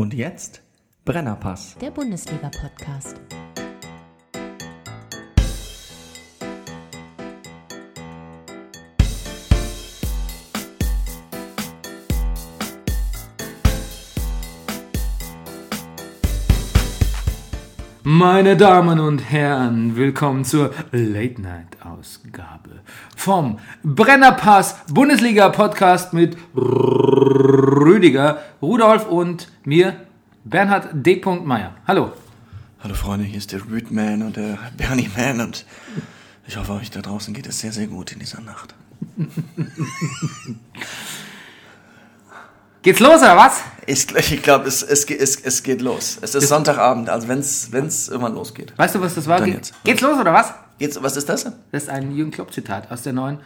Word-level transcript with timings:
Und 0.00 0.14
jetzt 0.14 0.62
Brennerpass. 1.04 1.76
Der 1.78 1.90
Bundesliga-Podcast. 1.90 3.16
Meine 18.20 18.54
Damen 18.54 19.00
und 19.00 19.30
Herren, 19.30 19.96
willkommen 19.96 20.44
zur 20.44 20.74
Late 20.92 21.40
Night 21.40 21.78
Ausgabe 21.82 22.82
vom 23.16 23.58
Brennerpass 23.82 24.76
Bundesliga 24.92 25.48
Podcast 25.48 26.12
mit 26.12 26.36
Rüdiger, 26.54 28.42
Rudolf 28.60 29.06
und 29.06 29.48
mir, 29.64 30.04
Bernhard 30.44 30.90
D. 30.92 31.22
Meyer. 31.24 31.74
Hallo. 31.86 32.12
Hallo 32.80 32.92
Freunde, 32.94 33.24
hier 33.24 33.38
ist 33.38 33.52
der 33.52 33.64
Rüdman 33.64 34.20
und 34.20 34.36
der 34.36 34.58
Bernie 34.76 35.08
Man 35.16 35.40
und 35.40 35.64
ich 36.46 36.58
hoffe, 36.58 36.74
euch 36.74 36.90
da 36.90 37.00
draußen 37.00 37.32
geht 37.32 37.46
es 37.46 37.60
sehr, 37.60 37.72
sehr 37.72 37.86
gut 37.86 38.12
in 38.12 38.18
dieser 38.18 38.42
Nacht. 38.42 38.74
Geht's 42.82 43.00
los 43.00 43.22
oder 43.22 43.38
was? 43.38 43.62
Ich, 43.90 44.14
ich 44.14 44.42
glaube, 44.42 44.68
es, 44.68 44.84
es, 44.84 45.04
es, 45.06 45.40
es 45.40 45.62
geht 45.64 45.82
los. 45.82 46.18
Es 46.20 46.36
ist 46.36 46.46
Sonntagabend, 46.48 47.10
also 47.10 47.26
wenn 47.26 47.40
es 47.40 48.08
irgendwann 48.08 48.34
losgeht. 48.34 48.72
Weißt 48.76 48.94
du, 48.94 49.00
was 49.00 49.16
das 49.16 49.26
war? 49.26 49.40
Ge 49.42 49.54
jetzt. 49.54 49.74
Geht's 49.82 50.00
los 50.00 50.16
oder 50.16 50.32
was? 50.32 50.54
Geht's, 50.78 51.02
was 51.02 51.16
ist 51.16 51.28
das? 51.28 51.42
Das 51.72 51.82
ist 51.82 51.88
ein 51.88 52.14
Jürgen 52.14 52.30
Klopp 52.30 52.52
Zitat 52.52 52.92
aus 52.92 53.02
der 53.02 53.14
neuen 53.14 53.38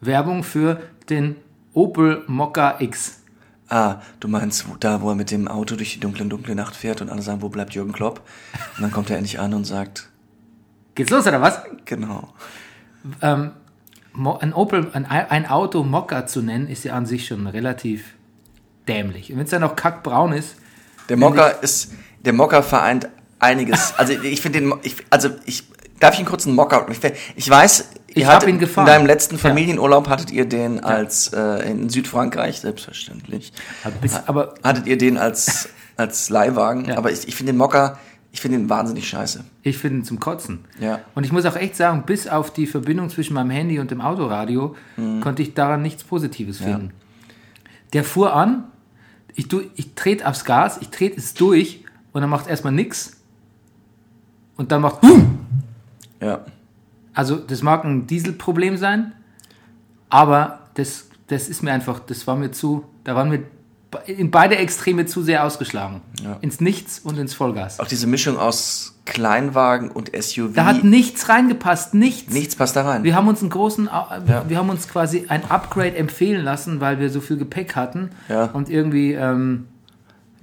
Werbung 0.00 0.42
für 0.42 0.80
den 1.08 1.36
Opel 1.72 2.24
Mokka 2.26 2.80
X. 2.80 3.20
Ah, 3.68 4.00
du 4.18 4.26
meinst 4.26 4.66
da, 4.80 5.00
wo 5.02 5.10
er 5.10 5.14
mit 5.14 5.30
dem 5.30 5.46
Auto 5.46 5.76
durch 5.76 5.94
die 5.94 6.00
dunkle, 6.00 6.26
dunkle 6.26 6.56
Nacht 6.56 6.74
fährt 6.74 7.00
und 7.00 7.08
alle 7.08 7.22
sagen, 7.22 7.40
wo 7.40 7.48
bleibt 7.48 7.74
Jürgen 7.74 7.92
Klopp? 7.92 8.22
Und 8.76 8.82
dann 8.82 8.90
kommt 8.90 9.08
er 9.08 9.18
endlich 9.18 9.38
an 9.38 9.54
und 9.54 9.64
sagt, 9.64 10.08
Geht's 10.96 11.10
los 11.10 11.28
oder 11.28 11.40
was? 11.40 11.60
genau. 11.84 12.34
ähm, 13.22 13.52
ein 14.14 14.52
Opel, 14.52 14.90
ein, 14.94 15.06
ein 15.06 15.46
Auto 15.46 15.84
Mokka 15.84 16.26
zu 16.26 16.42
nennen, 16.42 16.66
ist 16.66 16.82
ja 16.82 16.94
an 16.94 17.06
sich 17.06 17.28
schon 17.28 17.46
relativ 17.46 18.14
dämlich. 18.88 19.30
Und 19.32 19.38
wenn 19.38 19.44
es 19.44 19.50
dann 19.50 19.60
noch 19.62 19.76
kackbraun 19.76 20.32
ist, 20.32 20.56
Der 21.08 21.16
Mocker 21.16 21.62
ist, 21.62 21.92
der 22.24 22.32
Mocker 22.32 22.62
vereint 22.62 23.08
einiges. 23.38 23.94
Also 23.96 24.12
ich 24.12 24.40
finde 24.40 24.60
den, 24.60 24.74
ich, 24.82 24.96
also 25.10 25.30
ich, 25.46 25.64
darf 25.98 26.12
ich 26.14 26.18
einen 26.20 26.28
kurzen 26.28 26.54
Mocker? 26.54 26.86
Ich, 26.90 26.98
ich 27.36 27.50
weiß, 27.50 27.88
Ich 28.08 28.18
ihr 28.18 28.28
hattet- 28.28 28.48
ihn 28.48 28.58
gefahren. 28.58 28.86
In 28.86 28.92
deinem 28.92 29.06
letzten 29.06 29.34
Ja. 29.36 29.40
Familienurlaub 29.40 30.08
hattet 30.08 30.30
ihr 30.30 30.46
den 30.46 30.80
als, 30.82 31.32
äh, 31.32 31.68
in 31.70 31.88
Südfrankreich, 31.88 32.60
selbstverständlich. 32.60 33.52
aber, 34.26 34.54
Hattet 34.62 34.86
ihr 34.86 34.96
den 34.98 35.18
als, 35.18 35.68
als 35.96 36.30
Leihwagen. 36.30 36.84
Ja. 36.86 36.96
Aber 36.98 37.10
ich, 37.10 37.26
ich 37.26 37.34
finde 37.34 37.52
den 37.52 37.58
Mocker, 37.58 37.98
ich 38.30 38.40
finde 38.40 38.58
den 38.58 38.70
wahnsinnig 38.70 39.08
scheiße. 39.08 39.44
ich 39.62 39.76
finde 39.76 39.98
ihn 39.98 40.04
zum 40.04 40.18
Kotzen. 40.20 40.64
Ja. 40.80 41.00
Und 41.14 41.24
ich 41.24 41.32
muss 41.32 41.44
auch 41.44 41.56
echt 41.56 41.76
sagen, 41.76 42.04
bis 42.06 42.28
auf 42.28 42.52
die 42.52 42.66
Verbindung 42.66 43.10
zwischen 43.10 43.34
meinem 43.34 43.50
Handy 43.50 43.78
und 43.78 43.90
dem 43.90 44.00
Autoradio 44.00 44.74
konnte 45.20 45.42
ich 45.42 45.52
daran 45.54 45.82
nichts 45.82 46.04
Positives 46.04 46.58
finden. 46.58 46.92
Der 47.92 48.04
fuhr 48.04 48.32
an, 48.34 48.64
ich, 49.34 49.48
tu- 49.48 49.62
ich 49.76 49.94
trete 49.94 50.26
aufs 50.28 50.44
Gas, 50.44 50.78
ich 50.80 50.88
trete 50.88 51.18
es 51.18 51.34
durch 51.34 51.84
und 52.12 52.20
dann 52.20 52.30
macht 52.30 52.46
erstmal 52.48 52.72
nix. 52.72 53.18
Und 54.56 54.70
dann 54.70 54.82
macht. 54.82 54.98
Ja. 56.20 56.44
Also, 57.14 57.36
das 57.36 57.62
mag 57.62 57.84
ein 57.84 58.06
Dieselproblem 58.06 58.76
sein, 58.76 59.12
aber 60.08 60.68
das, 60.74 61.08
das 61.26 61.48
ist 61.48 61.62
mir 61.62 61.72
einfach, 61.72 62.00
das 62.00 62.26
war 62.26 62.36
mir 62.36 62.50
zu, 62.52 62.84
da 63.04 63.14
waren 63.14 63.30
wir 63.30 63.42
in 64.06 64.30
beide 64.30 64.56
Extreme 64.56 65.06
zu 65.06 65.22
sehr 65.22 65.44
ausgeschlagen. 65.44 66.00
Ja. 66.22 66.38
Ins 66.40 66.60
Nichts 66.60 66.98
und 67.00 67.18
ins 67.18 67.34
Vollgas. 67.34 67.78
Auch 67.80 67.86
diese 67.86 68.06
Mischung 68.06 68.38
aus 68.38 68.96
Kleinwagen 69.04 69.90
und 69.90 70.10
SUV. 70.14 70.52
Da 70.54 70.64
hat 70.64 70.84
nichts 70.84 71.28
reingepasst, 71.28 71.92
nichts. 71.94 72.32
nichts 72.32 72.56
passt 72.56 72.76
da 72.76 72.82
rein. 72.88 73.02
Wir 73.04 73.14
haben 73.16 73.28
uns 73.28 73.40
einen 73.40 73.50
großen, 73.50 73.88
Au- 73.88 74.06
Ja. 74.26 74.44
wir 74.48 74.56
haben 74.56 74.70
uns 74.70 74.88
quasi 74.88 75.26
ein 75.28 75.50
Upgrade 75.50 75.96
empfehlen 75.96 76.44
lassen, 76.44 76.80
weil 76.80 77.00
wir 77.00 77.10
so 77.10 77.20
viel 77.20 77.36
Gepäck 77.36 77.74
hatten 77.76 78.10
Ja. 78.28 78.44
und 78.46 78.68
irgendwie 78.70 79.12
ähm, 79.12 79.66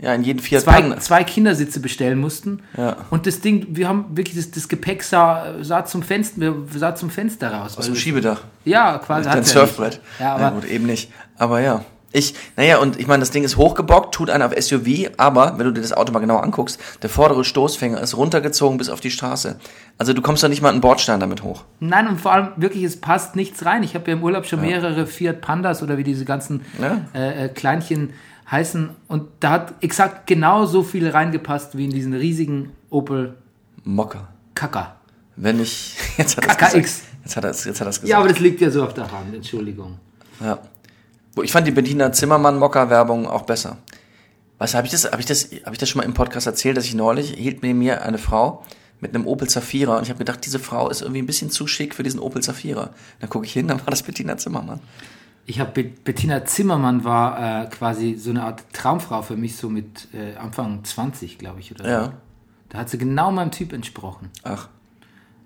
ja, 0.01 0.13
in 0.13 0.23
jedem 0.23 0.41
Fiat 0.41 0.61
zwei, 0.61 0.95
zwei 0.99 1.23
Kindersitze 1.23 1.79
bestellen 1.81 2.19
mussten. 2.19 2.61
Ja. 2.77 2.97
Und 3.09 3.27
das 3.27 3.41
Ding, 3.41 3.67
wir 3.71 3.87
haben 3.87 4.05
wirklich 4.15 4.35
das, 4.37 4.49
das 4.51 4.67
Gepäck 4.69 5.03
sah, 5.03 5.55
sah 5.61 5.83
zum 5.85 6.03
Fenster, 6.03 6.53
sah 6.73 6.95
zum 6.95 7.09
Fenster 7.09 7.51
raus. 7.53 7.77
Aus 7.77 7.85
dem 7.85 7.95
Schiebedach. 7.95 8.41
Ja, 8.65 8.97
quasi. 8.99 9.27
Ja 9.27 9.35
nicht. 9.35 9.47
Surfbrett. 9.47 9.99
Ja, 10.19 10.33
aber 10.35 10.41
ja, 10.43 10.49
gut, 10.51 10.65
eben 10.65 10.85
nicht. 10.85 11.11
Aber 11.37 11.59
ja. 11.61 11.83
Ich, 12.11 12.33
naja, 12.57 12.79
und 12.79 12.99
ich 12.99 13.05
meine, 13.05 13.19
das 13.19 13.29
Ding 13.29 13.43
ist 13.43 13.55
hochgebockt, 13.57 14.15
tut 14.15 14.31
einen 14.31 14.41
auf 14.41 14.51
SUV, 14.59 15.11
aber 15.17 15.59
wenn 15.59 15.65
du 15.67 15.71
dir 15.73 15.81
das 15.81 15.93
Auto 15.93 16.11
mal 16.11 16.19
genau 16.19 16.37
anguckst, 16.37 16.79
der 17.03 17.09
vordere 17.09 17.43
Stoßfänger 17.45 18.01
ist 18.01 18.17
runtergezogen 18.17 18.79
bis 18.79 18.89
auf 18.89 18.99
die 18.99 19.11
Straße. 19.11 19.59
Also 19.99 20.13
du 20.13 20.21
kommst 20.23 20.41
doch 20.43 20.49
nicht 20.49 20.61
mal 20.63 20.69
einen 20.71 20.81
Bordstein 20.81 21.19
damit 21.19 21.43
hoch. 21.43 21.65
Nein, 21.79 22.07
und 22.07 22.19
vor 22.19 22.31
allem 22.33 22.47
wirklich, 22.55 22.83
es 22.83 22.99
passt 22.99 23.35
nichts 23.35 23.63
rein. 23.63 23.83
Ich 23.83 23.93
habe 23.93 24.09
ja 24.09 24.17
im 24.17 24.23
Urlaub 24.23 24.47
schon 24.47 24.61
mehrere 24.61 25.05
Fiat 25.05 25.41
Pandas 25.41 25.83
oder 25.83 25.97
wie 25.99 26.03
diese 26.03 26.25
ganzen 26.25 26.61
Ja. 26.81 27.01
äh, 27.13 27.45
äh, 27.45 27.49
Kleinchen 27.49 28.13
heißen. 28.49 28.89
Und 29.07 29.27
da 29.39 29.51
hat 29.51 29.73
exakt 29.81 30.25
genau 30.25 30.65
so 30.65 30.81
viel 30.81 31.07
reingepasst 31.07 31.77
wie 31.77 31.85
in 31.85 31.91
diesen 31.91 32.13
riesigen 32.15 32.71
Opel 32.89 33.35
Mocker. 33.83 34.27
Kaka. 34.55 34.95
Wenn 35.35 35.61
ich. 35.61 35.95
Jetzt 36.17 36.37
hat 36.37 36.45
er 36.47 36.55
KKX. 36.55 36.73
gesagt. 36.73 37.03
Jetzt 37.23 37.35
hat 37.35 37.43
er 37.43 37.49
es 37.51 37.63
gesagt. 38.01 38.07
Ja, 38.09 38.17
aber 38.17 38.29
das 38.29 38.39
liegt 38.39 38.61
ja 38.61 38.71
so 38.71 38.83
auf 38.83 38.93
der 38.95 39.11
Hand, 39.11 39.35
Entschuldigung. 39.35 39.99
Ja. 40.39 40.57
Wo 41.35 41.43
Ich 41.43 41.51
fand 41.51 41.67
die 41.67 41.71
Bettina 41.71 42.11
Zimmermann 42.11 42.57
Mocker 42.57 42.89
Werbung 42.89 43.27
auch 43.27 43.43
besser. 43.43 43.77
Was 44.57 44.73
habe 44.73 44.85
ich 44.85 44.91
das 44.91 45.05
habe 45.05 45.21
ich 45.21 45.25
das 45.25 45.49
habe 45.63 45.73
ich 45.73 45.77
das 45.77 45.89
schon 45.89 45.99
mal 45.99 46.05
im 46.05 46.13
Podcast 46.13 46.47
erzählt, 46.47 46.77
dass 46.77 46.85
ich 46.85 46.93
neulich 46.93 47.31
hielt 47.31 47.61
mir 47.63 47.73
mir 47.73 48.03
eine 48.03 48.17
Frau 48.17 48.63
mit 48.99 49.15
einem 49.15 49.25
Opel 49.25 49.47
Zafira 49.47 49.97
und 49.97 50.03
ich 50.03 50.09
habe 50.09 50.19
gedacht, 50.19 50.45
diese 50.45 50.59
Frau 50.59 50.89
ist 50.89 51.01
irgendwie 51.01 51.21
ein 51.21 51.25
bisschen 51.25 51.49
zu 51.49 51.67
schick 51.67 51.95
für 51.95 52.03
diesen 52.03 52.19
Opel 52.19 52.41
Zafira. 52.43 52.89
Dann 53.19 53.29
gucke 53.29 53.45
ich 53.45 53.53
hin, 53.53 53.67
dann 53.67 53.79
war 53.79 53.87
das 53.87 54.03
Bettina 54.03 54.37
Zimmermann. 54.37 54.81
Ich 55.45 55.59
habe 55.59 55.83
Bettina 55.83 56.45
Zimmermann 56.45 57.03
war 57.03 57.63
äh, 57.63 57.65
quasi 57.67 58.15
so 58.15 58.29
eine 58.29 58.43
Art 58.43 58.63
Traumfrau 58.73 59.21
für 59.21 59.35
mich, 59.35 59.55
so 59.55 59.69
mit 59.69 60.07
äh, 60.13 60.35
Anfang 60.35 60.83
20, 60.83 61.39
glaube 61.39 61.59
ich, 61.59 61.71
oder 61.71 61.83
so. 61.85 61.89
Ja. 61.89 62.13
Da 62.69 62.77
hat 62.79 62.89
sie 62.89 62.99
genau 62.99 63.31
meinem 63.31 63.49
Typ 63.49 63.73
entsprochen. 63.73 64.29
Ach, 64.43 64.69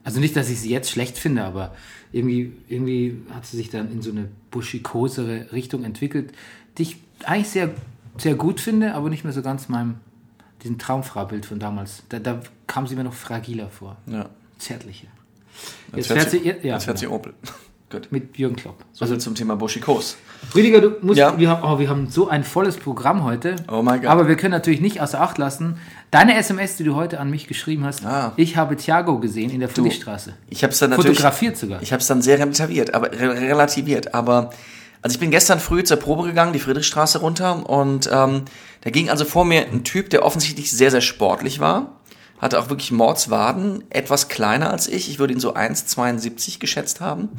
Also 0.03 0.19
nicht, 0.19 0.35
dass 0.35 0.49
ich 0.49 0.59
sie 0.59 0.69
jetzt 0.69 0.89
schlecht 0.91 1.17
finde, 1.17 1.43
aber 1.43 1.73
irgendwie, 2.11 2.53
irgendwie 2.67 3.21
hat 3.33 3.45
sie 3.45 3.57
sich 3.57 3.69
dann 3.69 3.91
in 3.91 4.01
so 4.01 4.11
eine 4.11 4.27
buschikosere 4.51 5.51
Richtung 5.51 5.83
entwickelt, 5.83 6.31
die 6.77 6.83
ich 6.83 6.97
eigentlich 7.25 7.49
sehr, 7.49 7.69
sehr 8.17 8.35
gut 8.35 8.59
finde, 8.59 8.93
aber 8.95 9.09
nicht 9.09 9.23
mehr 9.23 9.33
so 9.33 9.41
ganz 9.41 9.69
meinem, 9.69 9.95
diesem 10.63 10.77
Traumfraubild 10.77 11.45
von 11.45 11.59
damals. 11.59 12.03
Da, 12.09 12.19
da 12.19 12.41
kam 12.67 12.87
sie 12.87 12.95
mir 12.95 13.03
noch 13.03 13.13
fragiler 13.13 13.69
vor, 13.69 13.97
ja. 14.07 14.29
zärtlicher. 14.57 15.07
Jetzt, 15.95 16.09
Jetzt 16.09 16.17
fährt 16.19 16.29
sie, 16.31 16.39
sie, 16.39 16.45
ihr- 16.45 16.57
ja, 16.65 16.73
jetzt 16.75 16.85
fährt 16.85 16.97
sie 16.97 17.05
genau. 17.05 17.15
Opel. 17.17 17.33
Gut. 17.91 18.07
mit 18.11 18.39
Jürgen 18.39 18.55
Klopp. 18.55 18.83
So 18.91 19.05
viel 19.05 19.19
zum 19.19 19.35
Thema 19.35 19.55
Buschikos. 19.55 20.17
Rüdiger, 20.55 20.81
du 20.81 20.95
musst, 21.05 21.19
Ja. 21.19 21.37
wir, 21.37 21.47
haben, 21.47 21.63
oh, 21.63 21.77
wir 21.77 21.87
haben 21.89 22.09
so 22.09 22.27
ein 22.27 22.43
volles 22.43 22.75
Programm 22.77 23.23
heute. 23.23 23.55
Oh 23.71 23.83
mein 23.83 24.01
Gott. 24.01 24.09
Aber 24.09 24.27
wir 24.27 24.35
können 24.35 24.51
natürlich 24.51 24.81
nicht 24.81 24.99
außer 24.99 25.21
Acht 25.21 25.37
lassen. 25.37 25.77
Deine 26.13 26.35
SMS, 26.37 26.75
die 26.75 26.83
du 26.83 26.93
heute 26.93 27.19
an 27.19 27.31
mich 27.31 27.47
geschrieben 27.47 27.83
hast, 27.85 28.05
Ah. 28.05 28.33
ich 28.35 28.55
habe 28.55 28.75
Thiago 28.77 29.17
gesehen 29.17 29.49
in 29.49 29.61
der 29.61 29.67
Friedrichstraße. 29.67 30.35
Ich 30.47 30.61
habe 30.63 30.71
es 30.71 30.77
dann 30.77 30.91
natürlich 30.91 31.17
Fotografiert 31.17 31.57
sogar. 31.57 31.81
Ich 31.81 31.91
habe 31.91 32.01
es 32.01 32.07
dann 32.07 32.21
sehr 32.21 32.37
relativiert, 32.37 32.93
aber 32.93 33.11
re 33.11 33.41
relativiert, 33.41 34.13
aber 34.13 34.51
also 35.01 35.15
ich 35.15 35.19
bin 35.19 35.31
gestern 35.31 35.59
früh 35.59 35.83
zur 35.83 35.97
Probe 35.97 36.21
gegangen, 36.27 36.53
die 36.53 36.59
Friedrichstraße 36.59 37.17
runter 37.17 37.67
und 37.67 38.07
ähm, 38.13 38.43
da 38.81 38.91
ging 38.91 39.09
also 39.09 39.25
vor 39.25 39.43
mir 39.43 39.65
ein 39.65 39.83
Typ, 39.83 40.11
der 40.11 40.23
offensichtlich 40.23 40.71
sehr 40.71 40.91
sehr 40.91 41.01
sportlich 41.01 41.59
war, 41.59 41.95
hatte 42.37 42.59
auch 42.59 42.69
wirklich 42.69 42.91
Mordswaden, 42.91 43.83
etwas 43.89 44.27
kleiner 44.27 44.69
als 44.69 44.87
ich, 44.87 45.09
ich 45.09 45.17
würde 45.17 45.33
ihn 45.33 45.39
so 45.39 45.55
1,72 45.55 46.59
geschätzt 46.59 47.01
haben. 47.01 47.29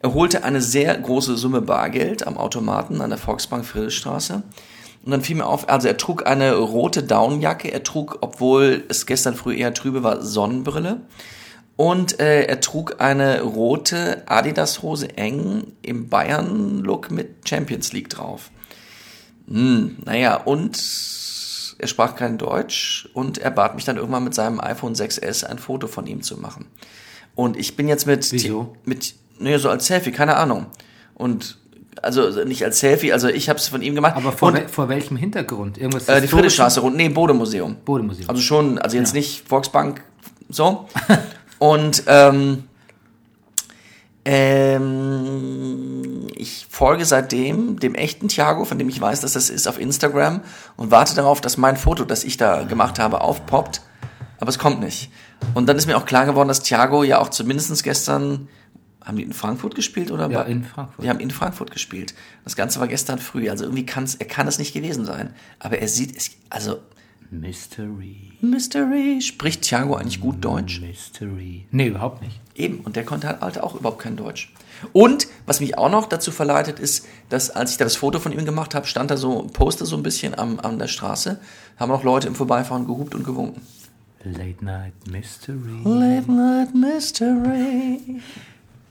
Er 0.00 0.12
holte 0.12 0.44
eine 0.44 0.60
sehr 0.60 0.98
große 0.98 1.38
Summe 1.38 1.62
Bargeld 1.62 2.26
am 2.26 2.36
Automaten 2.36 3.00
an 3.00 3.08
der 3.08 3.18
Volksbank 3.18 3.64
Friedrichstraße. 3.64 4.42
Und 5.04 5.10
dann 5.10 5.22
fiel 5.22 5.36
mir 5.36 5.46
auf, 5.46 5.68
also 5.68 5.88
er 5.88 5.96
trug 5.96 6.26
eine 6.26 6.54
rote 6.54 7.02
Downjacke, 7.02 7.72
er 7.72 7.82
trug, 7.82 8.18
obwohl 8.20 8.84
es 8.88 9.06
gestern 9.06 9.34
früh 9.34 9.56
eher 9.56 9.74
trübe 9.74 10.02
war, 10.02 10.22
Sonnenbrille. 10.22 11.00
Und 11.76 12.20
äh, 12.20 12.44
er 12.44 12.60
trug 12.60 13.00
eine 13.00 13.40
rote 13.42 14.22
Adidas-Hose 14.26 15.16
eng 15.16 15.72
im 15.82 16.08
Bayern-Look 16.08 17.10
mit 17.10 17.48
Champions 17.48 17.92
League 17.92 18.10
drauf. 18.10 18.50
Hm, 19.48 19.96
naja, 20.04 20.36
und 20.36 20.76
er 21.78 21.88
sprach 21.88 22.14
kein 22.14 22.38
Deutsch 22.38 23.08
und 23.14 23.38
er 23.38 23.50
bat 23.50 23.74
mich 23.74 23.84
dann 23.84 23.96
irgendwann 23.96 24.22
mit 24.22 24.34
seinem 24.34 24.60
iPhone 24.60 24.94
6S 24.94 25.44
ein 25.44 25.58
Foto 25.58 25.88
von 25.88 26.06
ihm 26.06 26.22
zu 26.22 26.36
machen. 26.36 26.66
Und 27.34 27.56
ich 27.56 27.76
bin 27.76 27.88
jetzt 27.88 28.06
mit... 28.06 28.30
Wieso? 28.30 28.76
Mit, 28.84 29.14
naja, 29.40 29.58
so 29.58 29.68
als 29.68 29.86
Selfie, 29.86 30.12
keine 30.12 30.36
Ahnung. 30.36 30.66
Und 31.14 31.58
also 32.00 32.44
nicht 32.44 32.64
als 32.64 32.80
Selfie, 32.80 33.12
also 33.12 33.28
ich 33.28 33.48
habe 33.48 33.58
es 33.58 33.68
von 33.68 33.82
ihm 33.82 33.94
gemacht. 33.94 34.16
Aber 34.16 34.32
vor, 34.32 34.54
wel, 34.54 34.68
vor 34.68 34.88
welchem 34.88 35.16
Hintergrund? 35.16 35.78
Irgendwas 35.78 36.08
äh, 36.08 36.20
die? 36.20 36.28
Friedrichstraße 36.28 36.80
rund, 36.80 36.96
nee, 36.96 37.08
Bodemuseum. 37.08 37.76
Bodemuseum. 37.84 38.28
Also 38.30 38.40
schon, 38.40 38.78
also 38.78 38.96
jetzt 38.96 39.14
nicht 39.14 39.46
Volksbank, 39.48 40.02
so. 40.48 40.88
Und 41.58 42.04
ähm, 42.06 42.64
ähm, 44.24 46.02
ich 46.34 46.66
folge 46.70 47.04
seitdem 47.04 47.78
dem 47.78 47.94
echten 47.94 48.28
Thiago, 48.28 48.64
von 48.64 48.78
dem 48.78 48.88
ich 48.88 49.00
weiß, 49.00 49.20
dass 49.20 49.32
das 49.32 49.50
ist, 49.50 49.66
auf 49.66 49.80
Instagram 49.80 50.42
und 50.76 50.90
warte 50.90 51.14
darauf, 51.14 51.40
dass 51.40 51.56
mein 51.56 51.76
Foto, 51.76 52.04
das 52.04 52.24
ich 52.24 52.36
da 52.36 52.62
gemacht 52.62 52.98
habe, 52.98 53.20
aufpoppt. 53.20 53.82
Aber 54.38 54.48
es 54.48 54.58
kommt 54.58 54.80
nicht. 54.80 55.10
Und 55.54 55.68
dann 55.68 55.76
ist 55.76 55.86
mir 55.86 55.96
auch 55.96 56.04
klar 56.04 56.26
geworden, 56.26 56.48
dass 56.48 56.62
Thiago 56.62 57.04
ja 57.04 57.20
auch 57.20 57.28
zumindest 57.28 57.82
gestern, 57.84 58.48
haben 59.04 59.16
die 59.16 59.22
in 59.22 59.32
Frankfurt 59.32 59.74
gespielt 59.74 60.10
oder? 60.10 60.30
Ja, 60.30 60.42
in 60.42 60.64
Frankfurt. 60.64 61.04
Die 61.04 61.08
haben 61.08 61.20
in 61.20 61.30
Frankfurt 61.30 61.70
gespielt. 61.70 62.14
Das 62.44 62.56
Ganze 62.56 62.80
war 62.80 62.88
gestern 62.88 63.18
früh. 63.18 63.50
Also 63.50 63.64
irgendwie 63.64 63.86
kann 63.86 64.04
es, 64.04 64.14
er 64.14 64.26
kann 64.26 64.46
es 64.48 64.58
nicht 64.58 64.72
gewesen 64.72 65.04
sein. 65.04 65.34
Aber 65.58 65.78
er 65.78 65.88
sieht 65.88 66.16
es, 66.16 66.30
also 66.50 66.78
Mystery. 67.32 68.32
Mystery. 68.42 69.20
Spricht 69.22 69.62
Thiago 69.62 69.94
eigentlich 69.94 70.20
gut 70.20 70.44
Deutsch? 70.44 70.80
Mystery. 70.80 71.66
Nee, 71.70 71.88
überhaupt 71.88 72.20
nicht. 72.20 72.38
Eben, 72.54 72.80
und 72.80 72.94
der 72.94 73.04
konnte 73.04 73.26
halt 73.26 73.42
Alter 73.42 73.64
auch 73.64 73.74
überhaupt 73.74 74.00
kein 74.00 74.16
Deutsch. 74.16 74.52
Und 74.92 75.28
was 75.46 75.60
mich 75.60 75.78
auch 75.78 75.90
noch 75.90 76.06
dazu 76.06 76.30
verleitet, 76.30 76.78
ist, 76.78 77.06
dass 77.30 77.48
als 77.48 77.70
ich 77.70 77.78
da 77.78 77.84
das 77.84 77.96
Foto 77.96 78.18
von 78.18 78.32
ihm 78.32 78.44
gemacht 78.44 78.74
habe, 78.74 78.86
stand 78.86 79.10
da 79.10 79.16
so 79.16 79.42
ein 79.42 79.50
Poster 79.50 79.86
so 79.86 79.96
ein 79.96 80.02
bisschen 80.02 80.38
am, 80.38 80.60
an 80.60 80.78
der 80.78 80.88
Straße, 80.88 81.40
haben 81.78 81.90
auch 81.90 82.04
Leute 82.04 82.28
im 82.28 82.34
Vorbeifahren 82.34 82.86
gehupt 82.86 83.14
und 83.14 83.24
gewunken. 83.24 83.62
Late 84.24 84.62
Night 84.64 84.92
Mystery. 85.10 85.82
Late 85.84 86.30
Night 86.30 86.74
Mystery. 86.74 88.20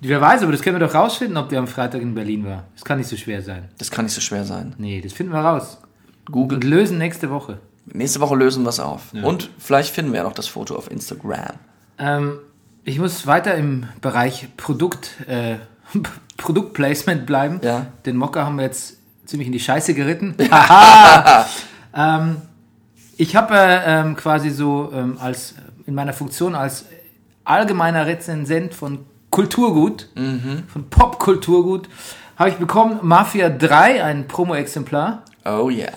Wer 0.02 0.20
weiß, 0.20 0.44
aber 0.44 0.52
das 0.52 0.62
können 0.62 0.80
wir 0.80 0.88
doch 0.88 0.96
rausfinden, 0.96 1.38
ob 1.38 1.50
der 1.50 1.60
am 1.60 1.68
Freitag 1.68 2.02
in 2.02 2.16
Berlin 2.16 2.46
war. 2.46 2.66
Das 2.74 2.84
kann 2.84 2.98
nicht 2.98 3.08
so 3.08 3.16
schwer 3.16 3.42
sein. 3.42 3.70
Das 3.78 3.92
kann 3.92 4.06
nicht 4.06 4.16
so 4.16 4.22
schwer 4.22 4.46
sein. 4.46 4.74
Nee, 4.78 5.00
das 5.02 5.14
finden 5.14 5.32
wir 5.32 5.40
raus. 5.40 5.78
Google. 6.26 6.58
Und 6.58 6.64
lösen 6.64 6.98
nächste 6.98 7.30
Woche. 7.30 7.60
Nächste 7.86 8.20
Woche 8.20 8.36
lösen 8.36 8.64
wir 8.64 8.70
es 8.70 8.80
auf. 8.80 9.14
Und 9.14 9.50
vielleicht 9.58 9.94
finden 9.94 10.12
wir 10.12 10.18
ja 10.18 10.24
noch 10.24 10.34
das 10.34 10.48
Foto 10.48 10.76
auf 10.76 10.90
Instagram. 10.90 11.56
Ähm, 11.98 12.40
ich 12.84 13.00
muss 13.00 13.28
weiter 13.28 13.56
im 13.56 13.86
Bereich 14.02 14.48
Produkt, 14.58 15.12
äh, 15.28 15.58
Produktplacement 16.38 17.26
bleiben. 17.26 17.60
Ja. 17.64 17.88
Den 18.06 18.18
Mocker 18.18 18.46
haben 18.46 18.56
wir 18.56 18.64
jetzt 18.64 18.98
ziemlich 19.26 19.48
in 19.48 19.54
die 19.54 19.60
Scheiße 19.60 19.94
geritten. 19.94 20.36
Ähm, 21.94 22.38
ich 23.18 23.36
habe 23.36 23.56
äh, 23.56 24.00
ähm, 24.00 24.16
quasi 24.16 24.50
so 24.50 24.92
ähm, 24.94 25.18
als 25.20 25.56
in 25.86 25.94
meiner 25.94 26.14
Funktion 26.14 26.56
als 26.56 26.86
allgemeiner 27.44 28.06
Rezensent 28.06 28.74
von 28.74 29.00
Kulturgut, 29.32 30.10
von 30.68 30.90
Popkulturgut, 30.90 31.90
habe 32.36 32.50
ich 32.50 32.56
bekommen 32.58 33.00
Mafia 33.02 33.50
3, 33.50 34.04
ein 34.04 34.28
Promo-Exemplar. 34.28 35.24
Oh 35.46 35.70
yeah. 35.70 35.92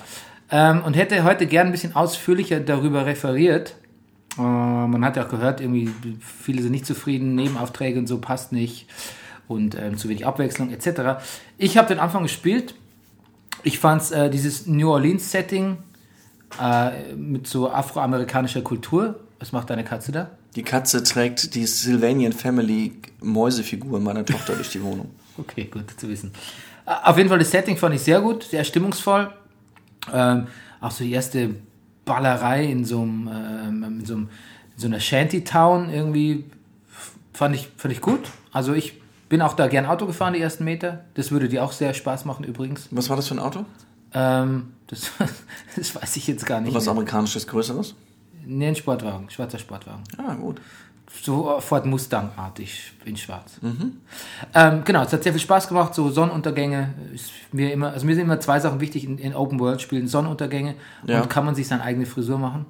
Ähm, 0.51 0.83
und 0.85 0.95
hätte 0.95 1.25
heute 1.25 1.47
gern 1.47 1.67
ein 1.67 1.73
bisschen 1.73 1.97
ausführlicher 1.97 2.61
darüber 2.61 3.07
referiert. 3.07 3.75
Äh, 4.39 4.43
man 4.43 5.05
hat 5.05 5.17
ja 5.17 5.25
auch 5.25 5.29
gehört, 5.29 5.61
irgendwie 5.61 5.91
viele 6.21 6.63
sind 6.63 6.71
nicht 6.71 6.87
zufrieden, 6.87 7.35
Nebenaufträge 7.35 7.99
und 7.99 8.07
so 8.07 8.19
passt 8.19 8.53
nicht 8.53 8.87
und 9.49 9.77
ähm, 9.77 9.97
zu 9.97 10.09
wenig 10.09 10.27
Abwechslung 10.27 10.71
etc. 10.71 11.25
Ich 11.59 11.77
habe 11.77 11.89
den 11.89 11.99
Anfang 11.99 12.23
gespielt. 12.23 12.75
Ich 13.63 13.79
fand 13.79 14.11
äh, 14.13 14.31
dieses 14.31 14.67
New 14.67 14.91
Orleans-Setting 14.91 15.79
äh, 16.63 17.15
mit 17.15 17.47
so 17.47 17.71
afroamerikanischer 17.71 18.63
Kultur. 18.63 19.21
Was 19.39 19.53
macht 19.53 19.71
deine 19.71 19.85
Katze 19.85 20.13
da? 20.13 20.31
Die 20.56 20.62
Katze 20.62 21.03
trägt 21.03 21.55
die 21.55 21.67
Sylvanian 21.67 22.33
Family 22.33 22.93
Mäusefigur 23.21 24.01
meiner 24.01 24.25
Tochter 24.25 24.55
durch 24.55 24.71
die 24.71 24.83
Wohnung. 24.83 25.11
Okay, 25.37 25.65
gut 25.65 25.91
zu 25.99 26.09
wissen. 26.09 26.31
Äh, 26.87 26.93
Auf 27.03 27.17
jeden 27.17 27.29
Fall, 27.29 27.41
das 27.41 27.51
Setting 27.51 27.77
fand 27.77 27.97
ich 27.97 28.03
sehr 28.03 28.21
gut, 28.21 28.45
sehr 28.45 28.62
stimmungsvoll. 28.62 29.33
Ähm, 30.12 30.47
auch 30.81 30.93
so 30.93 31.03
die 31.03 31.11
erste 31.11 31.56
Ballerei 32.05 32.67
in 32.67 32.85
so 32.85 33.03
einem, 33.03 33.29
ähm, 33.33 33.83
in 33.99 34.05
so, 34.05 34.15
einem 34.15 34.29
in 34.75 34.81
so 34.81 34.87
einer 34.87 35.01
Shantytown 35.01 35.91
irgendwie 35.91 36.45
fand 37.33 37.56
ich, 37.56 37.69
fand 37.77 37.93
ich 37.93 38.01
gut. 38.01 38.21
Also 38.53 38.75
ich 38.75 39.01
bin 39.29 39.43
auch 39.43 39.55
da 39.55 39.67
gern 39.67 39.87
Auto 39.87 40.06
gefahren, 40.06 40.35
die 40.35 40.41
ersten 40.41 40.62
Meter. 40.62 41.05
Das 41.15 41.33
würde 41.33 41.49
dir 41.49 41.65
auch 41.65 41.73
sehr 41.73 41.95
Spaß 41.95 42.25
machen 42.27 42.45
übrigens. 42.45 42.87
Was 42.93 43.09
war 43.09 43.17
das 43.17 43.27
für 43.27 43.35
ein 43.35 43.41
Auto? 43.41 43.65
Ähm, 44.12 44.69
das, 44.87 45.11
das 45.77 45.97
weiß 45.97 46.17
ich 46.17 46.29
jetzt 46.29 46.47
gar 46.47 46.61
nicht. 46.61 46.75
Was 46.75 46.85
Mehr. 46.85 46.93
amerikanisches 46.93 47.49
Größeres? 47.49 47.97
Nee, 48.46 48.69
ein 48.69 48.76
Sportwagen, 48.76 49.29
schwarzer 49.31 49.58
Sportwagen. 49.58 50.02
Ah, 50.19 50.35
gut. 50.35 50.61
so 51.23 51.61
Ford 51.61 51.87
Mustang-artig 51.87 52.93
in 53.05 53.17
schwarz. 53.17 53.52
Ähm, 54.55 54.82
genau, 54.85 55.02
es 55.02 55.12
hat 55.12 55.23
sehr 55.23 55.32
viel 55.32 55.41
Spaß 55.41 55.69
gemacht, 55.69 55.94
so 55.94 56.11
Sonnenuntergänge 56.11 56.94
ist 57.14 57.31
mir 57.52 57.73
immer, 57.73 57.93
also 57.93 58.05
mir 58.06 58.14
sind 58.14 58.25
immer 58.25 58.41
zwei 58.41 58.58
Sachen 58.61 58.81
wichtig 58.81 59.05
in, 59.05 59.19
in 59.19 59.35
Open 59.35 59.61
World 59.61 59.81
Spielen, 59.81 60.08
Sonnenuntergänge 60.08 60.75
Ja. 61.06 61.20
und 61.23 61.31
kann 61.31 61.44
man 61.44 61.55
sich 61.55 61.69
seine 61.69 61.82
eigene 61.82 62.06
Frisur 62.06 62.38
machen. 62.38 62.67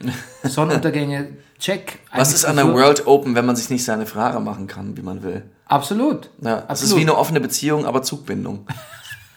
Sonnenuntergänge, 0.44 1.28
check. 1.58 1.98
Was 2.14 2.32
ist 2.32 2.44
an 2.44 2.56
der. 2.56 2.72
World 2.72 3.06
Open, 3.06 3.34
wenn 3.34 3.44
man 3.46 3.56
sich 3.56 3.68
nicht 3.70 3.84
seine 3.84 4.04
Haare 4.14 4.40
machen 4.40 4.66
kann, 4.68 4.96
wie 4.96 5.02
man 5.02 5.22
will? 5.22 5.42
Absolut. 5.66 6.30
Ja, 6.40 6.64
es 6.68 6.82
ist 6.82 6.96
wie 6.96 7.00
eine 7.00 7.16
offene 7.16 7.40
Beziehung, 7.40 7.84
aber 7.84 8.02
Zugbindung. 8.02 8.66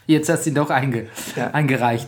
Jetzt 0.08 0.30
hast 0.30 0.46
du 0.46 0.50
ihn 0.52 0.56
doch 0.56 0.70
einge 0.70 1.08
Ja. 1.36 1.48
eingereicht. 1.52 2.08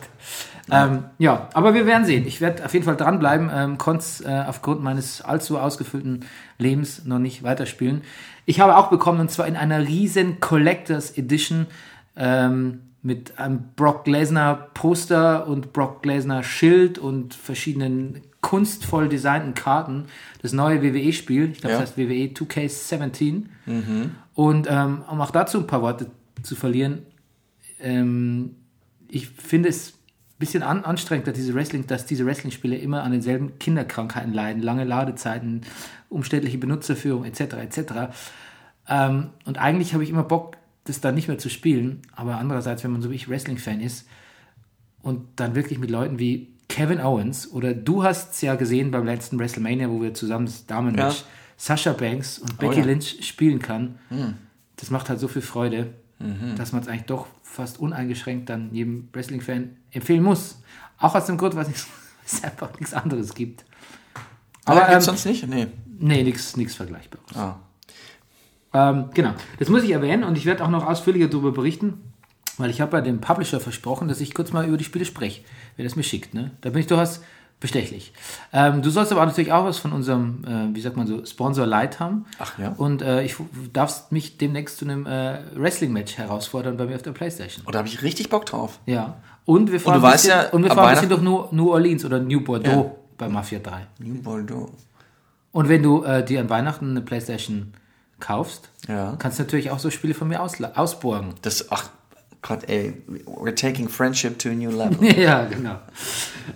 Ja. 0.69 0.85
Ähm, 0.87 1.03
ja, 1.17 1.49
aber 1.53 1.73
wir 1.73 1.85
werden 1.85 2.05
sehen. 2.05 2.25
Ich 2.25 2.39
werde 2.39 2.63
auf 2.65 2.73
jeden 2.73 2.85
Fall 2.85 2.95
dranbleiben, 2.95 3.49
ähm, 3.53 3.77
konnte 3.77 3.99
es 3.99 4.21
äh, 4.21 4.43
aufgrund 4.47 4.81
meines 4.81 5.21
allzu 5.21 5.57
ausgefüllten 5.59 6.21
Lebens 6.57 7.05
noch 7.05 7.19
nicht 7.19 7.43
weiterspielen. 7.43 8.01
Ich 8.45 8.59
habe 8.59 8.77
auch 8.77 8.89
bekommen, 8.89 9.19
und 9.19 9.29
zwar 9.31 9.47
in 9.47 9.55
einer 9.57 9.79
riesen 9.87 10.39
Collectors 10.39 11.17
Edition 11.17 11.67
ähm, 12.15 12.79
mit 13.01 13.37
einem 13.37 13.65
Brock 13.75 14.07
Lesnar 14.07 14.69
Poster 14.73 15.47
und 15.47 15.73
Brock 15.73 16.05
Lesnar 16.05 16.43
Schild 16.43 16.97
und 16.97 17.33
verschiedenen 17.33 18.21
kunstvoll 18.39 19.09
designten 19.09 19.53
Karten, 19.53 20.05
das 20.41 20.51
neue 20.53 20.81
WWE-Spiel, 20.81 21.51
ich 21.51 21.59
glaube, 21.61 21.73
Ja. 21.75 21.79
das 21.81 21.89
heißt 21.91 21.97
WWE 21.97 22.33
2K17. 22.33 23.43
Und 24.35 24.67
ähm, 24.69 25.03
um 25.09 25.21
auch 25.21 25.31
dazu 25.31 25.59
ein 25.59 25.67
paar 25.67 25.81
Worte 25.81 26.07
zu 26.43 26.55
verlieren, 26.55 27.03
ähm, 27.81 28.55
ich 29.09 29.29
finde 29.29 29.69
es 29.69 29.93
bisschen 30.43 30.61
an, 30.61 30.83
anstrengend, 30.83 31.25
dass 31.27 31.35
diese 31.35 31.55
Wrestling, 31.55 31.87
dass 31.87 32.05
diese 32.05 32.25
Wrestling-Spiele 32.25 32.75
immer 32.75 33.03
an 33.03 33.13
denselben 33.13 33.57
Kinderkrankheiten 33.59 34.33
leiden, 34.33 34.61
lange 34.61 34.83
Ladezeiten, 34.83 35.61
umständliche 36.09 36.57
Benutzerführung 36.57 37.23
etc. 37.23 37.39
etc. 37.53 37.79
Ähm, 38.89 39.29
und 39.45 39.57
eigentlich 39.57 39.93
habe 39.93 40.03
ich 40.03 40.09
immer 40.09 40.23
Bock, 40.23 40.57
das 40.83 40.99
dann 40.99 41.15
nicht 41.15 41.29
mehr 41.29 41.37
zu 41.37 41.49
spielen. 41.49 42.01
Aber 42.13 42.37
andererseits, 42.37 42.83
wenn 42.83 42.91
man 42.91 43.01
so 43.01 43.09
wie 43.09 43.15
ich 43.15 43.29
Wrestling-Fan 43.29 43.79
ist 43.79 44.05
und 45.01 45.21
dann 45.37 45.55
wirklich 45.55 45.79
mit 45.79 45.89
Leuten 45.89 46.19
wie 46.19 46.49
Kevin 46.67 46.99
Owens 46.99 47.49
oder 47.49 47.73
du 47.73 48.03
hast 48.03 48.33
es 48.33 48.41
ja 48.41 48.55
gesehen 48.55 48.91
beim 48.91 49.05
letzten 49.05 49.39
WrestleMania, 49.39 49.89
wo 49.89 50.01
wir 50.01 50.13
zusammen 50.13 50.45
das 50.45 50.65
Damenmatch 50.65 51.19
Ja. 51.19 51.25
Sasha 51.55 51.93
Banks 51.93 52.39
und 52.39 52.57
Becky 52.57 52.79
ja. 52.79 52.85
Lynch 52.85 53.25
spielen 53.25 53.59
kann, 53.59 53.95
das 54.75 54.89
macht 54.89 55.07
halt 55.07 55.19
so 55.19 55.29
viel 55.29 55.41
Freude, 55.41 55.93
dass 56.55 56.71
man 56.71 56.81
es 56.81 56.87
eigentlich 56.87 57.05
doch 57.05 57.27
fast 57.41 57.79
uneingeschränkt 57.79 58.49
dann 58.49 58.73
jedem 58.73 59.09
Wrestling-Fan 59.13 59.75
empfehlen 59.91 60.23
muss. 60.23 60.61
Auch 60.97 61.15
aus 61.15 61.25
dem 61.25 61.37
Grund, 61.37 61.55
weil 61.55 61.65
es 62.25 62.43
einfach 62.43 62.71
nichts 62.79 62.93
anderes 62.93 63.33
gibt. 63.33 63.65
Aber 64.65 64.81
gibt's 64.81 64.95
ähm, 64.95 65.01
sonst 65.01 65.25
nicht? 65.25 65.47
Nee. 65.47 65.67
nee, 65.99 66.23
nichts 66.23 66.55
nichts 66.55 66.75
Vergleichbares. 66.75 67.35
Ah. 67.35 67.59
Ähm, 68.73 69.09
genau, 69.13 69.33
das 69.59 69.69
muss 69.69 69.83
ich 69.83 69.91
erwähnen 69.91 70.23
und 70.23 70.37
ich 70.37 70.45
werde 70.45 70.63
auch 70.63 70.69
noch 70.69 70.85
ausführlicher 70.85 71.27
darüber 71.27 71.51
berichten, 71.51 72.01
weil 72.57 72.69
ich 72.69 72.81
habe 72.81 72.97
ja 72.97 73.01
dem 73.01 73.21
Publisher 73.21 73.59
versprochen, 73.59 74.07
dass 74.07 74.21
ich 74.21 74.33
kurz 74.33 74.51
mal 74.51 74.65
über 74.65 74.77
die 74.77 74.83
Spiele 74.83 75.05
spreche, 75.05 75.43
wenn 75.75 75.85
er 75.85 75.87
es 75.87 75.95
mir 75.95 76.03
schickt. 76.03 76.33
Ne? 76.33 76.51
Da 76.61 76.69
bin 76.69 76.79
ich 76.79 76.87
durchaus 76.87 77.21
bestechlich. 77.63 78.11
Ähm, 78.51 78.81
du 78.81 78.89
sollst 78.89 79.13
aber 79.13 79.25
natürlich 79.25 79.53
auch 79.53 79.63
was 79.63 79.77
von 79.77 79.93
unserem, 79.93 80.43
äh, 80.45 80.75
wie 80.75 80.81
sagt 80.81 80.97
man 80.97 81.07
so, 81.07 81.25
Sponsor 81.25 81.65
Light 81.65 81.97
haben. 82.01 82.25
Ach 82.37 82.59
ja. 82.59 82.73
Und 82.75 83.01
äh, 83.01 83.23
ich 83.23 83.37
darfst 83.71 84.11
mich 84.11 84.37
demnächst 84.37 84.79
zu 84.79 84.85
einem 84.85 85.05
äh, 85.05 85.39
Wrestling-Match 85.55 86.17
herausfordern 86.17 86.75
bei 86.75 86.85
mir 86.87 86.95
auf 86.95 87.03
der 87.03 87.13
Playstation. 87.13 87.65
Und 87.65 87.73
da 87.73 87.79
habe 87.79 87.87
ich 87.87 88.01
richtig 88.01 88.29
Bock 88.29 88.45
drauf. 88.45 88.79
Ja. 88.85 89.15
Und 89.45 89.71
wir 89.71 89.79
fahren, 89.79 90.01
du 90.01 90.05
ein 90.05 90.11
weißt 90.11 90.25
bisschen, 90.25 90.41
ja, 90.41 90.49
und 90.49 90.63
wir 90.63 90.71
fahren 90.71 90.89
ein 90.89 90.93
bisschen 90.95 91.09
durch 91.09 91.21
New, 91.21 91.45
New 91.51 91.71
Orleans 91.71 92.03
oder 92.03 92.19
New 92.19 92.41
Bordeaux 92.41 92.99
bei 93.17 93.29
Mafia 93.29 93.59
3. 93.59 93.87
New 93.99 94.21
Bordeaux. 94.21 94.69
Und 95.53 95.69
wenn 95.69 95.81
du 95.81 96.03
äh, 96.03 96.25
dir 96.25 96.41
an 96.41 96.49
Weihnachten 96.49 96.89
eine 96.89 97.01
Playstation 97.01 97.73
kaufst, 98.19 98.69
Ja. 98.89 99.15
kannst 99.19 99.39
du 99.39 99.43
natürlich 99.43 99.71
auch 99.71 99.79
so 99.79 99.89
Spiele 99.89 100.13
von 100.13 100.27
mir 100.27 100.41
ausborgen. 100.41 101.35
Das, 101.41 101.71
ach 101.71 101.89
Gott, 102.41 102.67
ey, 102.67 103.01
we're 103.25 103.55
taking 103.55 103.87
friendship 103.87 104.37
to 104.39 104.49
a 104.49 104.53
new 104.53 104.69
level. 104.69 105.01
ja, 105.17 105.45
genau. 105.45 105.79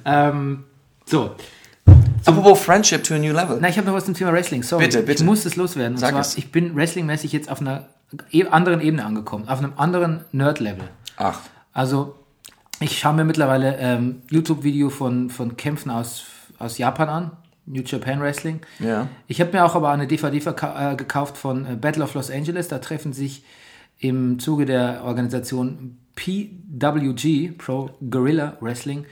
Ähm, 0.03 0.65
so. 1.07 1.35
Apropos 2.25 2.59
friendship 2.59 3.03
to 3.03 3.15
a 3.15 3.17
new 3.17 3.33
level. 3.33 3.57
Na, 3.61 3.69
ich 3.69 3.77
habe 3.77 3.87
noch 3.87 3.93
was 3.93 4.05
zum 4.05 4.13
Thema 4.13 4.33
Wrestling. 4.33 4.61
Sorry. 4.61 4.85
Bitte, 4.85 4.99
bitte. 4.99 5.23
Ich 5.23 5.25
muss 5.25 5.45
es 5.45 5.55
loswerden. 5.55 5.93
Und 5.93 5.99
Sag 5.99 6.11
zwar, 6.11 6.21
es. 6.21 6.37
ich 6.37 6.51
bin 6.51 6.75
wrestlingmäßig 6.75 7.31
jetzt 7.31 7.49
auf 7.49 7.61
einer 7.61 7.87
e 8.31 8.45
anderen 8.45 8.81
Ebene 8.81 9.05
angekommen, 9.05 9.47
auf 9.47 9.59
einem 9.59 9.73
anderen 9.77 10.25
Nerd-Level. 10.31 10.89
Ach, 11.17 11.39
Also, 11.73 12.15
ich 12.79 12.99
schaue 12.99 13.13
mir 13.13 13.23
mittlerweile 13.23 13.77
ähm, 13.77 14.21
YouTube-Video 14.29 14.89
von, 14.89 15.29
von 15.29 15.57
Kämpfen 15.57 15.89
aus, 15.89 16.25
aus 16.59 16.77
Japan 16.77 17.09
an, 17.09 17.31
New 17.65 17.81
Japan 17.83 18.19
Wrestling. 18.21 18.61
Ja. 18.79 19.07
Ich 19.27 19.41
habe 19.41 19.51
mir 19.51 19.65
auch 19.65 19.75
aber 19.75 19.89
eine 19.89 20.07
DVD 20.07 20.37
äh, 20.37 20.95
gekauft 20.95 21.37
von 21.37 21.65
äh, 21.65 21.75
Battle 21.75 22.03
of 22.03 22.13
Los 22.13 22.29
Angeles. 22.29 22.67
Da 22.67 22.79
treffen 22.79 23.13
sich 23.13 23.43
im 23.99 24.39
Zuge 24.39 24.65
der 24.65 25.03
Organisation 25.03 25.97
PWG, 26.15 27.51
Pro 27.57 27.89
Guerrilla 28.09 28.57
Wrestling, 28.61 29.05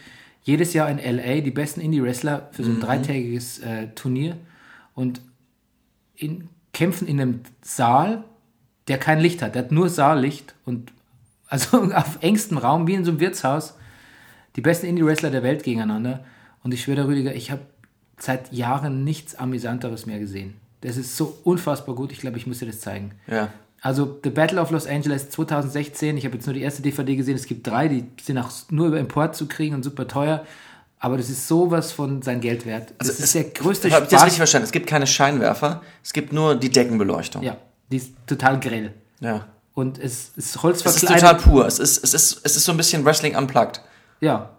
jedes 0.45 0.73
Jahr 0.73 0.89
in 0.89 0.99
LA 0.99 1.41
die 1.41 1.51
besten 1.51 1.81
Indie-Wrestler 1.81 2.49
für 2.51 2.63
so 2.63 2.69
ein 2.71 2.79
dreitägiges 2.79 3.59
äh, 3.59 3.87
Turnier 3.95 4.37
und 4.93 5.19
in, 6.15 6.49
kämpfen 6.71 7.07
in 7.07 7.19
einem 7.19 7.39
Saal, 7.61 8.23
der 8.87 8.99
kein 8.99 9.19
Licht 9.19 9.41
hat. 9.41 9.55
Der 9.55 9.63
hat 9.63 9.71
nur 9.71 9.89
Saallicht 9.89 10.55
und 10.63 10.93
Also 11.47 11.83
auf 11.93 12.19
engstem 12.21 12.59
Raum, 12.59 12.87
wie 12.87 12.93
in 12.93 13.03
so 13.03 13.11
einem 13.11 13.19
Wirtshaus, 13.19 13.75
die 14.55 14.61
besten 14.61 14.85
Indie-Wrestler 14.85 15.31
der 15.31 15.43
Welt 15.43 15.63
gegeneinander. 15.63 16.23
Und 16.63 16.73
ich 16.73 16.83
schwöre, 16.83 17.07
Rüdiger, 17.07 17.33
ich 17.33 17.49
habe 17.49 17.61
seit 18.17 18.53
Jahren 18.53 19.03
nichts 19.03 19.35
Amüsanteres 19.35 20.05
mehr 20.05 20.19
gesehen. 20.19 20.55
Das 20.81 20.95
ist 20.95 21.17
so 21.17 21.39
unfassbar 21.43 21.95
gut. 21.95 22.11
Ich 22.11 22.19
glaube, 22.19 22.37
ich 22.37 22.45
muss 22.45 22.59
dir 22.59 22.67
das 22.67 22.79
zeigen. 22.81 23.13
Ja. 23.25 23.51
Also 23.85 24.19
The 24.23 24.31
Battle 24.31 24.59
of 24.59 24.71
Los 24.71 24.87
Angeles 24.87 25.29
2016, 25.29 26.17
ich 26.17 26.25
habe 26.25 26.35
jetzt 26.37 26.47
nur 26.47 26.55
die 26.55 26.61
erste 26.63 26.81
DVD 26.81 27.15
gesehen, 27.15 27.35
es 27.35 27.45
gibt 27.45 27.67
drei, 27.67 27.87
die 27.87 28.05
sind 28.19 28.39
auch 28.39 28.49
nur 28.71 28.87
über 28.87 28.99
Import 28.99 29.35
zu 29.35 29.47
kriegen 29.47 29.75
und 29.75 29.83
super 29.83 30.07
teuer. 30.07 30.43
Aber 30.97 31.17
das 31.17 31.29
ist 31.29 31.47
sowas 31.47 31.91
von 31.91 32.23
sein 32.23 32.41
Geld 32.41 32.65
wert. 32.65 32.93
Das 32.97 33.09
Also 33.09 33.23
ist 33.23 33.35
der 33.35 33.43
größte 33.43 33.91
Habe 33.91 34.05
ich 34.05 34.09
das 34.09 34.21
richtig 34.21 34.29
Spaß. 34.33 34.37
verstanden? 34.37 34.65
Es 34.65 34.71
gibt 34.71 34.87
keine 34.87 35.05
Scheinwerfer, 35.05 35.83
es 36.03 36.13
gibt 36.13 36.33
nur 36.33 36.55
die 36.55 36.71
Deckenbeleuchtung. 36.71 37.43
Ja, 37.43 37.57
die 37.91 37.97
ist 37.97 38.13
total 38.25 38.59
grell. 38.59 38.91
ja. 39.19 39.45
Und 39.75 39.99
es 39.99 40.31
ist 40.37 40.55
Es 40.63 40.85
ist 40.85 41.05
total 41.05 41.35
pur. 41.35 41.67
Es 41.67 41.79
ist, 41.79 42.01
es, 42.01 42.13
ist, 42.13 42.39
es 42.43 42.55
ist 42.55 42.63
so 42.63 42.71
ein 42.71 42.77
bisschen 42.77 43.03
Wrestling 43.03 43.35
unplugged. 43.35 43.81
Ja. 44.21 44.51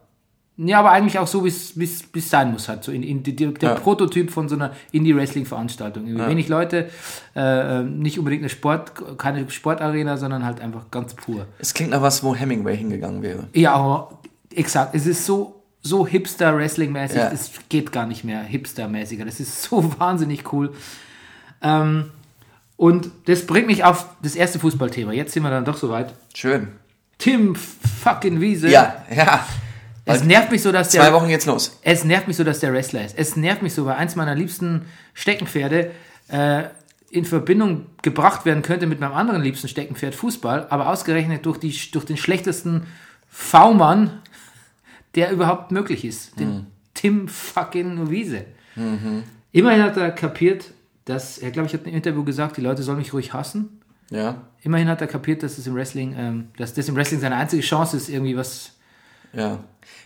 Ja, 0.59 0.79
aber 0.79 0.91
eigentlich 0.91 1.19
auch 1.19 1.27
so, 1.27 1.45
wie 1.45 1.49
es- 1.49 2.05
sein 2.31 2.51
muss. 2.53 2.69
Halt. 2.69 2.83
So 2.83 2.91
in, 2.93 3.03
in, 3.03 3.23
die, 3.23 3.37
der 3.37 3.53
Ja. 3.61 3.75
Prototyp 3.75 4.31
von 4.31 4.49
so 4.49 4.55
einer 4.55 4.73
Indie-Wrestling-Veranstaltung. 4.93 6.07
Irgendwie 6.07 6.29
Wenig 6.29 6.49
Leute, 6.49 6.89
äh, 7.35 7.81
äh, 7.81 7.83
nicht 7.83 8.19
unbedingt 8.19 8.43
eine 8.43 8.49
Sport, 8.49 8.93
keine 9.19 9.51
Sportarena, 9.51 10.17
sondern 10.17 10.47
halt 10.47 10.61
einfach 10.61 10.91
ganz 10.91 11.13
pur. 11.15 11.47
Es 11.59 11.75
klingt 11.75 11.91
nach 11.91 12.01
was, 12.01 12.23
wo 12.25 12.35
Hemingway 12.35 12.75
hingegangen 12.77 13.21
wäre. 13.23 13.49
Ja, 13.53 13.75
aber 13.75 14.19
exakt. 14.55 14.95
Es 14.95 15.07
ist 15.07 15.27
so, 15.27 15.63
so 15.83 16.07
Hipster-Wrestling-mäßig, 16.07 17.19
Ja. 17.19 17.31
es 17.31 17.51
geht 17.69 17.93
gar 17.93 18.07
nicht 18.07 18.25
mehr 18.25 18.41
Hipster-mäßiger. 18.43 19.27
Das 19.27 19.41
ist 19.41 19.63
so 19.63 19.93
wahnsinnig 19.99 20.51
cool. 20.55 20.73
Ähm, 21.61 22.07
und 22.77 23.11
das 23.27 23.47
bringt 23.47 23.67
mich 23.67 23.85
auf 23.85 24.07
das 24.23 24.37
erste 24.37 24.59
Fußballthema. 24.59 25.13
Jetzt 25.13 25.33
sind 25.33 25.43
wir 25.43 25.51
dann 25.51 25.65
doch 25.67 25.77
soweit. 25.77 26.15
Schön. 26.35 26.69
Tim 27.19 27.55
fucking 27.55 28.41
Wiese. 28.41 28.69
Ja, 28.71 29.05
ja. 29.15 29.45
Es 30.07 30.25
nervt 30.25 30.53
mich 30.53 30.63
so, 30.63 30.73
dass 30.73 30.91
der. 30.91 31.03
Zwei 31.03 31.13
Wochen 31.13 31.29
geht's 31.29 31.47
los. 31.47 31.79
Es 31.83 32.05
nervt 32.05 32.29
mich 32.29 32.37
so, 32.37 32.45
dass 32.45 32.61
der 32.61 32.73
Wrestler 32.73 33.05
ist. 33.05 33.19
Es 33.19 33.37
nervt 33.37 33.63
mich 33.63 33.75
so, 33.75 33.85
weil 33.87 33.97
eins 33.97 34.15
meiner 34.15 34.35
liebsten 34.35 34.87
Steckenpferde 35.15 35.91
äh, 36.29 36.65
in 37.11 37.25
Verbindung 37.25 37.87
gebracht 38.03 38.45
werden 38.45 38.63
könnte 38.63 38.87
mit 38.87 39.01
meinem 39.01 39.15
anderen 39.15 39.43
liebsten 39.43 39.69
Steckenpferd 39.69 40.15
Fußball, 40.15 40.69
aber 40.71 40.89
ausgerechnet 40.89 41.45
durch, 41.45 41.59
die, 41.59 41.75
durch 41.93 42.05
den 42.05 42.17
schlechtesten 42.17 42.87
V-Mann, 43.29 44.23
der 45.15 45.31
überhaupt 45.31 45.73
möglich 45.73 46.05
ist. 46.05 46.39
Den 46.39 46.67
Tim 46.95 47.29
fucking 47.29 48.11
Wiese. 48.11 48.45
Immerhin 49.53 49.83
hat 49.83 49.97
er 49.97 50.11
kapiert, 50.11 50.73
dass, 51.05 51.39
er 51.39 51.51
glaube 51.51 51.67
ich 51.67 51.75
hat 51.75 51.83
in 51.83 51.89
einem 51.89 51.97
Interview 51.97 52.25
gesagt, 52.25 52.57
die 52.57 52.61
Leute 52.61 52.83
sollen 52.83 52.99
mich 52.99 53.13
ruhig 53.13 53.33
hassen. 53.33 53.81
Ja, 54.11 54.43
Immerhin 54.63 54.89
hat 54.89 55.01
er 55.01 55.07
kapiert, 55.07 55.43
dass 55.43 55.59
es 55.59 55.67
im 55.67 55.75
Wrestling, 55.75 56.15
ähm, 56.17 56.49
dass 56.57 56.75
das 56.75 56.89
im 56.89 56.97
Wrestling 56.97 57.21
seine 57.21 57.37
einzige 57.37 57.63
Chance 57.63 57.97
ist, 57.97 58.09
irgendwie 58.09 58.37
was 58.37 58.73
ja. 59.37 59.59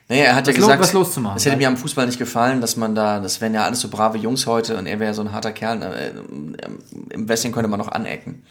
Naja, 0.09 0.25
er 0.25 0.35
hat 0.35 0.47
ja 0.49 0.53
Was 0.53 0.59
lo- 0.61 0.67
gesagt, 0.67 0.81
was 0.83 0.93
loszumachen, 0.93 1.37
es 1.37 1.45
hätte 1.45 1.53
weil- 1.53 1.59
mir 1.61 1.69
am 1.69 1.77
Fußball 1.77 2.05
nicht 2.07 2.19
gefallen, 2.19 2.61
dass 2.61 2.77
man 2.77 2.95
da, 2.97 3.21
das 3.21 3.41
wären 3.41 3.55
ja 3.55 3.65
alles 3.65 3.81
so 3.81 3.89
brave 3.89 4.19
Jungs 4.19 4.45
heute 4.47 4.77
und 4.77 4.87
er 4.87 4.99
wäre 4.99 5.15
so 5.15 5.23
ein 5.23 5.31
harter 5.33 5.53
Kerl. 5.53 5.81
Äh, 5.83 6.11
Im 7.15 7.29
Wrestling 7.29 7.53
könnte 7.53 7.69
man 7.69 7.79
noch 7.79 7.89
anecken. 7.93 8.43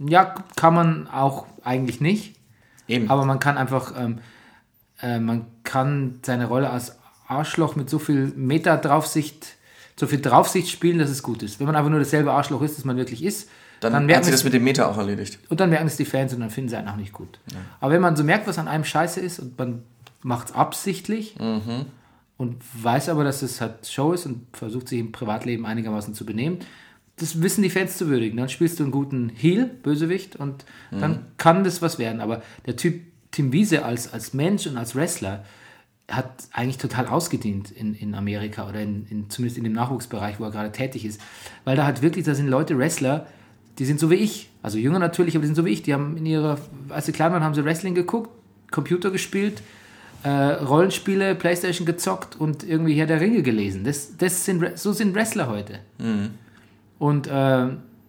Ja, 0.00 0.34
kann 0.56 0.74
man 0.74 1.06
auch 1.08 1.46
eigentlich 1.62 2.00
nicht. 2.00 2.34
Eben. 2.88 3.08
Aber 3.10 3.24
man 3.24 3.38
kann 3.38 3.56
einfach, 3.58 3.92
ähm, 3.96 4.18
äh, 5.00 5.18
man 5.20 5.46
kann 5.62 6.20
seine 6.24 6.46
Rolle 6.46 6.70
als 6.70 6.96
Arschloch 7.28 7.76
mit 7.76 7.88
so 7.90 7.98
viel 7.98 8.32
Meta-Draufsicht, 8.34 9.46
so 9.96 10.06
viel 10.06 10.20
Draufsicht 10.20 10.70
spielen, 10.70 10.98
dass 10.98 11.10
es 11.10 11.22
gut 11.22 11.42
ist. 11.42 11.60
Wenn 11.60 11.66
man 11.66 11.76
einfach 11.76 11.90
nur 11.90 11.98
dasselbe 12.00 12.32
Arschloch 12.32 12.62
ist, 12.62 12.78
das 12.78 12.84
man 12.84 12.96
wirklich 12.96 13.22
ist, 13.22 13.48
dann, 13.80 13.92
dann, 13.92 14.02
hat 14.02 14.06
merken 14.06 14.24
sie 14.24 14.30
es, 14.30 14.36
das 14.36 14.44
mit 14.44 14.52
dem 14.52 14.64
Meter 14.64 14.88
auch 14.90 14.98
erledigt. 14.98 15.38
und 15.48 15.60
dann 15.60 15.70
merken 15.70 15.86
es 15.86 15.96
die 15.96 16.04
Fans 16.04 16.34
und 16.34 16.40
dann 16.40 16.50
finden 16.50 16.70
sie 16.70 16.76
einen 16.76 16.88
auch 16.88 16.96
nicht 16.96 17.12
gut. 17.12 17.38
Aber 17.80 17.92
wenn 17.92 18.00
man 18.00 18.16
so 18.16 18.24
merkt, 18.24 18.46
was 18.46 18.58
an 18.58 18.68
einem 18.68 18.84
scheiße 18.84 19.20
ist 19.20 19.38
und 19.38 19.58
man 19.58 19.82
macht 20.22 20.48
es 20.48 20.54
absichtlich 20.54 21.36
und 22.36 22.56
weiß 22.82 23.08
aber, 23.08 23.24
dass 23.24 23.42
es 23.42 23.60
halt 23.60 23.86
Show 23.86 24.12
ist 24.12 24.26
und 24.26 24.46
versucht 24.52 24.88
sich 24.88 24.98
im 24.98 25.12
Privatleben 25.12 25.66
einigermaßen 25.66 26.14
zu 26.14 26.26
benehmen, 26.26 26.58
das 27.16 27.42
wissen 27.42 27.62
die 27.62 27.70
Fans 27.70 27.96
zu 27.96 28.08
würdigen. 28.08 28.36
Dann 28.36 28.48
spielst 28.48 28.78
du 28.78 28.84
einen 28.84 28.92
guten 28.92 29.28
Heel, 29.28 29.64
Bösewicht, 29.64 30.36
und 30.36 30.64
dann 30.90 31.26
kann 31.36 31.64
das 31.64 31.82
was 31.82 31.98
werden. 31.98 32.20
Aber 32.20 32.42
der 32.66 32.76
Typ 32.76 33.02
Tim 33.30 33.52
Wiese 33.52 33.84
als, 33.84 34.12
als 34.12 34.34
Mensch 34.34 34.66
und 34.66 34.76
als 34.76 34.94
Wrestler 34.94 35.44
hat 36.10 36.48
eigentlich 36.52 36.78
total 36.78 37.06
ausgedient 37.06 37.70
in, 37.70 37.94
in 37.94 38.14
Amerika 38.14 38.66
oder 38.66 38.80
in, 38.80 39.06
in, 39.10 39.28
zumindest 39.28 39.58
in 39.58 39.64
dem 39.64 39.74
Nachwuchsbereich, 39.74 40.40
wo 40.40 40.44
er 40.44 40.50
gerade 40.50 40.72
tätig 40.72 41.04
ist. 41.04 41.20
Weil 41.64 41.76
da 41.76 41.86
hat 41.86 42.00
wirklich, 42.00 42.24
da 42.24 42.34
sind 42.34 42.48
Leute, 42.48 42.78
Wrestler, 42.78 43.26
die 43.78 43.84
sind 43.84 44.00
so 44.00 44.10
wie 44.10 44.16
ich. 44.16 44.50
Also 44.62 44.78
jünger 44.78 44.98
natürlich, 44.98 45.34
aber 45.34 45.42
die 45.42 45.46
sind 45.46 45.54
so 45.56 45.64
wie 45.64 45.70
ich. 45.70 45.82
Die 45.82 45.94
haben 45.94 46.16
in 46.16 46.26
ihrer, 46.26 46.58
als 46.88 47.06
sie 47.06 47.12
klein 47.12 47.32
waren, 47.32 47.42
haben 47.44 47.54
sie 47.54 47.64
Wrestling 47.64 47.94
geguckt, 47.94 48.30
Computer 48.70 49.10
gespielt, 49.10 49.62
äh, 50.24 50.28
Rollenspiele, 50.30 51.34
Playstation 51.34 51.86
gezockt 51.86 52.36
und 52.40 52.64
irgendwie 52.68 52.94
Herr 52.94 53.06
der 53.06 53.20
Ringe 53.20 53.42
gelesen. 53.42 53.84
Das, 53.84 54.16
das 54.16 54.44
sind, 54.44 54.78
so 54.78 54.92
sind 54.92 55.14
Wrestler 55.14 55.48
heute. 55.48 55.78
Und 56.98 57.26
äh, 57.28 57.66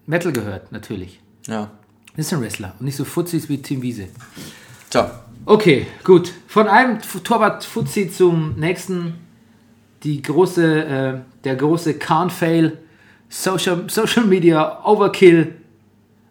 Metal 0.08 0.32
gehört, 0.32 0.72
natürlich. 0.72 1.20
Ja. 1.48 1.70
Das 2.18 2.30
sind 2.30 2.42
Wrestler 2.42 2.74
und 2.80 2.86
nicht 2.86 2.96
so 2.96 3.06
Fuzis 3.06 3.48
wie 3.50 3.62
Tim 3.62 3.82
Wiese. 3.82 4.08
So, 4.92 5.06
Okay, 5.46 5.88
gut. 6.04 6.32
Von 6.48 6.68
einem 6.68 6.98
F- 6.98 7.22
Torwart-Fuzzi 7.24 8.10
zum 8.12 8.56
nächsten. 8.60 9.14
Die 10.04 10.22
große, 10.22 10.84
äh, 10.86 11.20
der 11.44 11.56
große 11.56 11.94
Can't-Fail. 11.94 12.78
Social, 13.30 13.84
Social 13.90 14.26
Media 14.26 14.84
Overkill. 14.86 15.56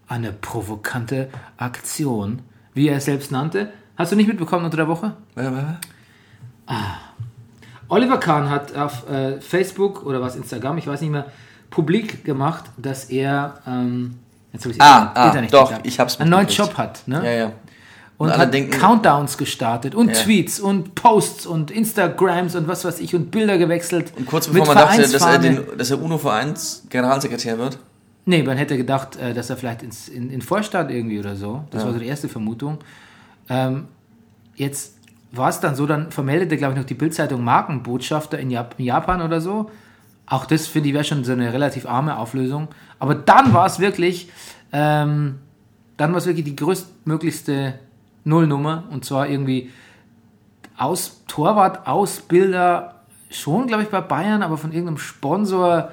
Eine 0.09 0.33
provokante 0.33 1.29
Aktion, 1.59 2.41
wie 2.75 2.89
er 2.89 2.97
es 2.97 3.05
selbst 3.05 3.31
nannte. 3.31 3.73
Hast 3.97 4.11
du 4.13 4.17
nicht 4.17 4.27
mitbekommen 4.29 4.65
unter 4.65 4.77
der 4.79 4.89
Woche? 4.89 5.13
Oliver 7.89 8.19
Kahn 8.19 8.51
hat 8.51 8.75
auf 8.77 9.09
äh, 9.09 9.41
Facebook 9.41 10.05
oder 10.05 10.21
was 10.21 10.37
Instagram, 10.37 10.79
ich 10.79 10.87
weiß 10.87 11.01
nicht 11.01 11.11
mehr, 11.11 11.27
publik 11.71 12.25
gemacht, 12.25 12.65
dass 12.77 13.05
er 13.07 13.59
ähm, 13.67 14.19
jetzt 14.53 14.65
hab 14.65 14.71
ich's 14.73 14.81
Ah, 14.81 15.13
ah, 15.15 15.27
Internet 15.27 15.53
doch, 15.53 15.69
gehabt. 15.71 15.87
ich 15.87 15.99
hab's 15.99 16.21
einen 16.21 16.31
neuen. 16.31 16.49
Job 16.49 16.75
hat, 16.77 17.07
ne? 17.07 17.23
ja, 17.25 17.31
ja. 17.47 17.53
und, 18.19 18.31
alle 18.31 18.43
hat 18.43 18.55
denken- 18.55 18.79
Countdowns 18.79 19.39
gestartet 19.39 19.95
und 19.95 20.09
Ja. 20.09 20.15
Tweets 20.23 20.61
und 20.61 20.95
Posts 20.95 21.47
und 21.47 21.71
Instagrams 21.71 22.55
und 22.57 22.69
was 22.69 22.85
weiß 22.85 23.01
ich 23.01 23.15
und 23.15 23.31
Bilder 23.31 23.57
gewechselt. 23.57 24.13
Und 24.17 24.27
kurz 24.27 24.49
bevor 24.49 24.67
man 24.67 24.77
dachte, 24.77 25.01
dass 25.03 25.23
er, 25.23 25.39
den, 25.39 25.65
dass 25.79 25.91
er 25.91 26.01
UNO-Vereins 26.03 26.85
Generalsekretär 26.91 27.59
wird. 27.59 27.79
Nee, 28.29 28.43
man 28.43 28.59
hätte 28.59 28.77
gedacht, 28.77 29.17
äh, 29.17 29.33
dass 29.33 29.49
er 29.49 29.57
vielleicht 29.57 29.83
ins, 29.83 30.07
in, 30.07 30.29
in 30.29 30.43
Vorstand 30.43 30.91
irgendwie 30.91 31.19
oder 31.19 31.35
so. 31.35 31.65
Das 31.71 31.87
war 31.87 31.95
so 31.95 31.99
die 31.99 32.05
erste 32.05 32.29
Vermutung. 32.29 32.77
Ähm, 33.49 33.87
jetzt 34.55 34.99
war 35.33 35.49
es 35.49 35.61
dann 35.61 35.75
so, 35.75 35.87
dann 35.87 36.11
vermeldete, 36.11 36.59
glaube 36.59 36.75
ich, 36.75 36.79
noch 36.79 36.85
die 36.85 36.93
Bildzeitung 36.93 37.43
Markenbotschafter 37.43 38.39
in, 38.39 38.51
Jap 38.51 38.75
in 38.77 38.85
Japan 38.85 39.23
oder 39.23 39.41
so. 39.41 39.71
Auch 40.27 40.45
das, 40.45 40.67
finde 40.67 40.91
ich, 40.91 40.95
wäre 40.95 41.05
schon 41.05 41.25
so 41.25 41.33
eine 41.33 41.55
relativ 41.55 41.87
arme 41.87 42.19
Auflösung. 42.19 42.69
Aber 42.99 43.15
dann 43.15 43.55
war 43.55 43.65
es 43.65 43.81
wirklich, 43.81 44.31
ähm, 44.73 45.39
dann 45.97 46.11
war 46.11 46.19
es 46.19 46.27
wirklich 46.27 46.45
die 46.45 46.57
größtmöglichste 46.57 47.79
Nullnummer. 48.25 48.85
Und 48.91 49.07
zwar 49.07 49.27
irgendwie 49.27 49.71
aus 50.77 51.23
Torwart, 51.29 51.87
Ausbilder, 51.87 53.05
schon, 53.31 53.69
glaube 53.69 53.85
ich, 53.85 53.89
bei 53.89 54.03
Bayern, 54.03 54.43
aber 54.43 54.59
von 54.59 54.73
irgendeinem 54.73 54.99
Sponsor, 54.99 55.93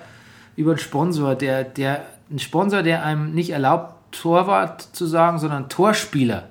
über 0.58 0.72
einen 0.72 0.80
Sponsor, 0.80 1.36
der, 1.36 1.64
der, 1.64 2.06
ein 2.30 2.40
Sponsor, 2.40 2.84
der 2.84 3.04
einem 3.04 3.34
nicht 3.34 3.52
erlaubt, 3.52 3.94
Torwart 4.12 4.82
zu 4.82 5.06
sagen, 5.06 5.40
sondern 5.40 5.70
Torspieler. 5.70 6.50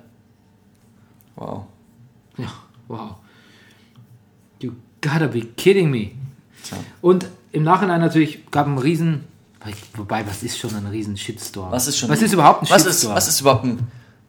Wow. 1.35 1.65
Ja, 2.37 2.51
wow. 2.87 3.15
You 4.59 4.71
gotta 5.01 5.27
be 5.27 5.41
kidding 5.41 5.89
me. 5.89 6.11
Tja. 6.63 6.77
Und 7.01 7.27
im 7.51 7.63
Nachhinein 7.63 8.01
natürlich 8.01 8.49
gab 8.51 8.67
einen 8.67 8.77
riesen, 8.77 9.25
wobei, 9.95 10.25
was 10.27 10.43
ist 10.43 10.57
schon 10.57 10.75
ein 10.75 10.85
riesen 10.87 11.17
Shitstorm? 11.17 11.71
Was 11.71 11.87
ist 11.87 11.97
schon. 11.97 12.09
Was 12.09 12.21
ist 12.21 12.33
überhaupt 12.33 12.63
ein 12.63 12.69
was 12.69 12.83
Shitstorm? 12.83 13.11
Ist, 13.11 13.17
was 13.17 13.27
ist 13.27 13.41
überhaupt 13.41 13.63
ein. 13.65 13.79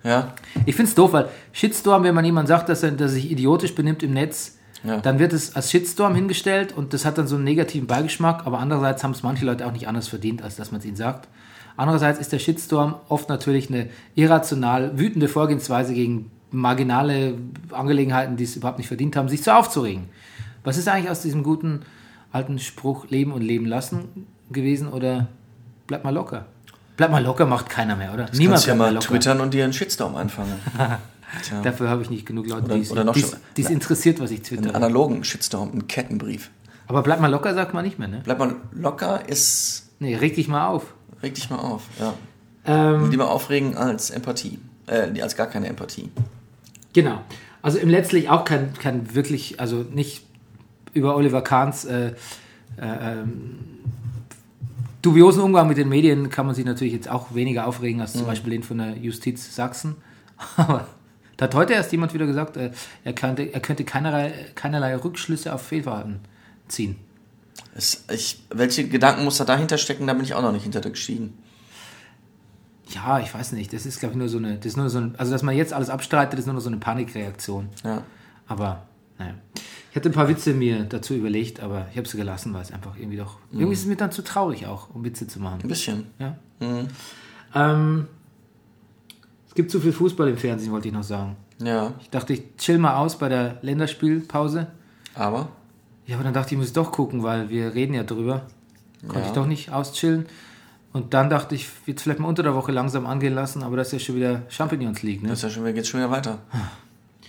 Ja. 0.02 0.34
Ich 0.64 0.76
finde 0.76 0.88
es 0.88 0.94
doof, 0.94 1.12
weil 1.12 1.28
Shitstorm, 1.52 2.04
wenn 2.04 2.14
man 2.14 2.24
jemand 2.24 2.48
sagt, 2.48 2.68
dass 2.68 2.82
er, 2.82 2.92
dass 2.92 3.12
er 3.12 3.14
sich 3.14 3.30
idiotisch 3.30 3.74
benimmt 3.74 4.02
im 4.02 4.12
Netz, 4.12 4.55
Ja. 4.84 4.98
dann 4.98 5.18
wird 5.18 5.32
es 5.32 5.56
als 5.56 5.70
Shitstorm 5.70 6.14
hingestellt 6.14 6.72
und 6.76 6.92
das 6.92 7.04
hat 7.04 7.18
dann 7.18 7.26
so 7.26 7.36
einen 7.36 7.44
negativen 7.44 7.86
Beigeschmack, 7.86 8.46
aber 8.46 8.58
andererseits 8.58 9.02
haben 9.02 9.12
es 9.12 9.22
manche 9.22 9.44
Leute 9.46 9.66
auch 9.66 9.72
nicht 9.72 9.88
anders 9.88 10.08
verdient, 10.08 10.42
als 10.42 10.56
dass 10.56 10.70
man 10.70 10.80
es 10.80 10.86
ihnen 10.86 10.96
sagt. 10.96 11.28
Andererseits 11.76 12.18
ist 12.18 12.32
der 12.32 12.38
Shitstorm 12.38 12.94
oft 13.08 13.28
natürlich 13.28 13.68
eine 13.70 13.88
irrational 14.14 14.98
wütende 14.98 15.28
Vorgehensweise 15.28 15.92
gegen 15.94 16.30
marginale 16.50 17.34
Angelegenheiten, 17.70 18.36
die 18.36 18.44
es 18.44 18.56
überhaupt 18.56 18.78
nicht 18.78 18.88
verdient 18.88 19.16
haben, 19.16 19.28
sich 19.28 19.42
so 19.42 19.50
aufzuregen. 19.50 20.04
Was 20.64 20.76
ist 20.78 20.88
eigentlich 20.88 21.10
aus 21.10 21.20
diesem 21.20 21.42
guten 21.42 21.82
alten 22.32 22.58
Spruch 22.58 23.08
Leben 23.10 23.32
und 23.32 23.42
Leben 23.42 23.66
lassen 23.66 24.26
gewesen 24.50 24.88
oder 24.88 25.28
bleib 25.86 26.04
mal 26.04 26.14
locker? 26.14 26.46
Bleib 26.96 27.10
mal 27.10 27.22
locker 27.22 27.44
macht 27.44 27.68
keiner 27.68 27.94
mehr, 27.96 28.14
oder? 28.14 28.24
Du 28.26 28.38
Niemand 28.38 28.54
kannst 28.54 28.66
ja 28.68 28.74
mal 28.74 28.92
locker. 28.94 29.08
twittern 29.08 29.40
und 29.40 29.52
dir 29.52 29.64
einen 29.64 29.72
Shitstorm 29.72 30.16
einfangen. 30.16 30.54
Tja. 31.42 31.60
Dafür 31.62 31.88
habe 31.90 32.02
ich 32.02 32.10
nicht 32.10 32.24
genug 32.26 32.46
Leute, 32.46 32.68
die 33.56 33.62
es 33.62 33.70
interessiert, 33.70 34.20
was 34.20 34.30
ich 34.30 34.38
Einen 34.38 34.44
twittere. 34.44 34.74
analogen 34.74 35.24
Shitstorm, 35.24 35.70
einen 35.72 35.88
Kettenbrief. 35.88 36.50
Aber 36.86 37.02
bleib 37.02 37.20
mal 37.20 37.30
locker, 37.30 37.52
sagt 37.54 37.74
man 37.74 37.84
nicht 37.84 37.98
mehr, 37.98 38.08
ne? 38.08 38.20
Bleib 38.24 38.38
mal 38.38 38.54
locker, 38.72 39.28
ist. 39.28 39.88
Nee, 39.98 40.14
reg 40.16 40.34
dich 40.36 40.46
mal 40.48 40.68
auf. 40.68 40.94
Reg 41.22 41.34
dich 41.34 41.50
mal 41.50 41.58
auf. 41.58 41.82
Ja. 41.98 42.14
Ähm, 42.64 43.10
Lieber 43.10 43.30
aufregen 43.30 43.76
als 43.76 44.10
Empathie. 44.10 44.58
Äh, 44.86 45.20
als 45.20 45.36
gar 45.36 45.46
keine 45.48 45.66
Empathie. 45.66 46.10
Genau. 46.92 47.20
Also 47.62 47.78
im 47.78 47.88
letztlich 47.88 48.28
auch 48.30 48.44
kein, 48.44 48.72
kein 48.74 49.14
wirklich, 49.14 49.58
also 49.58 49.84
nicht 49.92 50.24
über 50.92 51.16
Oliver 51.16 51.42
Kahns 51.42 51.84
äh, 51.84 52.08
äh, 52.08 52.12
ähm, 52.80 53.58
dubiosen 55.02 55.42
Umgang 55.42 55.66
mit 55.68 55.76
den 55.78 55.88
Medien 55.88 56.30
kann 56.30 56.46
man 56.46 56.54
sich 56.54 56.64
natürlich 56.64 56.92
jetzt 56.94 57.08
auch 57.10 57.34
weniger 57.34 57.66
aufregen 57.66 58.00
als 58.00 58.12
zum 58.12 58.22
Mhm. 58.22 58.26
Beispiel 58.26 58.50
den 58.52 58.62
von 58.62 58.78
der 58.78 58.96
Justiz 58.96 59.54
Sachsen. 59.54 59.96
Aber 60.56 60.86
da 61.36 61.44
hat 61.44 61.54
heute 61.54 61.74
erst 61.74 61.92
jemand 61.92 62.14
wieder 62.14 62.26
gesagt, 62.26 62.56
äh, 62.56 62.70
er 63.04 63.12
könnte, 63.12 63.42
er 63.42 63.60
könnte 63.60 63.84
keinerlei, 63.84 64.32
keinerlei 64.54 64.96
Rückschlüsse 64.96 65.54
auf 65.54 65.62
Fehlverhalten 65.62 66.20
ziehen. 66.68 66.96
Es, 67.74 68.04
ich, 68.12 68.42
welche 68.50 68.88
Gedankenmuster 68.88 69.44
dahinter 69.44 69.78
stecken, 69.78 70.06
da 70.06 70.14
bin 70.14 70.24
ich 70.24 70.34
auch 70.34 70.42
noch 70.42 70.52
nicht 70.52 70.62
hinter 70.62 70.80
gestiegen. 70.80 71.34
Ja, 72.88 73.18
ich 73.18 73.34
weiß 73.34 73.52
nicht. 73.52 73.72
Das 73.72 73.84
ist, 73.84 73.98
glaube 73.98 74.14
ich, 74.14 74.18
nur 74.18 74.28
so 74.28 74.38
eine. 74.38 74.56
Das 74.56 74.66
ist 74.66 74.76
nur 74.76 74.88
so 74.88 74.98
ein, 74.98 75.14
also, 75.18 75.32
dass 75.32 75.42
man 75.42 75.56
jetzt 75.56 75.72
alles 75.72 75.90
abstreitet, 75.90 76.38
ist 76.38 76.46
nur 76.46 76.60
so 76.60 76.68
eine 76.68 76.78
Panikreaktion. 76.78 77.68
Ja. 77.84 78.02
Aber, 78.46 78.86
naja. 79.18 79.34
Ich 79.90 79.96
hatte 79.96 80.08
ein 80.10 80.12
paar 80.12 80.28
Witze 80.28 80.52
mir 80.52 80.84
dazu 80.84 81.14
überlegt, 81.14 81.60
aber 81.60 81.88
ich 81.90 81.96
habe 81.96 82.06
sie 82.06 82.16
gelassen, 82.16 82.52
weil 82.54 82.62
es 82.62 82.70
einfach 82.70 82.96
irgendwie 82.96 83.16
doch. 83.16 83.38
Irgendwie 83.50 83.72
ist 83.72 83.80
es 83.80 83.86
mir 83.86 83.96
dann 83.96 84.12
zu 84.12 84.22
traurig 84.22 84.66
auch, 84.66 84.94
um 84.94 85.04
Witze 85.04 85.26
zu 85.26 85.40
machen. 85.40 85.60
Ein 85.62 85.68
bisschen. 85.68 86.06
Ja. 86.18 86.36
Ähm, 87.54 88.06
es 88.06 88.15
gibt 89.56 89.70
zu 89.70 89.80
viel 89.80 89.92
Fußball 89.92 90.28
im 90.28 90.36
Fernsehen, 90.36 90.70
wollte 90.72 90.88
ich 90.88 90.94
noch 90.94 91.02
sagen. 91.02 91.36
Ja. 91.62 91.92
Ich 92.00 92.10
dachte, 92.10 92.32
ich 92.34 92.42
chill 92.58 92.78
mal 92.78 92.96
aus 92.96 93.18
bei 93.18 93.28
der 93.28 93.58
Länderspielpause. 93.62 94.68
Aber. 95.14 95.48
Ja, 96.06 96.14
aber 96.16 96.24
dann 96.24 96.34
dachte 96.34 96.48
ich, 96.48 96.52
ich 96.52 96.58
muss 96.58 96.72
doch 96.72 96.92
gucken, 96.92 97.22
weil 97.22 97.48
wir 97.48 97.74
reden 97.74 97.94
ja 97.94 98.04
drüber. 98.04 98.42
Konnte 99.02 99.20
Ja. 99.20 99.26
ich 99.26 99.32
doch 99.32 99.46
nicht 99.46 99.72
auschillen. 99.72 100.26
Und 100.92 101.12
dann 101.14 101.28
dachte 101.28 101.54
ich, 101.54 101.66
wird 101.86 102.00
vielleicht 102.00 102.20
mal 102.20 102.28
unter 102.28 102.42
der 102.42 102.54
Woche 102.54 102.72
langsam 102.72 103.06
angehen 103.06 103.34
lassen, 103.34 103.62
aber 103.62 103.76
das 103.76 103.88
ist 103.88 103.92
ja 103.94 103.98
schon 104.00 104.14
wieder 104.16 104.42
Champions 104.48 105.02
League, 105.02 105.22
ne? 105.22 105.28
Das 105.30 105.38
ist 105.38 105.42
ja 105.42 105.50
schon 105.50 105.64
wieder, 105.64 105.72
geht's 105.74 105.88
schon 105.88 106.00
wieder 106.00 106.10
weiter. 106.10 106.38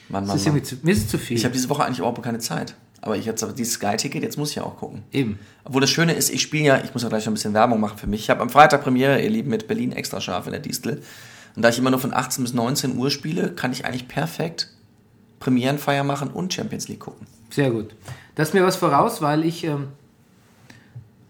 Mann, 0.09 0.23
Das 0.25 0.27
Mann, 0.27 0.37
ist 0.37 0.47
Mann. 0.47 0.63
zu, 0.63 0.75
mir 0.83 0.91
ist 0.91 0.99
es 0.99 1.07
zu 1.09 1.17
viel. 1.17 1.35
Ich 1.37 1.43
habe 1.43 1.53
diese 1.53 1.67
Woche 1.69 1.83
eigentlich 1.83 1.99
überhaupt 1.99 2.21
keine 2.23 2.39
Zeit. 2.39 2.75
Aber 3.01 3.17
ich 3.17 3.25
jetzt 3.25 3.43
aber 3.43 3.53
dieses 3.53 3.73
Sky-Ticket, 3.73 4.23
jetzt 4.23 4.37
muss 4.37 4.49
ich 4.51 4.55
ja 4.55 4.63
auch 4.63 4.77
gucken. 4.77 5.03
Eben. 5.11 5.37
Obwohl 5.65 5.81
das 5.81 5.89
Schöne 5.89 6.13
ist, 6.13 6.29
ich 6.29 6.41
spiele 6.41 6.63
ja, 6.65 6.81
ich 6.83 6.93
muss 6.93 7.03
ja 7.03 7.09
gleich 7.09 7.25
noch 7.25 7.31
ein 7.31 7.35
bisschen 7.35 7.53
Werbung 7.53 7.79
machen 7.79 7.97
für 7.97 8.07
mich. 8.07 8.21
Ich 8.21 8.29
habe 8.29 8.41
am 8.41 8.49
Freitag 8.49 8.83
Premiere, 8.83 9.21
ihr 9.21 9.29
Lieben, 9.29 9.49
mit 9.49 9.67
Berlin 9.67 9.91
extra 9.91 10.19
scharf 10.21 10.45
in 10.47 10.51
der 10.53 10.61
Distel. 10.61 11.03
Und 11.57 11.63
da 11.63 11.69
ich 11.69 11.79
immer 11.79 11.89
nur 11.89 11.99
von 11.99 12.13
18 12.13 12.43
bis 12.43 12.53
19 12.53 12.95
Uhr 12.97 13.09
spiele, 13.09 13.51
kann 13.51 13.71
ich 13.71 13.83
eigentlich 13.83 14.07
perfekt 14.07 14.69
Premierenfeier 15.39 16.03
machen 16.03 16.29
und 16.29 16.53
Champions 16.53 16.87
League 16.87 16.99
gucken. 16.99 17.25
Sehr 17.49 17.71
gut. 17.71 17.95
Das 18.35 18.49
ist 18.49 18.53
mir 18.53 18.63
was 18.63 18.75
voraus, 18.75 19.23
weil 19.23 19.43
ich. 19.43 19.63
Ähm, 19.63 19.87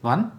wann? 0.01 0.33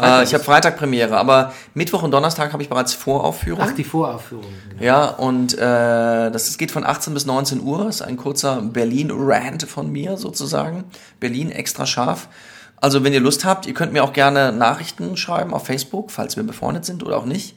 Äh, 0.00 0.22
ich 0.22 0.34
habe 0.34 0.44
Freitag 0.44 0.76
Premiere, 0.76 1.16
aber 1.16 1.52
Mittwoch 1.74 2.04
und 2.04 2.12
Donnerstag 2.12 2.52
habe 2.52 2.62
ich 2.62 2.68
bereits 2.68 2.94
Voraufführung. 2.94 3.64
Ach, 3.68 3.74
die 3.74 3.82
Voraufführung. 3.82 4.44
Genau. 4.70 4.84
Ja, 4.84 5.06
und 5.06 5.54
äh, 5.54 6.30
das 6.30 6.46
ist, 6.46 6.56
geht 6.56 6.70
von 6.70 6.84
18 6.84 7.12
bis 7.12 7.26
19 7.26 7.60
Uhr. 7.60 7.86
Das 7.86 7.96
ist 7.96 8.02
ein 8.02 8.16
kurzer 8.16 8.62
Berlin-Rant 8.62 9.64
von 9.64 9.90
mir 9.90 10.16
sozusagen. 10.16 10.84
Berlin 11.18 11.50
extra 11.50 11.86
scharf. 11.86 12.28
Also 12.76 13.02
wenn 13.02 13.12
ihr 13.12 13.18
Lust 13.18 13.44
habt, 13.44 13.66
ihr 13.66 13.74
könnt 13.74 13.92
mir 13.92 14.04
auch 14.04 14.12
gerne 14.12 14.52
Nachrichten 14.52 15.16
schreiben 15.16 15.52
auf 15.54 15.66
Facebook, 15.66 16.12
falls 16.12 16.36
wir 16.36 16.44
befreundet 16.44 16.84
sind 16.84 17.02
oder 17.02 17.16
auch 17.16 17.24
nicht. 17.24 17.56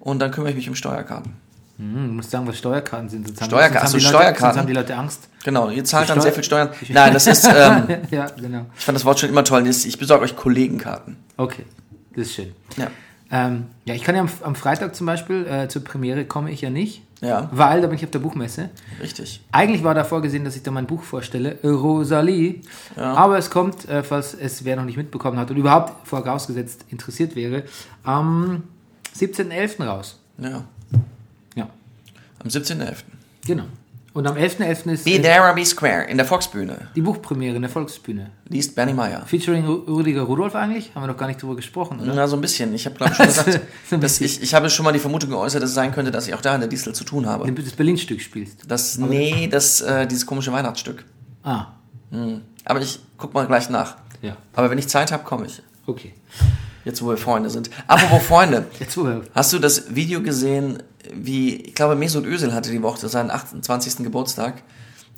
Und 0.00 0.18
dann 0.18 0.30
kümmere 0.30 0.50
ich 0.50 0.56
mich 0.56 0.68
um 0.68 0.74
Steuerkarten. 0.74 1.32
Hm, 1.78 2.08
du 2.08 2.12
musst 2.14 2.30
sagen, 2.30 2.46
was 2.46 2.58
Steuerkarten 2.58 3.08
sind. 3.08 3.26
Sonst 3.28 3.40
haben, 3.42 3.48
Steuerka- 3.50 3.60
sonst 3.60 3.74
haben 3.76 3.84
achso, 3.84 3.96
Leute, 3.96 4.08
Steuerkarten. 4.08 4.40
Sonst 4.40 4.58
haben 4.58 4.66
die 4.66 4.72
Leute 4.74 4.96
Angst. 4.96 5.28
Genau, 5.44 5.70
ihr 5.70 5.84
zahlt 5.84 6.10
dann 6.10 6.20
sehr 6.20 6.32
viel 6.32 6.44
Steuern. 6.44 6.70
Nein, 6.88 7.14
das 7.14 7.26
ist, 7.26 7.44
ähm, 7.54 7.84
ja, 8.10 8.26
genau. 8.30 8.66
ich 8.76 8.84
fand 8.84 8.96
das 8.96 9.04
Wort 9.04 9.20
schon 9.20 9.28
immer 9.30 9.44
toll. 9.44 9.66
Ich 9.66 9.98
besorge 9.98 10.24
euch 10.24 10.36
Kollegenkarten. 10.36 11.16
Okay, 11.36 11.64
das 12.14 12.26
ist 12.26 12.34
schön. 12.34 12.52
Ja. 12.76 12.88
Ähm, 13.32 13.66
ja, 13.84 13.94
ich 13.94 14.02
kann 14.02 14.14
ja 14.16 14.22
am, 14.22 14.28
am 14.42 14.54
Freitag 14.56 14.94
zum 14.96 15.06
Beispiel, 15.06 15.46
äh, 15.46 15.68
zur 15.68 15.84
Premiere 15.84 16.24
komme 16.24 16.50
ich 16.50 16.62
ja 16.62 16.68
nicht, 16.68 17.02
Ja, 17.20 17.48
weil 17.52 17.80
da 17.80 17.86
bin 17.86 17.96
ich 17.96 18.04
auf 18.04 18.10
der 18.10 18.18
Buchmesse. 18.18 18.70
richtig. 19.00 19.40
Eigentlich 19.52 19.84
war 19.84 19.94
da 19.94 20.02
vorgesehen, 20.02 20.44
dass 20.44 20.56
ich 20.56 20.64
da 20.64 20.72
mein 20.72 20.86
Buch 20.86 21.04
vorstelle, 21.04 21.56
Rosalie. 21.62 22.56
Aber 22.96 23.38
es 23.38 23.48
kommt, 23.50 23.88
äh, 23.88 24.02
falls 24.02 24.34
es 24.34 24.64
wer 24.64 24.74
noch 24.74 24.84
nicht 24.84 24.96
mitbekommen 24.96 25.38
hat 25.38 25.48
und 25.50 25.56
überhaupt 25.56 26.08
vorausgesetzt 26.08 26.86
interessiert 26.88 27.36
wäre, 27.36 27.62
am 28.02 28.64
17.11. 29.16 29.84
raus. 29.84 30.18
Ja. 30.38 30.64
Ja, 31.54 31.68
Am 32.42 32.48
17.11. 32.48 32.96
genau. 33.46 33.64
Und 34.12 34.26
am 34.26 34.34
11.11. 34.34 34.90
ist 34.90 35.04
Be 35.04 35.12
äh, 35.12 35.22
there 35.22 35.42
or 35.42 35.54
be 35.54 35.64
square 35.64 36.02
in 36.08 36.16
der 36.16 36.26
Volksbühne. 36.26 36.88
die 36.96 37.00
Buchpremiere 37.00 37.54
in 37.54 37.62
der 37.62 37.70
Volksbühne. 37.70 38.30
Liest 38.48 38.74
Bernie 38.74 38.92
Meyer. 38.92 39.24
Featuring 39.24 39.64
Rüdiger 39.64 40.22
Rudolf 40.22 40.56
eigentlich? 40.56 40.92
Haben 40.96 41.04
wir 41.04 41.06
noch 41.06 41.16
gar 41.16 41.28
nicht 41.28 41.40
drüber 41.40 41.54
gesprochen, 41.54 42.00
oder? 42.00 42.12
Na, 42.12 42.26
so 42.26 42.34
ein 42.36 42.40
bisschen. 42.40 42.74
Ich 42.74 42.86
habe, 42.86 42.96
glaube 42.96 43.12
ich, 43.12 43.16
schon 43.18 43.26
gesagt, 43.26 43.60
dass 44.02 44.20
ich, 44.20 44.42
ich 44.42 44.52
habe 44.52 44.68
schon 44.68 44.84
mal 44.84 44.90
die 44.92 44.98
Vermutung 44.98 45.30
geäußert, 45.30 45.62
dass 45.62 45.70
es 45.70 45.76
sein 45.76 45.92
könnte, 45.92 46.10
dass 46.10 46.26
ich 46.26 46.34
auch 46.34 46.40
da 46.40 46.56
in 46.56 46.60
der 46.60 46.68
Distel 46.68 46.92
zu 46.92 47.04
tun 47.04 47.26
habe. 47.26 47.46
Wenn 47.46 47.54
du 47.54 47.62
das 47.62 47.72
Berlin-Stück 47.74 48.20
spielst. 48.20 48.62
Das, 48.66 48.98
nee, 48.98 49.46
das, 49.46 49.80
äh, 49.80 50.08
dieses 50.08 50.26
komische 50.26 50.50
Weihnachtsstück. 50.52 51.04
Ah, 51.44 51.66
Aber 52.64 52.80
ich 52.80 52.98
guck 53.16 53.32
mal 53.32 53.46
gleich 53.46 53.70
nach. 53.70 53.96
ja, 54.22 54.36
Aber 54.54 54.70
wenn 54.70 54.78
ich 54.78 54.88
Zeit 54.88 55.12
habe, 55.12 55.22
komme 55.22 55.46
ich. 55.46 55.62
okay. 55.86 56.14
Jetzt, 56.84 57.02
wo 57.02 57.08
wir 57.08 57.16
Freunde 57.16 57.50
sind. 57.50 57.70
Apropos 57.86 58.22
Freunde. 58.22 58.66
Jetzt 58.80 58.96
woher? 58.96 59.22
Hast 59.34 59.52
du 59.52 59.58
das 59.58 59.94
Video 59.94 60.22
gesehen, 60.22 60.82
wie, 61.12 61.56
ich 61.56 61.74
glaube, 61.74 61.94
Mesut 61.94 62.26
Özil 62.26 62.54
hatte 62.54 62.70
die 62.70 62.82
Woche 62.82 63.08
seinen 63.08 63.30
28. 63.30 63.98
Geburtstag 63.98 64.62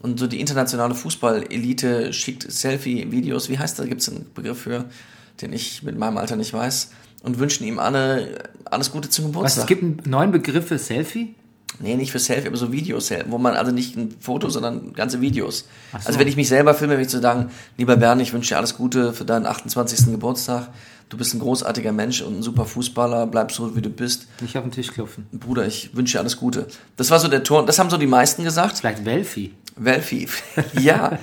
und 0.02 0.18
so 0.18 0.26
die 0.26 0.40
internationale 0.40 0.94
Fußball-Elite 0.94 2.12
schickt 2.12 2.50
Selfie-Videos, 2.50 3.48
wie 3.48 3.58
heißt 3.58 3.78
das, 3.78 3.86
gibt 3.86 4.00
es 4.00 4.08
einen 4.08 4.26
Begriff 4.34 4.60
für, 4.60 4.86
den 5.40 5.52
ich 5.52 5.82
mit 5.82 5.96
meinem 5.96 6.18
Alter 6.18 6.36
nicht 6.36 6.52
weiß, 6.52 6.90
und 7.22 7.38
wünschen 7.38 7.64
ihm 7.64 7.78
alle, 7.78 8.50
alles 8.64 8.90
Gute 8.90 9.08
zum 9.08 9.26
Was, 9.26 9.32
Geburtstag. 9.32 9.62
es 9.62 9.68
gibt 9.68 9.82
einen 9.82 10.02
neuen 10.06 10.32
Begriff 10.32 10.66
für 10.66 10.78
Selfie? 10.78 11.36
Nee, 11.78 11.96
nicht 11.96 12.12
für 12.12 12.18
Selfie, 12.18 12.48
aber 12.48 12.56
so 12.56 12.72
Videos, 12.72 13.10
wo 13.28 13.38
man 13.38 13.54
also 13.54 13.72
nicht 13.72 13.96
ein 13.96 14.14
Foto, 14.20 14.50
sondern 14.50 14.92
ganze 14.92 15.20
Videos. 15.20 15.66
Ach 15.92 16.00
so. 16.00 16.08
Also 16.08 16.18
wenn 16.18 16.28
ich 16.28 16.36
mich 16.36 16.48
selber 16.48 16.74
filme, 16.74 16.94
würde 16.94 17.02
ich 17.02 17.08
zu 17.08 17.20
sagen, 17.20 17.50
lieber 17.78 17.96
Bernd, 17.96 18.20
ich 18.20 18.32
wünsche 18.32 18.50
dir 18.50 18.58
alles 18.58 18.76
Gute 18.76 19.12
für 19.12 19.24
deinen 19.24 19.46
28. 19.46 20.06
Geburtstag. 20.06 20.68
Du 21.12 21.18
bist 21.18 21.34
ein 21.34 21.40
großartiger 21.40 21.92
Mensch 21.92 22.22
und 22.22 22.38
ein 22.38 22.42
super 22.42 22.64
Fußballer, 22.64 23.26
bleib 23.26 23.52
so, 23.52 23.76
wie 23.76 23.82
du 23.82 23.90
bist. 23.90 24.28
Nicht 24.40 24.56
auf 24.56 24.64
den 24.64 24.72
Tisch 24.72 24.90
klopfen. 24.90 25.26
Bruder, 25.30 25.66
ich 25.66 25.94
wünsche 25.94 26.16
dir 26.16 26.20
alles 26.20 26.38
Gute. 26.38 26.68
Das 26.96 27.10
war 27.10 27.18
so 27.18 27.28
der 27.28 27.42
Ton, 27.42 27.66
das 27.66 27.78
haben 27.78 27.90
so 27.90 27.98
die 27.98 28.06
meisten 28.06 28.44
gesagt. 28.44 28.78
Vielleicht 28.78 29.04
Welfi. 29.04 29.52
Welfi. 29.76 30.26
ja. 30.80 31.18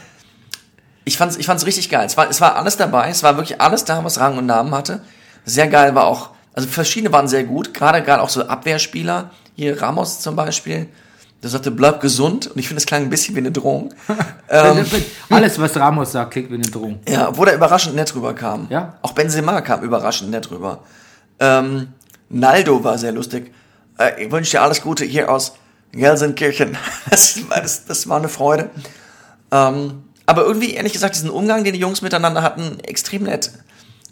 Ich 1.06 1.18
fand's, 1.18 1.38
ich 1.38 1.48
fand's 1.48 1.66
richtig 1.66 1.90
geil. 1.90 2.06
Es 2.06 2.16
war, 2.18 2.30
es 2.30 2.40
war 2.40 2.56
alles 2.56 2.78
dabei. 2.78 3.10
Es 3.10 3.24
war 3.24 3.36
wirklich 3.38 3.62
alles 3.62 3.84
da, 3.84 4.04
was 4.04 4.20
Rang 4.20 4.38
und 4.38 4.46
Namen 4.46 4.76
hatte. 4.76 5.02
Sehr 5.44 5.68
geil 5.68 5.96
war 5.96 6.06
auch, 6.06 6.30
also 6.54 6.70
verschiedene 6.70 7.12
waren 7.12 7.28
sehr 7.28 7.46
gut. 7.46 7.74
Gerade, 7.74 8.04
gerade 8.04 8.22
auch 8.22 8.30
so 8.30 8.46
Abwehrspieler. 8.46 9.32
Hier 9.56 9.82
Ramos 9.82 10.20
zum 10.20 10.36
Beispiel. 10.36 10.88
Der 11.42 11.50
sagte, 11.50 11.72
bleib 11.72 12.02
gesund. 12.02 12.48
Und 12.48 12.58
ich 12.60 12.68
finde, 12.68 12.80
es 12.80 12.86
klang 12.86 13.04
ein 13.04 13.10
bisschen 13.10 13.34
wie 13.36 13.40
eine 13.40 13.52
Drohung. 13.52 13.94
ähm, 14.50 14.86
Alles, 15.30 15.60
was 15.60 15.76
Ramos 15.78 16.12
sagt, 16.12 16.32
klingt 16.32 16.50
wie 16.50 16.56
eine 16.56 16.64
Drohung. 16.64 17.00
ja, 17.08 17.30
obwohl 17.30 17.48
er 17.48 17.56
überraschend 17.56 17.96
nett 17.96 18.14
rüberkam. 18.14 18.68
Ja. 18.70 18.98
Auch 19.02 19.14
Benzema 19.14 19.62
kam 19.62 19.82
überraschend 19.82 20.32
nett 20.32 20.52
rüber. 20.52 20.80
Ähm, 21.40 21.90
Naldo 22.30 22.84
war 22.84 22.98
sehr 22.98 23.14
lustig. 23.14 23.54
Äh, 23.98 24.26
ich 24.26 24.32
wünsche 24.32 24.52
dir 24.52 24.62
alles 24.62 24.82
Gute 24.82 25.06
hier 25.06 25.32
aus 25.32 25.54
Gelsenkirchen. 25.94 26.78
Das, 27.10 27.50
war- 27.50 27.62
das, 27.62 27.86
das 27.86 28.08
war 28.10 28.18
eine 28.18 28.30
Freude. 28.30 28.70
Ähm, 29.52 30.04
aber 30.26 30.44
irgendwie, 30.44 30.74
ehrlich 30.74 30.94
gesagt, 30.94 31.16
diesen 31.16 31.30
Umgang, 31.32 31.64
den 31.64 31.74
die 31.74 31.80
Jungs 31.80 32.02
miteinander 32.02 32.44
hatten, 32.44 32.80
extrem 32.82 33.24
nett. 33.24 33.52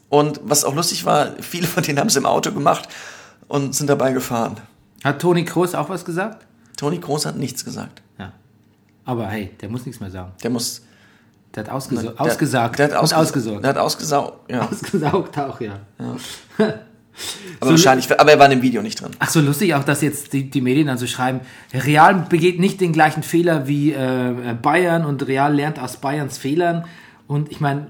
Und 0.10 0.40
was 0.44 0.64
auch 0.64 0.74
lustig 0.74 1.06
war, 1.06 1.34
viele 1.42 1.68
von 1.68 1.84
denen 1.84 2.00
haben 2.00 2.08
es 2.08 2.16
im 2.16 2.26
Auto 2.26 2.52
gemacht 2.54 2.88
und 3.50 3.76
sind 3.76 3.88
dabei 3.90 4.14
gefahren. 4.14 4.56
Hat 5.04 5.20
Toni 5.22 5.44
Kroos 5.46 5.76
auch 5.76 5.90
was 5.90 6.06
gesagt? 6.06 6.47
Toni 6.78 7.00
Kroos 7.00 7.26
hat 7.26 7.36
nichts 7.36 7.66
gesagt. 7.66 8.02
Ja. 8.18 8.32
Aber 9.04 9.28
hey, 9.28 9.52
der 9.60 9.70
muss 9.70 9.86
nichts 9.86 10.00
mehr 10.00 10.10
sagen. 10.10 10.32
Der 10.42 10.50
muss. 10.50 10.84
Der 11.56 11.64
hat 11.64 11.72
ausgeso 11.72 12.12
der, 12.12 12.22
ausgesagt 12.22 12.80
Der 12.80 12.88
hat 12.88 12.96
ausges 12.96 13.18
ausgesorgt. 13.18 13.64
Der 13.64 13.70
hat 13.72 13.78
ausgesaugt. 13.78 14.52
Ja. 14.52 14.68
Ausgesaugt 14.68 15.38
auch, 15.38 15.60
ja. 15.60 15.80
Aber 17.60 17.72
wahrscheinlich, 17.72 18.20
aber 18.20 18.32
er 18.32 18.40
war 18.40 18.46
in 18.46 18.60
dem 18.60 18.62
Video 18.62 18.82
nicht 18.84 19.02
drin. 19.02 19.12
Ach 19.18 19.30
so, 19.30 19.42
lustig 19.42 19.74
auch, 19.74 19.84
dass 19.84 20.02
jetzt 20.02 20.34
die, 20.34 20.52
die 20.52 20.62
Medien 20.62 20.86
dann 20.86 21.00
so 21.00 21.08
schreiben, 21.08 21.42
Real 21.74 22.28
begeht 22.30 22.60
nicht 22.60 22.80
den 22.80 22.94
gleichen 22.94 23.24
Fehler 23.24 23.68
wie 23.68 23.92
äh, 23.92 24.56
Bayern 24.62 25.04
und 25.04 25.26
Real 25.28 25.56
lernt 25.56 25.80
aus 25.80 25.98
Bayerns 25.98 26.38
Fehlern. 26.38 26.86
Und 27.26 27.52
ich 27.52 27.60
meine, 27.60 27.88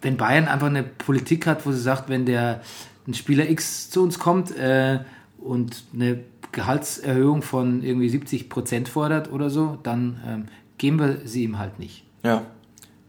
wenn 0.00 0.16
Bayern 0.16 0.46
einfach 0.46 0.68
eine 0.68 0.84
Politik 0.84 1.46
hat, 1.46 1.66
wo 1.66 1.72
sie 1.72 1.80
sagt, 1.80 2.08
wenn 2.08 2.24
der 2.24 2.60
ein 3.08 3.14
Spieler 3.14 3.48
X 3.48 3.90
zu 3.90 4.02
uns 4.02 4.18
kommt 4.18 4.56
äh, 4.56 5.00
und 5.38 5.84
eine 5.92 6.20
Gehaltserhöhung 6.52 7.42
von 7.42 7.82
irgendwie 7.82 8.08
70 8.08 8.48
Prozent 8.48 8.88
fordert 8.88 9.30
oder 9.32 9.50
so, 9.50 9.78
dann 9.82 10.20
ähm, 10.26 10.44
geben 10.78 10.98
wir 10.98 11.18
sie 11.24 11.44
ihm 11.44 11.58
halt 11.58 11.78
nicht. 11.78 12.04
Ja. 12.22 12.42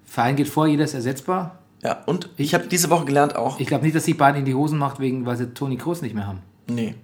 Verein 0.06 0.36
geht 0.36 0.47
vor, 0.47 0.67
jeder 0.67 0.84
ist 0.84 0.93
ersetzbar. 0.93 1.60
Ja, 1.84 2.04
und 2.06 2.30
ich 2.38 2.54
habe 2.54 2.67
diese 2.67 2.89
Woche 2.89 3.06
gelernt 3.06 3.36
auch, 3.36 3.60
Ich 3.60 3.67
glaube 3.67 3.84
nicht, 3.84 3.95
dass 3.95 4.06
sich 4.06 4.17
Bayern 4.17 4.36
in 4.36 4.45
die 4.45 4.56
Hosen 4.56 4.80
macht, 4.80 5.00
wegen, 5.00 5.26
weil 5.26 5.38
sie 5.38 5.54
Toni 5.54 5.78
Kroos 5.78 6.02
nicht 6.02 6.15
mehr 6.15 6.28
haben. 6.28 6.39
nee. 6.69 6.95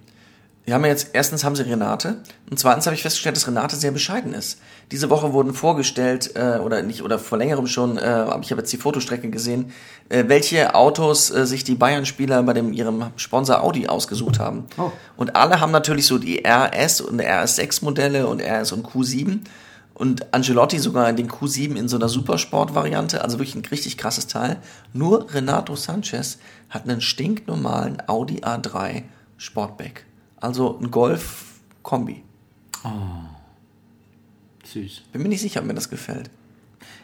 Die 0.66 0.72
haben 0.72 0.82
ja 0.84 0.90
jetzt, 0.90 1.10
erstens 1.12 1.44
haben 1.44 1.56
sie 1.56 1.62
Renate 1.62 2.22
und 2.50 2.58
zweitens 2.58 2.86
habe 2.86 2.96
ich 2.96 3.02
festgestellt, 3.02 3.36
dass 3.36 3.46
Renate 3.46 3.76
sehr 3.76 3.90
bescheiden 3.90 4.32
ist. 4.32 4.60
Diese 4.92 5.10
Woche 5.10 5.34
wurden 5.34 5.52
vorgestellt, 5.52 6.32
äh, 6.36 6.58
oder 6.58 6.82
nicht, 6.82 7.02
oder 7.02 7.18
vor 7.18 7.36
längerem 7.36 7.66
schon, 7.66 7.98
äh, 7.98 8.00
aber 8.00 8.40
ich 8.42 8.50
habe 8.50 8.62
jetzt 8.62 8.72
die 8.72 8.78
Fotostrecke 8.78 9.28
gesehen, 9.28 9.72
äh, 10.08 10.24
welche 10.26 10.74
Autos 10.74 11.30
äh, 11.30 11.46
sich 11.46 11.64
die 11.64 11.74
Bayern-Spieler 11.74 12.42
bei 12.44 12.54
dem, 12.54 12.72
ihrem 12.72 13.10
Sponsor 13.16 13.62
Audi 13.62 13.88
ausgesucht 13.88 14.38
haben. 14.38 14.64
Oh. 14.78 14.90
Und 15.18 15.36
alle 15.36 15.60
haben 15.60 15.72
natürlich 15.72 16.06
so 16.06 16.16
die 16.16 16.42
RS 16.46 17.02
und 17.02 17.20
RS6-Modelle 17.20 18.26
und 18.26 18.40
RS 18.40 18.72
und 18.72 18.86
Q7. 18.86 19.40
Und 19.92 20.34
Angelotti 20.34 20.80
sogar 20.80 21.12
den 21.12 21.30
Q7 21.30 21.76
in 21.76 21.88
so 21.88 21.96
einer 21.96 22.08
Supersport-Variante, 22.08 23.22
also 23.22 23.38
wirklich 23.38 23.54
ein 23.54 23.64
richtig 23.66 23.96
krasses 23.96 24.26
Teil. 24.26 24.56
Nur 24.92 25.32
Renato 25.32 25.76
Sanchez 25.76 26.38
hat 26.68 26.88
einen 26.88 27.00
stinknormalen 27.00 28.02
Audi 28.08 28.40
A3 28.40 29.02
Sportback. 29.36 30.04
Also 30.40 30.78
ein 30.80 30.90
Golf-Kombi. 30.90 32.22
Süß. 34.64 35.02
Bin 35.12 35.22
mir 35.22 35.28
nicht 35.28 35.40
sicher, 35.40 35.60
ob 35.60 35.66
mir 35.66 35.74
das 35.74 35.88
gefällt. 35.88 36.30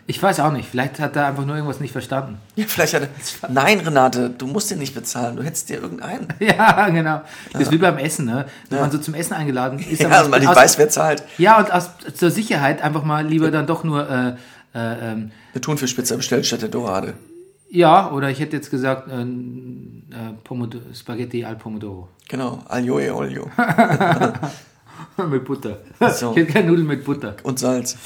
Ich 0.06 0.20
weiß 0.20 0.40
auch 0.40 0.50
nicht. 0.50 0.68
Vielleicht 0.68 0.98
hat 0.98 1.14
er 1.14 1.26
einfach 1.26 1.46
nur 1.46 1.54
irgendwas 1.54 1.78
nicht 1.78 1.92
verstanden. 1.92 2.38
Ja, 2.56 2.64
vielleicht 2.66 2.94
hat 2.94 3.02
er. 3.02 3.48
Nein, 3.48 3.80
Renate, 3.80 4.28
du 4.28 4.46
musst 4.46 4.70
den 4.70 4.80
nicht 4.80 4.94
bezahlen. 4.94 5.36
Du 5.36 5.42
hättest 5.42 5.68
dir 5.68 5.80
irgendeinen. 5.80 6.26
Ja, 6.40 6.88
genau. 6.88 7.22
Das 7.52 7.62
ist 7.62 7.70
wie 7.70 7.78
beim 7.78 7.96
Essen, 7.98 8.26
ne? 8.26 8.46
Wenn 8.68 8.80
man 8.80 8.90
so 8.90 8.98
zum 8.98 9.14
Essen 9.14 9.34
eingeladen 9.34 9.78
ist. 9.90 10.00
Ja, 10.00 10.08
also 10.08 10.28
man 10.28 10.40
nicht 10.40 10.54
weiß, 10.54 10.78
wer 10.78 10.88
zahlt. 10.88 11.22
Ja, 11.38 11.58
und 11.58 11.72
aus, 11.72 11.90
zur 12.14 12.30
Sicherheit 12.30 12.82
einfach 12.82 13.04
mal 13.04 13.24
lieber 13.26 13.50
dann 13.50 13.66
doch 13.66 13.84
nur, 13.84 14.08
äh, 14.10 14.28
äh, 14.74 15.12
ähm, 15.12 15.30
Eine 15.52 15.60
Thunfischpizza 15.60 16.16
bestellt 16.16 16.44
statt 16.46 16.62
der 16.62 16.70
Dorade. 16.70 17.14
Ja, 17.70 18.10
oder 18.10 18.30
ich 18.30 18.40
hätte 18.40 18.56
jetzt 18.56 18.70
gesagt, 18.70 19.08
äh, 19.08 19.22
äh, 19.22 20.94
Spaghetti 20.94 21.44
al 21.44 21.56
Pomodoro. 21.56 22.08
Genau. 22.28 22.62
Aglio 22.68 22.98
e 22.98 23.10
olio. 23.10 23.48
mit 25.30 25.44
Butter. 25.44 25.78
So. 26.12 26.32
Ich 26.32 26.38
hätte 26.38 26.52
gerne 26.52 26.68
Nudeln 26.68 26.86
mit 26.86 27.04
Butter. 27.04 27.36
Und 27.42 27.58
Salz. 27.58 27.96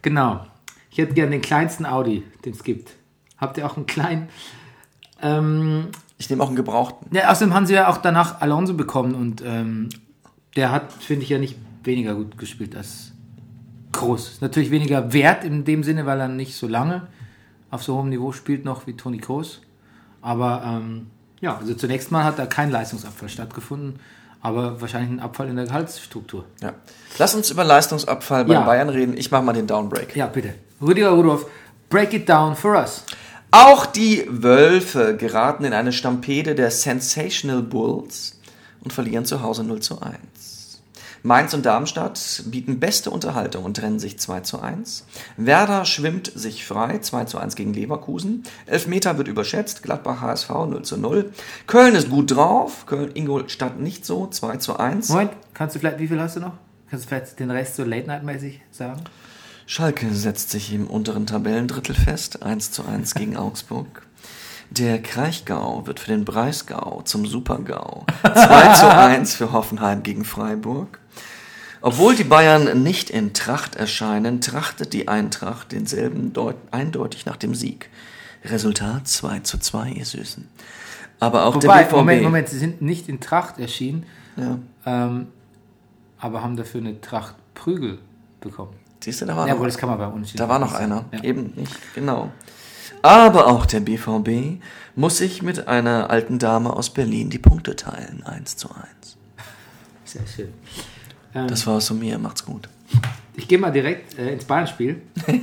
Genau. 0.00 0.46
Ich 0.90 0.98
hätte 0.98 1.14
gerne 1.14 1.32
den 1.32 1.42
kleinsten 1.42 1.86
Audi, 1.86 2.22
den 2.44 2.52
es 2.52 2.64
gibt. 2.64 2.92
Habt 3.38 3.58
ihr 3.58 3.66
auch 3.66 3.76
einen 3.76 3.86
kleinen? 3.86 4.28
Ähm, 5.20 5.88
Ich 6.18 6.28
nehme 6.30 6.42
auch 6.42 6.48
einen 6.48 6.56
gebrauchten. 6.56 7.14
ja, 7.14 7.30
außerdem 7.30 7.54
haben 7.54 7.66
sie 7.66 7.74
ja 7.74 7.88
auch 7.88 7.98
danach 7.98 8.40
Alonso 8.40 8.74
bekommen 8.74 9.14
und 9.14 9.42
ähm, 9.44 9.88
der 10.56 10.70
hat, 10.70 10.92
finde 10.92 11.24
ich, 11.24 11.28
ja 11.30 11.38
nicht 11.38 11.56
weniger 11.84 12.14
gut 12.14 12.38
gespielt 12.38 12.76
als 12.76 13.12
Groß. 13.92 14.32
Ist 14.32 14.42
natürlich 14.42 14.70
weniger 14.70 15.12
wert 15.12 15.44
in 15.44 15.64
dem 15.64 15.82
Sinne, 15.82 16.06
weil 16.06 16.20
er 16.20 16.28
nicht 16.28 16.56
so 16.56 16.66
lange 16.66 17.08
auf 17.72 17.82
so 17.82 17.96
hohem 17.96 18.10
Niveau 18.10 18.30
spielt 18.30 18.64
noch 18.64 18.86
wie 18.86 18.92
Toni 18.92 19.18
Kroos. 19.18 19.60
Aber 20.20 20.62
ähm, 20.64 21.08
ja, 21.40 21.56
also 21.58 21.74
zunächst 21.74 22.12
mal 22.12 22.22
hat 22.22 22.38
da 22.38 22.46
kein 22.46 22.70
Leistungsabfall 22.70 23.28
stattgefunden, 23.28 23.98
aber 24.40 24.80
wahrscheinlich 24.80 25.10
ein 25.10 25.20
Abfall 25.20 25.48
in 25.48 25.56
der 25.56 25.64
Gehaltsstruktur. 25.64 26.44
Ja. 26.60 26.74
Lass 27.18 27.34
uns 27.34 27.50
über 27.50 27.64
Leistungsabfall 27.64 28.44
bei 28.44 28.54
Ja. 28.54 28.60
Bayern 28.60 28.88
reden. 28.90 29.16
Ich 29.16 29.30
mache 29.32 29.42
mal 29.42 29.52
den 29.52 29.66
Downbreak. 29.66 30.14
Ja, 30.14 30.26
bitte. 30.26 30.54
Rüdiger 30.80 31.10
Rudolph, 31.10 31.46
break 31.88 32.12
it 32.12 32.28
down 32.28 32.54
for 32.54 32.76
us. 32.76 33.04
Auch 33.50 33.86
die 33.86 34.24
Wölfe 34.28 35.16
geraten 35.16 35.64
in 35.64 35.72
eine 35.72 35.92
Stampede 35.92 36.54
der 36.54 36.70
Sensational 36.70 37.62
Bulls 37.62 38.38
und 38.84 38.92
verlieren 38.92 39.24
zu 39.24 39.42
Hause 39.42 39.64
0 39.64 39.80
zu 39.80 40.00
1. 40.00 40.16
Mainz 41.22 41.54
und 41.54 41.64
Darmstadt 41.64 42.42
bieten 42.46 42.80
beste 42.80 43.10
Unterhaltung 43.10 43.64
und 43.64 43.76
trennen 43.76 44.00
sich 44.00 44.18
2 44.18 44.40
zu 44.40 44.60
1. 44.60 45.06
Werder 45.36 45.84
schwimmt 45.84 46.32
sich 46.34 46.66
frei, 46.66 46.98
2 46.98 47.26
zu 47.26 47.38
1 47.38 47.54
gegen 47.54 47.72
Leverkusen. 47.72 48.42
Elfmeter 48.66 49.18
wird 49.18 49.28
überschätzt, 49.28 49.84
Gladbach 49.84 50.20
HSV 50.20 50.50
0 50.50 50.82
zu 50.82 50.96
0. 50.96 51.32
Köln 51.68 51.94
ist 51.94 52.10
gut 52.10 52.32
drauf, 52.32 52.86
Köln 52.86 53.12
Ingolstadt 53.14 53.78
nicht 53.78 54.04
so, 54.04 54.26
2 54.26 54.56
zu 54.56 54.78
1. 54.78 55.10
Moment, 55.10 55.30
kannst 55.54 55.76
du 55.76 55.78
vielleicht, 55.78 56.00
wie 56.00 56.08
viel 56.08 56.20
hast 56.20 56.36
du 56.36 56.40
noch? 56.40 56.54
Kannst 56.90 57.04
du 57.04 57.08
vielleicht 57.08 57.38
den 57.38 57.50
Rest 57.50 57.76
so 57.76 57.84
Late-Night-mäßig 57.84 58.60
sagen? 58.72 59.02
Schalke 59.66 60.12
setzt 60.12 60.50
sich 60.50 60.72
im 60.72 60.88
unteren 60.88 61.26
Tabellendrittel 61.26 61.94
fest, 61.94 62.42
1 62.42 62.72
zu 62.72 62.84
1 62.84 63.14
gegen 63.14 63.36
Augsburg. 63.36 64.06
Der 64.70 65.00
Kraichgau 65.00 65.86
wird 65.86 66.00
für 66.00 66.10
den 66.10 66.24
Breisgau 66.24 67.02
zum 67.04 67.26
Supergau. 67.26 68.06
2 68.22 68.72
zu 68.72 68.92
1 68.92 69.34
für 69.36 69.52
Hoffenheim 69.52 70.02
gegen 70.02 70.24
Freiburg. 70.24 70.98
Obwohl 71.82 72.14
die 72.14 72.24
Bayern 72.24 72.82
nicht 72.82 73.10
in 73.10 73.34
Tracht 73.34 73.74
erscheinen, 73.76 74.40
trachtet 74.40 74.92
die 74.92 75.08
Eintracht 75.08 75.72
denselben 75.72 76.32
deut 76.32 76.56
eindeutig 76.70 77.26
nach 77.26 77.36
dem 77.36 77.54
Sieg. 77.54 77.90
Resultat 78.44 79.06
2 79.08 79.40
zu 79.40 79.58
2, 79.58 79.90
ihr 79.90 80.04
Süßen. 80.04 80.48
Aber 81.20 81.44
auch 81.44 81.54
Wobei, 81.56 81.78
der 81.78 81.84
BVB. 81.84 81.92
Moment, 81.96 82.22
Moment, 82.22 82.48
sie 82.48 82.58
sind 82.58 82.82
nicht 82.82 83.08
in 83.08 83.20
Tracht 83.20 83.58
erschienen, 83.58 84.06
Ja. 84.36 84.58
ähm, 84.86 85.28
aber 86.18 86.42
haben 86.42 86.56
dafür 86.56 86.80
eine 86.80 87.00
Tracht 87.00 87.34
Prügel 87.54 87.98
bekommen. 88.40 88.74
Siehst 89.02 89.20
du, 89.20 89.26
da 89.26 89.36
war 89.36 89.46
Ja, 89.46 89.54
noch 89.54 89.60
wohl, 89.60 89.66
das 89.66 89.76
kann 89.78 89.88
man 89.88 89.98
bei 89.98 90.06
uns 90.06 90.32
Da 90.34 90.48
war 90.48 90.58
noch 90.58 90.74
einer. 90.74 91.04
Ja. 91.12 91.22
Eben 91.24 91.52
nicht, 91.56 91.76
genau. 91.94 92.30
Aber 93.02 93.48
auch 93.48 93.66
der 93.66 93.80
BVB 93.80 94.60
muss 94.94 95.18
sich 95.18 95.42
mit 95.42 95.66
einer 95.66 96.10
alten 96.10 96.38
Dame 96.38 96.72
aus 96.72 96.90
Berlin 96.90 97.30
die 97.30 97.38
Punkte 97.38 97.74
teilen. 97.74 98.22
1 98.24 98.56
zu 98.56 98.68
1. 98.70 99.16
Sehr 100.04 100.26
schön. 100.26 100.52
Ähm, 101.34 101.48
Das 101.48 101.66
war 101.66 101.80
so 101.80 101.94
mir. 101.94 102.18
Macht's 102.18 102.44
gut. 102.44 102.68
ich 103.36 103.48
gehe 103.48 103.58
mal 103.58 103.70
direkt 103.70 104.18
äh, 104.18 104.32
ins 104.32 104.44
Bayern-Spiel. 104.44 105.02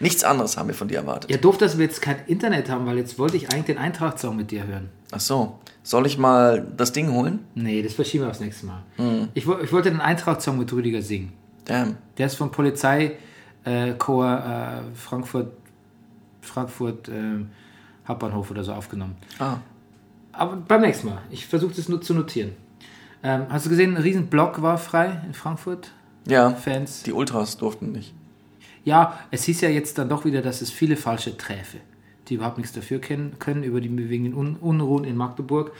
Nichts 0.00 0.24
anderes 0.24 0.56
haben 0.56 0.68
wir 0.68 0.74
von 0.74 0.88
dir 0.88 0.98
erwartet. 0.98 1.30
Ja, 1.30 1.36
doof, 1.36 1.56
dass 1.56 1.78
wir 1.78 1.84
jetzt 1.84 2.02
kein 2.02 2.16
Internet 2.26 2.68
haben, 2.68 2.84
weil 2.86 2.98
jetzt 2.98 3.18
wollte 3.18 3.36
ich 3.36 3.50
eigentlich 3.50 3.66
den 3.66 3.78
Eintracht-Song 3.78 4.36
mit 4.36 4.50
dir 4.50 4.66
hören. 4.66 4.90
Ach 5.12 5.20
so. 5.20 5.58
Soll 5.82 6.06
ich 6.06 6.18
mal 6.18 6.66
das 6.76 6.92
Ding 6.92 7.10
holen? 7.12 7.40
Nee, 7.54 7.82
das 7.82 7.92
verschieben 7.94 8.24
wir 8.24 8.30
aufs 8.30 8.40
nächste 8.40 8.66
Mal. 8.66 8.82
Mhm. 8.96 9.28
Ich, 9.34 9.46
ich 9.46 9.72
wollte 9.72 9.90
den 9.90 10.00
Eintracht-Song 10.00 10.58
mit 10.58 10.72
Rüdiger 10.72 11.02
singen. 11.02 11.32
Damn. 11.64 11.96
Der 12.18 12.26
ist 12.26 12.34
vom 12.36 12.50
Polizeikorps 12.50 13.18
äh, 13.66 13.90
äh, 13.90 14.80
Frankfurt, 14.94 15.52
Frankfurt 16.40 17.08
äh, 17.08 17.44
Hauptbahnhof 18.08 18.50
oder 18.50 18.64
so 18.64 18.72
aufgenommen. 18.72 19.16
Ah. 19.38 19.58
Aber 20.32 20.56
beim 20.56 20.80
nächsten 20.80 21.08
Mal. 21.08 21.22
Ich 21.30 21.46
versuche 21.46 21.74
das 21.74 21.88
nur 21.88 22.00
zu 22.00 22.14
notieren. 22.14 22.52
Ähm, 23.24 23.46
hast 23.48 23.64
du 23.64 23.70
gesehen, 23.70 23.96
ein 23.96 24.02
riesen 24.02 24.26
Block 24.26 24.60
war 24.60 24.76
frei 24.76 25.22
in 25.26 25.32
Frankfurt? 25.32 25.92
Ja. 26.28 26.50
Fans. 26.50 27.02
Die 27.04 27.12
Ultras 27.12 27.56
durften 27.56 27.90
nicht. 27.90 28.14
Ja, 28.84 29.18
es 29.30 29.44
hieß 29.44 29.62
ja 29.62 29.70
jetzt 29.70 29.96
dann 29.96 30.10
doch 30.10 30.26
wieder, 30.26 30.42
dass 30.42 30.60
es 30.60 30.70
viele 30.70 30.96
falsche 30.96 31.38
Träfe, 31.38 31.78
die 32.28 32.34
überhaupt 32.34 32.58
nichts 32.58 32.74
dafür 32.74 33.00
kennen, 33.00 33.38
können, 33.38 33.62
über 33.62 33.80
die 33.80 34.10
wegen 34.10 34.24
den 34.24 34.34
Un 34.34 34.56
Unruhen 34.56 35.04
in 35.04 35.16
Magdeburg. 35.16 35.72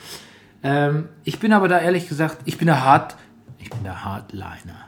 Ähm, 0.63 1.07
ich 1.23 1.39
bin 1.39 1.53
aber 1.53 1.67
da 1.67 1.79
ehrlich 1.79 2.09
gesagt, 2.09 2.39
ich 2.45 2.57
bin 2.57 2.65
der 2.65 2.83
Hard, 2.83 3.15
ich 3.59 3.69
bin 3.69 3.83
der 3.83 4.03
Hardliner. 4.03 4.87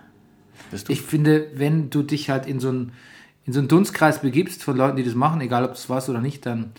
Bist 0.72 0.89
du? 0.89 0.93
Ich 0.93 1.04
finde, 1.04 1.52
wenn 1.54 1.91
du 1.91 2.02
dich 2.02 2.32
halt 2.32 2.48
in 2.48 2.60
so 2.60 2.70
einen, 2.70 2.91
in 3.46 3.54
so 3.54 3.60
einen 3.60 3.67
Dunstkreis 3.67 4.22
begibst 4.22 4.63
von 4.63 4.76
Leuten, 4.76 4.98
die 4.98 5.04
das 5.04 5.13
machen, 5.13 5.41
egal 5.41 5.63
ob 5.63 5.74
es 5.74 5.91
was 5.91 6.10
oder 6.10 6.22
nicht, 6.22 6.43
dann 6.48 6.72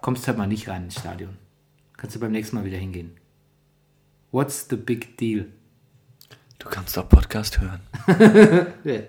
kommst 0.00 0.22
du 0.22 0.28
halt 0.28 0.38
mal 0.38 0.46
nicht 0.46 0.68
rein 0.68 0.84
ins 0.84 1.00
Stadion. 1.00 1.36
Kannst 1.96 2.14
du 2.14 2.20
beim 2.20 2.30
nächsten 2.30 2.54
Mal 2.54 2.64
wieder 2.64 2.78
hingehen. 2.78 3.16
What's 4.34 4.66
the 4.68 4.74
big 4.74 5.16
deal? 5.16 5.44
du 6.58 6.68
kannst 6.68 6.96
doch 6.96 7.08
Podcast 7.08 7.60
hören. 7.60 7.80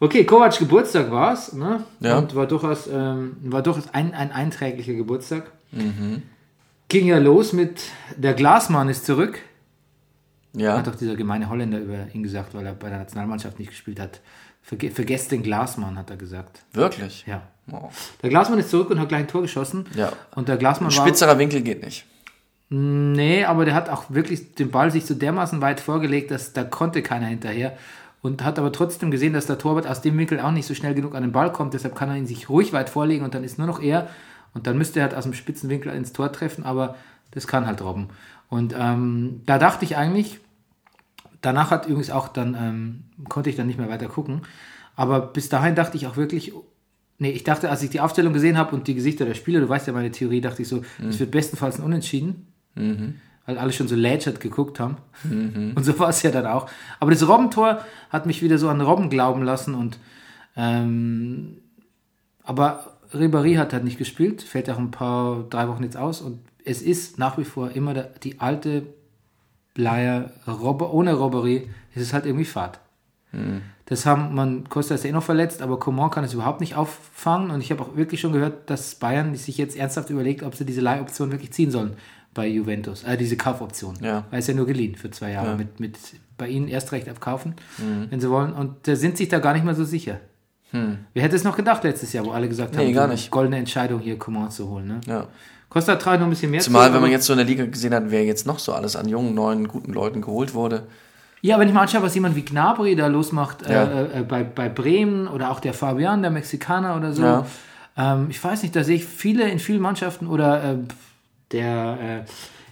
Okay, 0.00 0.24
Kovacs 0.24 0.58
Geburtstag 0.58 1.12
war 1.12 1.32
es, 1.32 1.52
ne? 1.52 1.84
Ja. 2.00 2.18
Und 2.18 2.34
war 2.34 2.48
durchaus, 2.48 2.88
ähm, 2.88 3.36
war 3.40 3.62
durchaus 3.62 3.94
ein, 3.94 4.14
ein 4.14 4.32
einträglicher 4.32 4.94
Geburtstag. 4.94 5.52
Mhm. 5.70 6.22
Ging 6.88 7.06
ja 7.06 7.18
los 7.18 7.52
mit 7.52 7.82
der 8.16 8.34
Glasmann 8.34 8.88
ist 8.88 9.06
zurück. 9.06 9.38
Ja. 10.54 10.78
Hat 10.78 10.88
doch 10.88 10.96
dieser 10.96 11.14
gemeine 11.14 11.48
Holländer 11.48 11.78
über 11.78 12.08
ihn 12.12 12.24
gesagt, 12.24 12.52
weil 12.54 12.66
er 12.66 12.72
bei 12.72 12.88
der 12.88 12.98
Nationalmannschaft 12.98 13.60
nicht 13.60 13.68
gespielt 13.68 14.00
hat. 14.00 14.20
Verge 14.60 14.90
vergesst 14.90 15.30
den 15.30 15.44
Glasmann, 15.44 15.96
hat 15.96 16.10
er 16.10 16.16
gesagt. 16.16 16.64
Wirklich? 16.72 17.24
Ja. 17.28 17.42
Oh. 17.70 17.90
Der 18.24 18.30
Glasmann 18.30 18.58
ist 18.58 18.70
zurück 18.70 18.90
und 18.90 18.98
hat 18.98 19.08
gleich 19.08 19.20
ein 19.20 19.28
Tor 19.28 19.42
geschossen. 19.42 19.84
Ja. 19.94 20.12
Und 20.34 20.48
der 20.48 20.56
Glasmann 20.56 20.90
war. 20.96 21.06
Spitzerer 21.06 21.38
Winkel 21.38 21.60
geht 21.60 21.84
nicht. 21.84 22.06
Nee, 22.74 23.44
aber 23.44 23.66
der 23.66 23.74
hat 23.74 23.90
auch 23.90 24.04
wirklich 24.08 24.54
den 24.54 24.70
Ball 24.70 24.90
sich 24.90 25.04
so 25.04 25.12
dermaßen 25.12 25.60
weit 25.60 25.78
vorgelegt, 25.78 26.30
dass 26.30 26.54
da 26.54 26.64
konnte 26.64 27.02
keiner 27.02 27.26
hinterher. 27.26 27.76
Und 28.22 28.42
hat 28.44 28.58
aber 28.58 28.72
trotzdem 28.72 29.10
gesehen, 29.10 29.34
dass 29.34 29.44
der 29.44 29.58
Torwart 29.58 29.86
aus 29.86 30.00
dem 30.00 30.16
Winkel 30.16 30.40
auch 30.40 30.52
nicht 30.52 30.66
so 30.66 30.74
schnell 30.74 30.94
genug 30.94 31.14
an 31.14 31.22
den 31.22 31.32
Ball 31.32 31.52
kommt. 31.52 31.74
Deshalb 31.74 31.94
kann 31.94 32.08
er 32.08 32.16
ihn 32.16 32.26
sich 32.26 32.48
ruhig 32.48 32.72
weit 32.72 32.88
vorlegen 32.88 33.26
und 33.26 33.34
dann 33.34 33.44
ist 33.44 33.58
nur 33.58 33.66
noch 33.66 33.82
er. 33.82 34.08
Und 34.54 34.66
dann 34.66 34.78
müsste 34.78 35.00
er 35.00 35.02
halt 35.02 35.14
aus 35.14 35.24
dem 35.24 35.34
spitzen 35.34 35.68
Winkel 35.68 35.92
ins 35.92 36.14
Tor 36.14 36.32
treffen, 36.32 36.64
aber 36.64 36.94
das 37.32 37.46
kann 37.46 37.66
halt 37.66 37.82
Robben. 37.82 38.08
Und 38.48 38.74
ähm, 38.78 39.42
da 39.44 39.58
dachte 39.58 39.84
ich 39.84 39.98
eigentlich, 39.98 40.40
danach 41.42 41.70
hat 41.70 41.84
übrigens 41.84 42.10
auch 42.10 42.28
dann, 42.28 42.56
ähm, 42.58 43.26
konnte 43.28 43.50
ich 43.50 43.56
dann 43.56 43.66
nicht 43.66 43.78
mehr 43.78 43.90
weiter 43.90 44.08
gucken. 44.08 44.42
Aber 44.96 45.20
bis 45.20 45.50
dahin 45.50 45.74
dachte 45.74 45.98
ich 45.98 46.06
auch 46.06 46.16
wirklich, 46.16 46.54
nee, 47.18 47.30
ich 47.30 47.44
dachte, 47.44 47.68
als 47.68 47.82
ich 47.82 47.90
die 47.90 48.00
Aufstellung 48.00 48.32
gesehen 48.32 48.56
habe 48.56 48.74
und 48.74 48.88
die 48.88 48.94
Gesichter 48.94 49.26
der 49.26 49.34
Spieler, 49.34 49.60
du 49.60 49.68
weißt 49.68 49.86
ja 49.88 49.92
meine 49.92 50.10
Theorie, 50.10 50.40
dachte 50.40 50.62
ich 50.62 50.68
so, 50.68 50.82
es 51.06 51.20
wird 51.20 51.32
bestenfalls 51.32 51.78
ein 51.78 51.84
Unentschieden. 51.84 52.46
Weil 53.46 53.58
alle 53.58 53.72
schon 53.72 53.88
so 53.88 53.96
lätschert 53.96 54.40
geguckt 54.40 54.78
haben. 54.78 54.96
Und 55.74 55.84
so 55.84 55.98
war 55.98 56.10
es 56.10 56.22
ja 56.22 56.30
dann 56.30 56.46
auch. 56.46 56.68
Aber 57.00 57.10
das 57.10 57.26
Robbentor 57.26 57.84
hat 58.10 58.26
mich 58.26 58.42
wieder 58.42 58.58
so 58.58 58.68
an 58.68 58.80
Robben 58.80 59.10
glauben 59.10 59.42
lassen 59.42 59.74
und 59.74 59.98
ähm, 60.56 61.58
aber 62.44 62.98
Ribéry 63.12 63.56
hat 63.56 63.72
halt 63.72 63.84
nicht 63.84 63.98
gespielt, 63.98 64.42
fällt 64.42 64.68
auch 64.70 64.78
ein 64.78 64.90
paar, 64.90 65.44
drei 65.48 65.68
Wochen 65.68 65.82
jetzt 65.82 65.96
aus 65.96 66.20
und 66.20 66.40
es 66.64 66.82
ist 66.82 67.18
nach 67.18 67.38
wie 67.38 67.44
vor 67.44 67.70
immer 67.70 67.94
der, 67.94 68.10
die 68.22 68.40
alte 68.40 68.84
Leier, 69.74 70.30
Robber, 70.46 70.92
ohne 70.92 71.14
Robbery, 71.14 71.68
ist 71.94 72.02
es 72.02 72.12
halt 72.12 72.26
irgendwie 72.26 72.44
Fahrt. 72.44 72.80
Das 73.86 74.06
haben 74.06 74.34
man, 74.34 74.68
Costa 74.68 74.94
ist 74.94 75.04
ja 75.04 75.10
eh 75.10 75.12
noch 75.12 75.22
verletzt, 75.22 75.62
aber 75.62 75.78
Coman 75.78 76.10
kann 76.10 76.24
es 76.24 76.34
überhaupt 76.34 76.60
nicht 76.60 76.76
auffangen. 76.76 77.50
Und 77.50 77.60
ich 77.60 77.70
habe 77.70 77.82
auch 77.82 77.96
wirklich 77.96 78.20
schon 78.20 78.32
gehört, 78.32 78.68
dass 78.70 78.94
Bayern 78.94 79.34
sich 79.34 79.58
jetzt 79.58 79.76
ernsthaft 79.76 80.10
überlegt, 80.10 80.42
ob 80.42 80.54
sie 80.54 80.64
diese 80.64 80.80
Leihoption 80.80 81.32
wirklich 81.32 81.52
ziehen 81.52 81.70
sollen 81.70 81.96
bei 82.34 82.46
Juventus. 82.46 83.04
Äh, 83.04 83.16
diese 83.16 83.36
Kaufoption. 83.36 83.96
Ja. 84.02 84.24
Weil 84.30 84.38
es 84.40 84.46
ja 84.46 84.54
nur 84.54 84.66
geliehen 84.66 84.94
für 84.96 85.10
zwei 85.10 85.32
Jahre. 85.32 85.48
Ja. 85.50 85.56
Mit, 85.56 85.80
mit 85.80 85.98
bei 86.38 86.48
ihnen 86.48 86.66
erst 86.68 86.90
recht 86.92 87.08
abkaufen, 87.08 87.54
wenn 88.10 88.20
sie 88.20 88.28
wollen. 88.28 88.52
Und 88.52 88.88
da 88.88 88.96
sind 88.96 89.16
sich 89.16 89.28
da 89.28 89.38
gar 89.38 89.52
nicht 89.52 89.64
mal 89.64 89.74
so 89.76 89.84
sicher. 89.84 90.18
Wer 90.72 91.22
hätte 91.22 91.36
es 91.36 91.44
noch 91.44 91.54
gedacht 91.56 91.84
letztes 91.84 92.12
Jahr, 92.14 92.24
wo 92.24 92.30
alle 92.30 92.48
gesagt 92.48 92.74
haben, 92.76 92.84
Nee, 92.86 92.92
gar 92.94 93.06
so 93.06 93.12
nicht. 93.12 93.30
goldene 93.30 93.58
Entscheidung 93.58 94.00
hier 94.00 94.18
Coman 94.18 94.50
zu 94.50 94.68
holen. 94.70 94.86
Ne? 94.88 95.00
Ja. 95.06 95.26
Costa 95.68 95.96
traut 95.96 96.18
noch 96.18 96.26
ein 96.26 96.30
bisschen 96.30 96.50
mehr 96.50 96.60
Zumal, 96.60 96.88
zu, 96.88 96.94
wenn 96.94 97.02
man 97.02 97.10
jetzt 97.10 97.26
so 97.26 97.34
in 97.34 97.36
der 97.38 97.46
Liga 97.46 97.66
gesehen 97.66 97.92
hat, 97.94 98.04
wer 98.06 98.24
jetzt 98.24 98.46
noch 98.46 98.58
so 98.58 98.72
alles 98.72 98.96
an 98.96 99.06
jungen, 99.08 99.34
neuen, 99.34 99.68
guten 99.68 99.92
Leuten 99.92 100.22
geholt 100.22 100.54
wurde. 100.54 100.84
Ja, 101.42 101.58
wenn 101.58 101.68
ich 101.68 101.74
mal 101.74 101.82
anschaue, 101.82 102.02
was 102.02 102.14
jemand 102.14 102.36
wie 102.36 102.42
Gnabry 102.44 102.96
da 102.96 103.06
losmacht 103.08 103.68
Ja. 103.68 103.84
äh, 103.84 104.20
äh, 104.20 104.22
bei, 104.22 104.44
bei 104.44 104.68
Bremen 104.70 105.28
oder 105.28 105.50
auch 105.50 105.60
der 105.60 105.74
Fabian, 105.74 106.22
der 106.22 106.30
Mexikaner 106.30 106.96
oder 106.96 107.12
so. 107.12 107.22
Ja. 107.22 107.46
Ähm, 107.96 108.28
ich 108.30 108.42
weiß 108.42 108.62
nicht, 108.62 108.74
da 108.74 108.82
sehe 108.82 108.96
ich 108.96 109.04
viele 109.04 109.48
in 109.50 109.58
vielen 109.58 109.80
Mannschaften 109.82 110.26
oder 110.26 110.64
äh, 110.64 110.76
der 111.52 112.24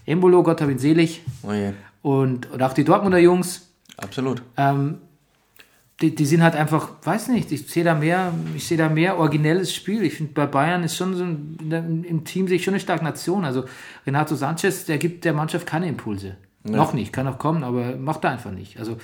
äh, 0.07 0.11
Embolo, 0.11 0.43
Gott 0.43 0.61
hab 0.61 0.71
ihn 0.71 0.79
selig, 0.79 1.23
Oh 1.43 1.53
je. 1.53 1.73
und 2.03 2.51
oder 2.53 2.67
auch 2.67 2.73
die 2.73 2.85
Dortmunder 2.85 3.19
Jungs, 3.19 3.71
Absolut. 3.97 4.43
ähm, 4.57 4.99
die, 6.01 6.15
die 6.15 6.25
sind 6.25 6.43
halt 6.43 6.57
einfach, 6.57 6.93
weiß 7.03 7.29
nicht, 7.29 7.53
ich 7.53 7.67
sehe 7.67 7.85
da 7.85 7.95
mehr, 7.95 8.33
ich 8.57 8.67
sehe 8.67 8.79
da 8.79 8.89
mehr 8.89 9.19
originelles 9.19 9.75
Spiel. 9.75 10.03
Ich 10.03 10.15
finde, 10.15 10.33
bei 10.33 10.47
Bayern 10.47 10.83
ist 10.83 10.97
schon 10.97 11.15
so 11.15 11.25
ein, 11.25 12.05
im 12.09 12.25
Team 12.25 12.49
sehe 12.49 12.57
ich 12.57 12.65
schon 12.65 12.73
eine 12.73 12.81
Stagnation. 12.81 13.45
Also 13.45 13.65
Renato 14.07 14.35
Sanchez, 14.35 14.87
der 14.87 14.97
gibt 14.97 15.27
der 15.27 15.35
Mannschaft 15.35 15.67
keine 15.67 15.89
Impulse. 15.89 16.37
Noch 16.63 16.93
nicht, 16.95 17.13
kann 17.13 17.27
auch 17.27 17.39
kommen, 17.39 17.65
aber 17.65 17.97
macht 17.97 18.25
er 18.25 18.31
einfach 18.31 18.51
nicht. 18.51 18.79
Also 18.79 18.97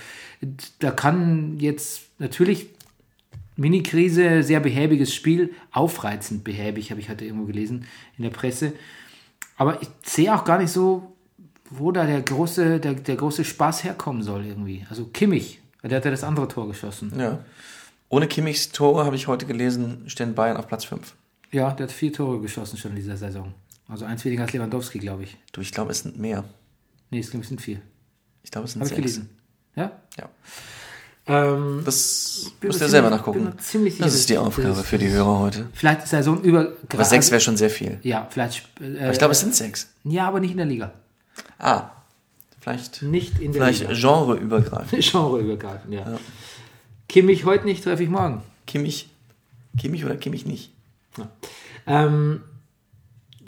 da 0.78 0.90
kann 0.90 1.58
jetzt 1.58 2.02
natürlich 2.18 2.68
Mini-Krise, 3.56 4.42
sehr 4.42 4.60
behäbiges 4.60 5.14
Spiel, 5.14 5.54
aufreizend 5.72 6.44
behäbig, 6.44 6.90
habe 6.90 7.00
ich 7.00 7.08
heute 7.08 7.24
irgendwo 7.24 7.46
gelesen 7.46 7.86
in 8.18 8.24
der 8.24 8.30
Presse. 8.30 8.72
Aber 9.56 9.80
ich 9.82 9.88
sehe 10.02 10.34
auch 10.34 10.44
gar 10.44 10.58
nicht 10.58 10.70
so, 10.70 11.16
wo 11.70 11.92
da 11.92 12.06
der 12.06 12.22
große, 12.22 12.80
der, 12.80 12.94
der 12.94 13.16
große 13.16 13.44
Spaß 13.44 13.84
herkommen 13.84 14.22
soll 14.22 14.44
irgendwie. 14.44 14.86
Also 14.90 15.06
Kimmich, 15.06 15.60
der 15.82 15.96
hat 15.96 16.04
ja 16.04 16.10
das 16.10 16.24
andere 16.24 16.48
Tor 16.48 16.68
geschossen. 16.68 17.12
Ja. 17.18 17.44
Ohne 18.08 18.28
Kimmichs 18.28 18.70
Tore, 18.70 19.04
habe 19.04 19.16
ich 19.16 19.26
heute 19.26 19.46
gelesen, 19.46 20.04
stehen 20.08 20.34
Bayern 20.34 20.56
auf 20.56 20.68
Platz 20.68 20.84
5. 20.84 21.14
Ja, 21.50 21.72
der 21.72 21.86
hat 21.86 21.92
vier 21.92 22.12
Tore 22.12 22.40
geschossen 22.40 22.76
schon 22.76 22.92
in 22.92 22.96
dieser 22.96 23.16
Saison. 23.16 23.52
Also 23.88 24.04
eins 24.04 24.24
weniger 24.24 24.42
als 24.42 24.52
Lewandowski, 24.52 24.98
glaube 24.98 25.24
ich. 25.24 25.36
Du, 25.52 25.60
ich 25.60 25.72
glaube, 25.72 25.90
es 25.90 26.00
sind 26.00 26.18
mehr. 26.18 26.44
Nee, 27.10 27.20
es 27.20 27.30
sind 27.30 27.60
vier. 27.60 27.80
Ich 28.42 28.50
glaube, 28.50 28.66
es 28.66 28.72
sind 28.72 28.82
ich 28.82 28.88
sechs. 28.88 28.96
gelesen. 28.96 29.28
Ja? 29.74 29.92
Ja. 30.18 30.28
Ähm, 31.28 31.82
Das 31.84 32.52
müsst 32.60 32.78
mir 32.80 32.86
ihr 32.86 32.88
selber 32.88 33.10
nachgucken. 33.10 33.52
Das 33.56 34.14
ist 34.14 34.28
die 34.28 34.38
Aufgabe 34.38 34.68
dass- 34.68 34.86
für 34.86 34.98
die 34.98 35.08
Hörer 35.10 35.38
heute. 35.40 35.68
vielleicht 35.74 36.04
ist 36.04 36.12
er 36.12 36.22
so 36.22 36.32
ein 36.32 36.42
über... 36.42 36.72
Aber 36.92 37.04
sechs 37.04 37.30
wäre 37.30 37.40
schon 37.40 37.56
sehr 37.56 37.70
viel. 37.70 37.98
Ja, 38.02 38.26
vielleicht... 38.30 38.68
Äh, 38.80 39.00
Aber 39.02 39.12
ich 39.12 39.18
glaube, 39.18 39.32
es 39.32 39.40
sind 39.40 39.54
sechs. 39.54 39.88
Ja, 40.04 40.28
aber 40.28 40.38
nicht 40.40 40.52
in 40.52 40.56
der 40.58 40.66
Liga. 40.66 40.92
Ah, 41.58 41.90
vielleicht, 42.60 43.02
Nicht 43.02 43.40
in 43.40 43.52
der 43.52 43.62
vielleicht 43.62 43.88
Liga. 43.88 43.94
genreübergreifend. 43.94 45.02
Genreübergreifend, 45.12 45.92
ja. 45.94 46.18
Kimmich 47.08 47.44
heute 47.44 47.64
nicht, 47.64 47.82
treffe 47.82 48.02
ich 48.04 48.08
morgen. 48.08 48.42
Kimmich, 48.66 49.08
Kimmich 49.78 50.04
oder 50.04 50.16
Kimmich 50.16 50.46
nicht? 50.46 50.70
Ähm, 51.86 52.40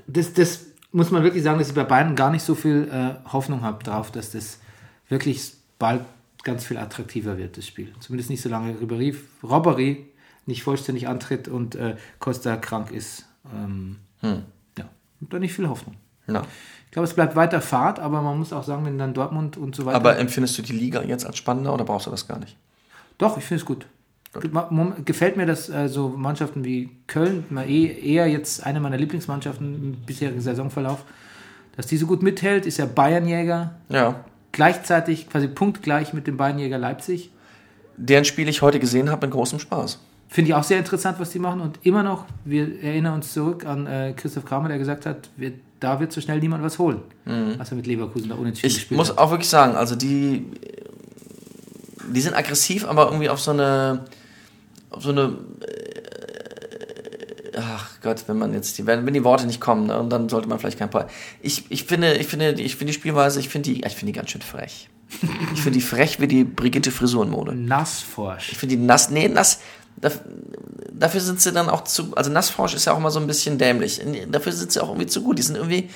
das, 0.06 0.32
das 0.32 0.60
muss 0.92 1.10
man 1.10 1.22
wirklich 1.22 1.42
sagen, 1.44 1.58
dass 1.58 1.68
ich 1.68 1.74
bei 1.74 1.84
beiden 1.84 2.16
gar 2.16 2.30
nicht 2.30 2.42
so 2.44 2.54
viel 2.54 2.88
äh, 2.90 3.30
Hoffnung 3.32 3.62
habe 3.62 3.82
drauf, 3.84 4.10
dass 4.10 4.30
das 4.32 4.58
wirklich 5.08 5.52
bald 5.78 6.02
ganz 6.44 6.64
viel 6.64 6.78
attraktiver 6.78 7.36
wird, 7.38 7.56
das 7.56 7.66
Spiel. 7.66 7.92
Zumindest 8.00 8.30
nicht 8.30 8.40
so 8.42 8.48
lange 8.48 8.72
Ribéry, 8.74 9.14
Robbery 9.42 10.06
nicht 10.46 10.62
vollständig 10.62 11.08
antritt 11.08 11.46
und 11.48 11.74
äh, 11.74 11.96
Costa 12.20 12.56
krank 12.56 12.90
ist. 12.90 13.26
Ähm, 13.54 13.96
Ja, 14.22 14.88
und 15.20 15.32
da 15.32 15.38
nicht 15.38 15.52
viel 15.54 15.68
Hoffnung. 15.68 15.96
Ja. 16.26 16.42
Ich 16.86 16.92
glaube, 16.92 17.06
es 17.06 17.12
bleibt 17.14 17.36
weiter 17.36 17.60
Fahrt, 17.60 17.98
aber 18.00 18.22
man 18.22 18.38
muss 18.38 18.52
auch 18.52 18.64
sagen, 18.64 18.86
wenn 18.86 18.96
dann 18.98 19.12
Dortmund 19.14 19.56
und 19.58 19.76
so 19.76 19.84
weiter. 19.84 19.96
Aber 19.96 20.18
empfindest 20.18 20.56
du 20.58 20.62
die 20.62 20.72
Liga 20.72 21.02
jetzt 21.02 21.26
als 21.26 21.36
spannender 21.36 21.74
oder 21.74 21.84
brauchst 21.84 22.06
du 22.06 22.10
das 22.10 22.26
gar 22.26 22.38
nicht? 22.38 22.56
Doch, 23.18 23.36
ich 23.36 23.44
finde 23.44 23.60
es 23.62 23.66
gut. 23.66 23.86
Mom- 24.70 24.94
Gefällt 25.04 25.36
mir, 25.36 25.44
dass 25.46 25.68
äh, 25.68 25.88
so 25.88 26.08
Mannschaften 26.10 26.64
wie 26.64 26.90
Köln, 27.06 27.44
mal 27.50 27.68
eh, 27.68 27.86
eher 27.86 28.26
jetzt 28.26 28.64
eine 28.64 28.78
meiner 28.80 28.96
Lieblingsmannschaften 28.96 29.74
im 29.74 29.92
bisherigen 30.06 30.40
Saisonverlauf, 30.40 31.04
dass 31.76 31.86
die 31.86 31.96
so 31.96 32.06
gut 32.06 32.22
mithält, 32.22 32.64
ist 32.66 32.78
ja 32.78 32.86
Bayernjäger, 32.86 33.74
Ja. 33.88 34.24
Gleichzeitig 34.58 35.30
quasi 35.30 35.46
punktgleich 35.46 36.12
mit 36.12 36.26
dem 36.26 36.36
Bayernjäger 36.36 36.78
Leipzig. 36.78 37.30
Deren 37.96 38.24
Spiel 38.24 38.48
ich 38.48 38.60
heute 38.60 38.80
gesehen 38.80 39.08
habe, 39.08 39.24
mit 39.24 39.32
großem 39.32 39.60
Spaß. 39.60 40.00
Finde 40.28 40.48
ich 40.50 40.54
auch 40.56 40.64
sehr 40.64 40.78
interessant, 40.78 41.20
was 41.20 41.30
die 41.30 41.38
machen. 41.38 41.60
Und 41.60 41.78
immer 41.84 42.02
noch, 42.02 42.24
wir 42.44 42.82
erinnern 42.82 43.14
uns 43.14 43.32
zurück 43.32 43.64
an 43.64 43.86
äh, 43.86 44.14
Christoph 44.16 44.44
Kramer, 44.44 44.66
der 44.66 44.78
gesagt 44.78 45.06
hat, 45.06 45.30
wir, 45.36 45.52
da 45.78 46.00
wird 46.00 46.10
so 46.10 46.20
schnell 46.20 46.40
niemand 46.40 46.64
was 46.64 46.76
holen. 46.80 47.02
Was 47.56 47.70
er 47.70 47.76
mit 47.76 47.86
Leverkusen 47.86 48.30
da 48.30 48.34
unentschieden 48.34 48.66
Ich 48.66 48.74
gespielt 48.74 48.98
muss 48.98 49.10
hat. 49.10 49.18
auch 49.18 49.30
wirklich 49.30 49.48
sagen, 49.48 49.76
also 49.76 49.94
die, 49.94 50.44
die 52.12 52.20
sind 52.20 52.34
aggressiv, 52.34 52.84
aber 52.84 53.06
irgendwie 53.06 53.28
auf 53.28 53.38
so 53.40 53.52
eine, 53.52 54.06
auf 54.90 55.04
so 55.04 55.10
eine, 55.10 55.36
Gott, 58.02 58.24
wenn 58.28 58.38
man 58.38 58.52
jetzt 58.54 58.78
die, 58.78 58.86
wenn, 58.86 59.04
wenn 59.06 59.14
die 59.14 59.24
Worte 59.24 59.46
nicht 59.46 59.60
kommen, 59.60 59.86
ne, 59.88 60.06
dann 60.08 60.28
sollte 60.28 60.48
man 60.48 60.58
vielleicht 60.58 60.78
kein 60.78 60.90
paar. 60.90 61.08
Ich, 61.42 61.64
ich 61.70 61.84
finde, 61.84 62.14
ich 62.14 62.26
finde, 62.28 62.52
ich 62.52 62.76
finde 62.76 62.92
die 62.92 62.98
Spielweise, 62.98 63.40
ich 63.40 63.48
finde 63.48 63.70
die, 63.70 63.82
ich 63.84 63.94
finde 63.94 64.12
die 64.12 64.18
ganz 64.18 64.30
schön 64.30 64.42
frech. 64.42 64.88
Ich 65.54 65.62
finde 65.62 65.78
die 65.78 65.84
frech 65.84 66.20
wie 66.20 66.28
die 66.28 66.44
Brigitte 66.44 66.90
Frisurenmode. 66.90 67.54
Nassforsch. 67.54 68.52
Ich 68.52 68.58
finde 68.58 68.76
die 68.76 68.82
nass, 68.82 69.10
nee, 69.10 69.26
nass, 69.26 69.60
daf- 70.00 70.20
dafür 70.92 71.20
sind 71.20 71.40
sie 71.40 71.50
dann 71.50 71.68
auch 71.70 71.82
zu, 71.84 72.14
also 72.14 72.30
Nassfrosch 72.30 72.74
ist 72.74 72.84
ja 72.84 72.92
auch 72.92 72.98
immer 72.98 73.10
so 73.10 73.18
ein 73.18 73.26
bisschen 73.26 73.56
dämlich. 73.58 74.00
Dafür 74.30 74.52
sind 74.52 74.70
sie 74.70 74.80
auch 74.82 74.88
irgendwie 74.88 75.06
zu 75.06 75.22
gut. 75.22 75.38
Die 75.38 75.42
sind 75.42 75.56
irgendwie, 75.56 75.88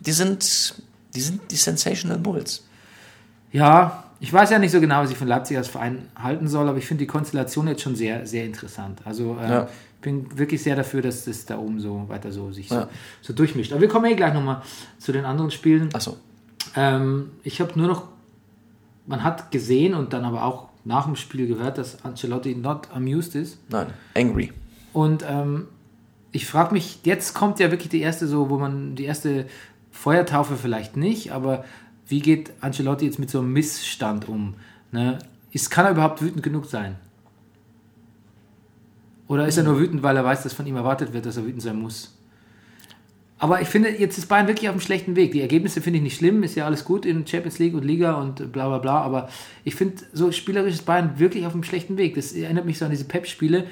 die 0.00 0.12
sind, 0.12 0.74
die 1.14 1.20
sind 1.20 1.40
die 1.50 1.56
Sensational 1.56 2.18
Bulls. 2.18 2.64
Ja, 3.52 4.04
ich 4.20 4.32
weiß 4.32 4.50
ja 4.50 4.58
nicht 4.58 4.72
so 4.72 4.80
genau, 4.80 5.02
was 5.02 5.10
ich 5.10 5.16
von 5.16 5.28
Leipzig 5.28 5.56
als 5.58 5.68
Verein 5.68 6.08
halten 6.16 6.48
soll, 6.48 6.68
aber 6.68 6.78
ich 6.78 6.86
finde 6.86 7.02
die 7.02 7.06
Konstellation 7.06 7.68
jetzt 7.68 7.82
schon 7.82 7.94
sehr, 7.94 8.26
sehr 8.26 8.44
interessant. 8.44 9.00
Also 9.04 9.36
äh, 9.40 9.48
Ja. 9.50 9.68
Ich 10.04 10.12
bin 10.12 10.38
wirklich 10.38 10.62
sehr 10.62 10.76
dafür, 10.76 11.00
dass 11.00 11.24
das 11.24 11.46
da 11.46 11.58
oben 11.58 11.80
so 11.80 12.04
weiter 12.08 12.30
so 12.30 12.52
sich 12.52 12.68
so, 12.68 12.74
Ja. 12.74 12.88
so 13.22 13.32
durchmischt. 13.32 13.72
Aber 13.72 13.80
wir 13.80 13.88
kommen 13.88 14.04
eh 14.04 14.14
gleich 14.14 14.34
nochmal 14.34 14.60
zu 14.98 15.12
den 15.12 15.24
anderen 15.24 15.50
Spielen. 15.50 15.88
Achso. 15.94 16.18
Ähm, 16.76 17.30
ich 17.42 17.58
habe 17.62 17.72
nur 17.76 17.88
noch, 17.88 18.08
man 19.06 19.24
hat 19.24 19.50
gesehen 19.50 19.94
und 19.94 20.12
dann 20.12 20.24
aber 20.26 20.44
auch 20.44 20.68
nach 20.84 21.06
dem 21.06 21.16
Spiel 21.16 21.46
gehört, 21.46 21.78
dass 21.78 22.04
Ancelotti 22.04 22.54
not 22.54 22.88
amused 22.92 23.34
ist. 23.34 23.58
Nein, 23.70 23.86
angry. 24.14 24.52
Und 24.92 25.24
ähm, 25.26 25.68
ich 26.32 26.46
frage 26.46 26.74
mich, 26.74 26.98
jetzt 27.04 27.32
kommt 27.32 27.58
ja 27.58 27.70
wirklich 27.70 27.88
die 27.88 28.00
erste 28.02 28.26
so, 28.26 28.50
wo 28.50 28.58
man 28.58 28.96
die 28.96 29.04
erste 29.04 29.46
Feuertaufe 29.90 30.56
vielleicht 30.56 30.98
nicht, 30.98 31.32
aber 31.32 31.64
wie 32.06 32.20
geht 32.20 32.52
Ancelotti 32.60 33.06
jetzt 33.06 33.18
mit 33.18 33.30
so 33.30 33.38
einem 33.38 33.54
Missstand 33.54 34.28
um? 34.28 34.54
Ne? 34.92 35.18
Ist, 35.50 35.70
kann 35.70 35.86
er 35.86 35.92
überhaupt 35.92 36.20
wütend 36.20 36.42
genug 36.42 36.66
sein? 36.66 36.96
Oder 39.34 39.48
ist 39.48 39.56
er 39.56 39.64
nur 39.64 39.80
wütend, 39.80 40.04
weil 40.04 40.16
er 40.16 40.24
weiß, 40.24 40.44
dass 40.44 40.52
von 40.52 40.64
ihm 40.64 40.76
erwartet 40.76 41.12
wird, 41.12 41.26
dass 41.26 41.36
er 41.36 41.44
wütend 41.44 41.60
sein 41.60 41.74
muss? 41.74 42.14
Aber 43.40 43.60
ich 43.60 43.66
finde, 43.66 43.90
jetzt 43.90 44.16
ist 44.16 44.28
Bayern 44.28 44.46
wirklich 44.46 44.68
auf 44.68 44.74
einem 44.74 44.80
schlechten 44.80 45.16
Weg. 45.16 45.32
Die 45.32 45.40
Ergebnisse 45.40 45.80
finde 45.80 45.96
ich 45.96 46.04
nicht 46.04 46.16
schlimm, 46.16 46.44
ist 46.44 46.54
ja 46.54 46.66
alles 46.66 46.84
gut 46.84 47.04
in 47.04 47.26
Champions 47.26 47.58
League 47.58 47.74
und 47.74 47.84
Liga 47.84 48.14
und 48.14 48.52
bla 48.52 48.68
bla 48.68 48.78
bla. 48.78 49.00
Aber 49.00 49.28
ich 49.64 49.74
finde, 49.74 49.96
so 50.12 50.30
spielerisch 50.30 50.74
ist 50.74 50.86
Bayern 50.86 51.18
wirklich 51.18 51.46
auf 51.46 51.52
einem 51.52 51.64
schlechten 51.64 51.96
Weg. 51.96 52.14
Das 52.14 52.32
erinnert 52.32 52.64
mich 52.64 52.78
so 52.78 52.84
an 52.84 52.92
diese 52.92 53.06
Pep-Spiele. 53.06 53.66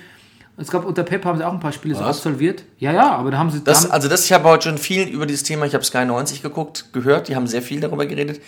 Es 0.56 0.68
gab 0.68 0.84
unter 0.84 1.04
Pep 1.04 1.24
haben 1.24 1.38
sie 1.38 1.46
auch 1.46 1.52
ein 1.52 1.60
paar 1.60 1.70
Spiele 1.70 1.94
so 1.94 2.00
Was? 2.00 2.16
absolviert. 2.16 2.64
Ja, 2.80 2.92
ja, 2.92 3.12
aber 3.12 3.30
da 3.30 3.38
haben 3.38 3.52
sie. 3.52 3.58
da 3.58 3.66
Das, 3.66 3.84
haben, 3.84 3.92
also 3.92 4.08
das, 4.08 4.24
ich 4.24 4.32
habe 4.32 4.48
heute 4.48 4.68
schon 4.68 4.78
viel 4.78 5.06
über 5.06 5.26
dieses 5.26 5.44
Thema, 5.44 5.64
ich 5.64 5.74
habe 5.74 5.84
Sky 5.84 6.04
90 6.04 6.42
geguckt, 6.42 6.92
gehört, 6.92 7.28
die 7.28 7.36
haben 7.36 7.46
sehr 7.46 7.62
viel 7.62 7.78
darüber 7.78 8.04
geredet. 8.04 8.40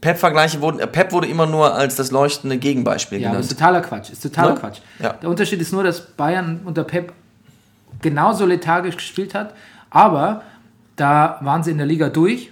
Pep-Vergleiche 0.00 0.60
wurden, 0.60 0.78
äh, 0.80 0.86
Pep 0.86 1.12
wurde 1.12 1.26
immer 1.28 1.46
nur 1.46 1.74
als 1.74 1.96
das 1.96 2.10
leuchtende 2.10 2.58
Gegenbeispiel 2.58 3.20
ja, 3.20 3.30
aber 3.30 3.38
ist 3.40 3.48
genannt. 3.48 3.58
totaler 3.60 3.80
Quatsch. 3.82 4.10
Ist 4.10 4.22
totaler 4.22 4.54
Ne? 4.54 4.60
Quatsch. 4.60 4.78
Ja. 4.98 5.12
Der 5.14 5.28
Unterschied 5.30 5.60
ist 5.60 5.72
nur, 5.72 5.82
dass 5.84 6.00
Bayern 6.00 6.60
unter 6.64 6.84
Pep 6.84 7.12
genauso 8.02 8.46
lethargisch 8.46 8.96
gespielt 8.96 9.34
hat, 9.34 9.54
aber 9.90 10.42
da 10.96 11.38
waren 11.42 11.62
sie 11.62 11.70
in 11.70 11.78
der 11.78 11.86
Liga 11.86 12.08
durch, 12.08 12.50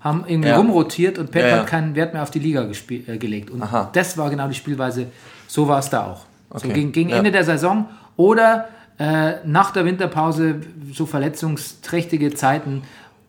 haben 0.00 0.24
irgendwie 0.26 0.48
Ja. 0.50 0.56
rumrotiert 0.56 1.18
und 1.18 1.30
Pep 1.30 1.42
Ja, 1.42 1.48
ja. 1.48 1.56
hat 1.58 1.66
keinen 1.66 1.94
Wert 1.94 2.12
mehr 2.12 2.22
auf 2.22 2.30
die 2.30 2.38
Liga 2.38 2.62
äh, 2.62 3.18
gelegt. 3.18 3.50
Und 3.50 3.62
Aha. 3.62 3.90
das 3.92 4.16
war 4.18 4.28
genau 4.30 4.48
die 4.48 4.54
Spielweise. 4.54 5.06
So 5.46 5.66
war 5.68 5.78
es 5.78 5.90
da 5.90 6.04
auch. 6.06 6.26
So 6.50 6.56
Okay. 6.68 6.72
gegen, 6.74 6.92
gegen 6.92 7.10
Ja. 7.10 7.16
Ende 7.16 7.30
der 7.32 7.44
Saison 7.44 7.88
oder 8.16 8.68
äh, 8.98 9.34
nach 9.44 9.72
der 9.72 9.84
Winterpause 9.84 10.60
so 10.92 11.06
verletzungsträchtige 11.06 12.34
Zeiten. 12.34 12.82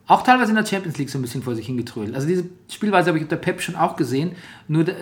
Auch 0.08 0.22
teilweise 0.22 0.50
in 0.50 0.56
der 0.56 0.64
Champions 0.66 0.98
League 0.98 1.10
so 1.10 1.18
ein 1.18 1.22
bisschen 1.22 1.42
vor 1.42 1.54
sich 1.56 1.66
hingetrödelt. 1.66 2.14
Also 2.14 2.28
diese 2.28 2.44
Spielweise 2.70 3.08
habe 3.08 3.18
ich 3.18 3.24
unter 3.24 3.36
Pep 3.36 3.60
schon 3.60 3.74
auch 3.76 3.96
gesehen. 3.96 4.32
Nur 4.68 4.84
da- 4.84 4.92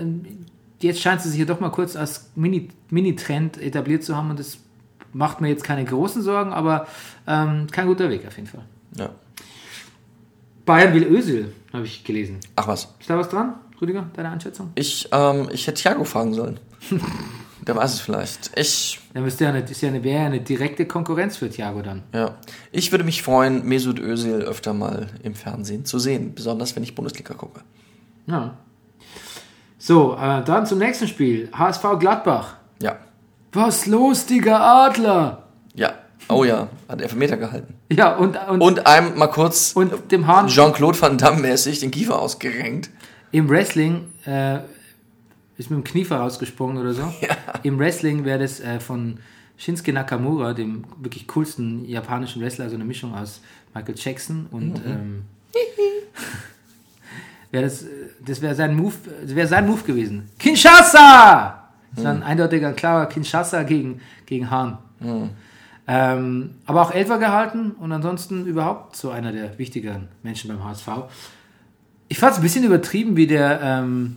jetzt 0.80 1.00
scheint 1.00 1.20
sie 1.20 1.28
sich 1.28 1.38
ja 1.38 1.44
doch 1.44 1.60
mal 1.60 1.70
kurz 1.70 1.94
als 1.96 2.30
Mini- 2.36 2.68
Mini-Trend 2.90 3.60
etabliert 3.60 4.02
zu 4.04 4.16
haben 4.16 4.30
und 4.30 4.38
das 4.38 4.58
macht 5.12 5.40
mir 5.40 5.48
jetzt 5.48 5.62
keine 5.64 5.84
großen 5.84 6.22
Sorgen, 6.22 6.52
aber 6.52 6.86
ähm, 7.26 7.66
kein 7.70 7.86
guter 7.86 8.08
Weg 8.10 8.26
auf 8.26 8.36
jeden 8.36 8.48
Fall. 8.48 8.64
Ja. 8.98 9.10
Bayern 10.66 10.94
will 10.94 11.04
Özil, 11.04 11.52
habe 11.72 11.84
ich 11.84 12.02
gelesen. 12.04 12.38
Ach 12.56 12.66
was. 12.66 12.88
Ist 12.98 13.10
da 13.10 13.18
was 13.18 13.28
dran, 13.28 13.54
Rüdiger, 13.80 14.08
deine 14.14 14.30
Einschätzung? 14.30 14.72
Ich, 14.74 15.08
ähm, 15.12 15.48
ich 15.52 15.66
hätte 15.66 15.80
Thiago 15.82 16.04
fragen 16.04 16.32
sollen. 16.34 16.58
Der 17.66 17.76
weiß 17.76 17.94
es 17.94 18.00
vielleicht. 18.00 18.50
Ich, 18.56 19.00
Dann 19.14 19.22
müsste 19.22 19.44
ja 19.44 19.50
eine, 19.50 19.60
ist 19.60 19.80
ja 19.80 19.88
eine, 19.88 20.04
wäre 20.04 20.20
ja 20.20 20.26
eine 20.26 20.40
direkte 20.40 20.86
Konkurrenz 20.86 21.36
für 21.38 21.48
Thiago 21.48 21.82
dann. 21.82 22.02
ja. 22.12 22.34
Ich 22.72 22.90
würde 22.92 23.04
mich 23.04 23.22
freuen, 23.22 23.64
Mesut 23.64 23.98
Özil 23.98 24.42
öfter 24.42 24.74
mal 24.74 25.08
im 25.22 25.34
Fernsehen 25.34 25.84
zu 25.84 25.98
sehen. 25.98 26.34
Besonders, 26.34 26.76
wenn 26.76 26.82
ich 26.82 26.94
Bundesliga 26.94 27.34
gucke. 27.34 27.60
Ja. 28.26 28.56
So, 29.78 30.14
äh, 30.14 30.42
dann 30.44 30.66
zum 30.66 30.78
nächsten 30.78 31.08
Spiel. 31.08 31.48
HSV 31.52 31.82
Gladbach. 32.00 32.56
Ja. 32.82 32.96
Was 33.52 33.86
los, 33.86 34.26
Digga 34.26 34.86
Adler? 34.86 35.44
Ja. 35.74 35.92
Oh 36.28 36.44
ja. 36.44 36.68
Hat 36.88 37.00
Elfmeter 37.02 37.36
gehalten. 37.36 37.74
Ja, 37.92 38.16
und, 38.16 38.36
und, 38.48 38.60
und, 38.60 38.86
einem 38.86 39.16
mal 39.16 39.26
kurz 39.28 39.74
dem 40.10 40.26
Hahn 40.26 40.48
Jean-Claude 40.48 41.00
Van 41.00 41.18
Damme 41.18 41.40
mäßig 41.42 41.80
den 41.80 41.90
Kiefer 41.90 42.18
ausgerenkt. 42.18 42.90
im 43.30 43.48
Wrestling 43.48 44.06
äh, 44.24 44.58
ist 45.56 45.70
mit 45.70 45.78
dem 45.78 45.84
Knie 45.84 46.04
vorausgesprungen 46.04 46.78
oder 46.78 46.94
so. 46.94 47.12
Im 47.62 47.78
Wrestling 47.78 48.24
wäre 48.24 48.40
das 48.40 48.60
äh, 48.60 48.80
von 48.80 49.18
Shinsuke 49.56 49.92
Nakamura, 49.92 50.52
dem 50.52 50.84
wirklich 50.98 51.26
coolsten 51.28 51.84
japanischen 51.84 52.42
Wrestler, 52.42 52.64
also 52.64 52.76
eine 52.76 52.84
Mischung 52.84 53.14
aus 53.14 53.40
Michael 53.74 53.94
Jackson 53.96 54.46
und 54.50 54.80
ähm, 54.84 55.22
wäre 57.50 57.64
das, 57.64 57.82
äh, 57.82 57.88
das 58.24 58.42
wäre 58.42 58.54
sein 58.54 58.74
Move, 58.76 58.94
wäre 59.22 59.46
sein 59.46 59.66
Move 59.66 59.82
gewesen. 59.82 60.28
Kinshasa! 60.38 61.60
Das 61.94 62.04
war 62.04 62.10
ein 62.12 62.24
eindeutiger, 62.24 62.72
klarer 62.72 63.06
Kinshasa 63.06 63.62
gegen, 63.62 64.00
gegen 64.26 64.50
Hahn. 64.50 64.78
Ähm, 65.86 66.54
aber 66.66 66.82
auch 66.82 66.90
Elfer 66.92 67.18
gehalten 67.18 67.72
und 67.72 67.92
ansonsten 67.92 68.46
überhaupt 68.46 68.96
so 68.96 69.10
einer 69.10 69.32
der 69.32 69.58
wichtigeren 69.58 70.08
Menschen 70.22 70.48
beim 70.48 70.64
HSV. 70.64 70.88
Ich 72.08 72.18
fand 72.18 72.32
es 72.32 72.38
ein 72.38 72.42
bisschen 72.42 72.64
übertrieben, 72.64 73.16
wie 73.16 73.26
der, 73.26 73.60
ähm, 73.62 74.16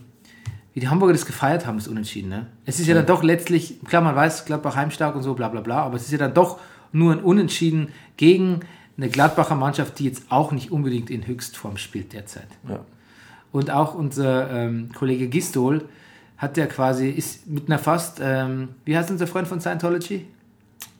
wie 0.74 0.80
die 0.80 0.88
Hamburger 0.88 1.12
das 1.14 1.26
gefeiert 1.26 1.66
haben, 1.66 1.78
das 1.78 1.88
Unentschieden. 1.88 2.28
Ne? 2.28 2.46
Es 2.66 2.78
ist 2.78 2.86
ja 2.86 2.94
dann 2.94 3.06
doch 3.06 3.22
letztlich, 3.22 3.80
klar, 3.84 4.02
man 4.02 4.14
weiß, 4.14 4.44
Gladbach 4.44 4.76
heimstark 4.76 5.14
und 5.16 5.22
so, 5.22 5.34
bla 5.34 5.48
bla 5.48 5.60
bla, 5.60 5.82
aber 5.82 5.96
es 5.96 6.02
ist 6.02 6.12
ja 6.12 6.18
dann 6.18 6.34
doch 6.34 6.58
nur 6.92 7.12
ein 7.12 7.20
Unentschieden 7.20 7.88
gegen 8.16 8.60
eine 8.96 9.08
Gladbacher 9.08 9.54
Mannschaft, 9.54 9.98
die 9.98 10.04
jetzt 10.04 10.24
auch 10.28 10.52
nicht 10.52 10.72
unbedingt 10.72 11.10
in 11.10 11.26
Höchstform 11.26 11.76
spielt 11.76 12.12
derzeit. 12.12 12.48
Ja. 12.68 12.80
Und 13.52 13.70
auch 13.70 13.94
unser 13.94 14.50
ähm, 14.50 14.90
Kollege 14.94 15.28
Gistol 15.28 15.84
hat 16.36 16.56
ja 16.56 16.66
quasi, 16.66 17.08
ist 17.08 17.46
mit 17.46 17.68
einer 17.68 17.78
fast, 17.78 18.18
ähm, 18.22 18.70
wie 18.84 18.96
heißt 18.96 19.10
unser 19.10 19.26
Freund 19.26 19.48
von 19.48 19.60
Scientology? 19.60 20.26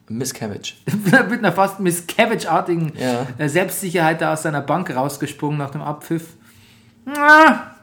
Miss 0.09 0.33
Cabbage. 0.33 0.74
mit 1.28 1.38
einer 1.40 1.52
fast 1.52 1.81
Miss 1.81 2.07
Cabbage-artigen 2.07 2.92
Ja. 2.98 3.26
äh, 3.37 3.48
Selbstsicherheit 3.48 4.20
da 4.20 4.33
aus 4.33 4.42
seiner 4.42 4.62
Bank 4.62 4.94
rausgesprungen 4.94 5.59
nach 5.59 5.70
dem 5.70 5.83
Abpfiff. 5.83 6.35
Na, 7.04 7.74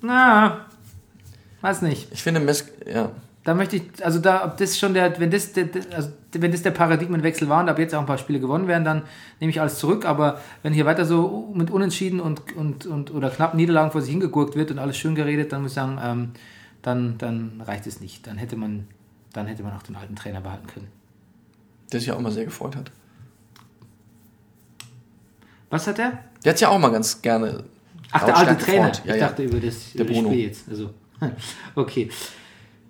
na, 0.00 0.66
weiß 1.62 1.82
nicht. 1.82 2.08
Ich 2.12 2.22
finde 2.22 2.40
Miss, 2.40 2.66
ja. 2.86 3.10
Da 3.44 3.54
möchte 3.54 3.76
ich, 3.76 3.82
also 4.04 4.20
da, 4.20 4.44
ob 4.44 4.56
das 4.56 4.78
schon 4.78 4.94
der, 4.94 5.18
wenn 5.18 5.30
das, 5.30 5.52
der, 5.52 5.68
also 5.96 6.10
wenn 6.32 6.52
das 6.52 6.62
der 6.62 6.70
Paradigmenwechsel 6.70 7.48
war 7.48 7.60
und 7.60 7.68
ab 7.68 7.78
jetzt 7.78 7.92
auch 7.92 8.00
ein 8.00 8.06
paar 8.06 8.18
Spiele 8.18 8.38
gewonnen 8.38 8.68
werden, 8.68 8.84
dann 8.84 9.02
nehme 9.40 9.50
ich 9.50 9.60
alles 9.60 9.78
zurück. 9.78 10.04
Aber 10.04 10.40
wenn 10.62 10.72
hier 10.72 10.86
weiter 10.86 11.04
so 11.04 11.52
mit 11.52 11.70
Unentschieden 11.70 12.20
und, 12.20 12.54
und, 12.56 12.86
und 12.86 13.12
oder 13.12 13.30
knappen 13.30 13.56
Niederlagen 13.56 13.90
vor 13.90 14.00
sich 14.00 14.10
hingegurkt 14.10 14.54
wird 14.54 14.70
und 14.70 14.78
alles 14.78 14.96
schön 14.96 15.16
geredet, 15.16 15.52
dann 15.52 15.62
muss 15.62 15.72
ich 15.72 15.74
sagen, 15.74 15.98
ähm, 16.02 16.30
dann, 16.82 17.18
dann 17.18 17.60
reicht 17.66 17.86
es 17.88 18.00
nicht. 18.00 18.26
Dann 18.28 18.38
hätte 18.38 18.54
man, 18.54 18.86
dann 19.32 19.48
hätte 19.48 19.64
man 19.64 19.72
auch 19.76 19.82
den 19.82 19.96
alten 19.96 20.14
Trainer 20.14 20.40
behalten 20.40 20.68
können. 20.68 20.88
Der 21.90 21.98
sich 21.98 22.10
ja 22.10 22.14
auch 22.14 22.20
mal 22.20 22.32
sehr 22.32 22.44
gefreut 22.44 22.76
hat. 22.76 22.92
Was 25.68 25.86
hat 25.88 25.98
er? 25.98 26.18
Der 26.44 26.50
hat 26.50 26.58
sich 26.58 26.62
ja 26.62 26.68
auch 26.68 26.78
mal 26.78 26.90
ganz 26.90 27.20
gerne. 27.20 27.64
Ach, 28.12 28.24
der 28.24 28.36
alte 28.36 28.56
Trainer. 28.58 28.90
gefreut. 28.90 29.02
Ich 29.04 29.10
ja. 29.10 29.28
dachte 29.28 29.42
über 29.42 29.58
das, 29.58 29.92
Der 29.92 30.02
über 30.02 30.12
das 30.12 30.16
Bruno. 30.16 30.28
Spiel 30.28 30.44
jetzt. 30.46 30.68
Also, 30.68 30.90
okay. 31.74 32.10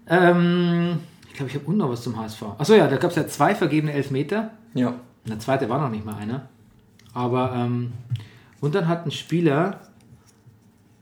Ähm, 0.06 0.98
ich 1.28 1.34
glaube, 1.34 1.50
ich 1.50 1.56
habe 1.56 1.72
noch 1.72 1.90
was 1.90 2.02
zum 2.02 2.16
HSV. 2.18 2.42
Achso, 2.58 2.74
ja, 2.74 2.88
da 2.88 2.96
gab 2.96 3.10
es 3.10 3.16
ja 3.16 3.26
zwei 3.26 3.54
vergebene 3.54 3.92
Elfmeter. 3.92 4.50
Ja. 4.74 4.88
Und 4.88 5.28
der 5.28 5.38
zweite 5.38 5.68
war 5.68 5.80
noch 5.80 5.90
nicht 5.90 6.04
mal 6.04 6.14
einer. 6.16 6.48
Aber, 7.14 7.52
ähm, 7.54 7.92
und 8.60 8.74
dann 8.74 8.88
hat 8.88 9.06
ein 9.06 9.10
Spieler, 9.10 9.80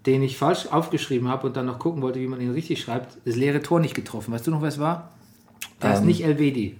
den 0.06 0.22
ich 0.22 0.36
falsch 0.38 0.66
aufgeschrieben 0.66 1.28
habe 1.28 1.46
und 1.46 1.56
dann 1.56 1.66
noch 1.66 1.78
gucken 1.78 2.02
wollte, 2.02 2.20
wie 2.20 2.26
man 2.26 2.40
ihn 2.40 2.52
richtig 2.52 2.80
schreibt, 2.80 3.18
das 3.24 3.36
leere 3.36 3.62
Tor 3.62 3.80
nicht 3.80 3.94
getroffen. 3.94 4.32
Weißt 4.32 4.46
du 4.46 4.50
noch, 4.50 4.62
was 4.62 4.74
es 4.74 4.80
war? 4.80 5.10
Da 5.78 5.92
ist 5.92 6.00
Ähm. 6.00 6.06
nicht 6.06 6.24
Elvedi. 6.24 6.76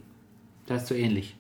Da 0.67 0.77
ist 0.77 0.87
so 0.87 0.95
ähnlich. 0.95 1.37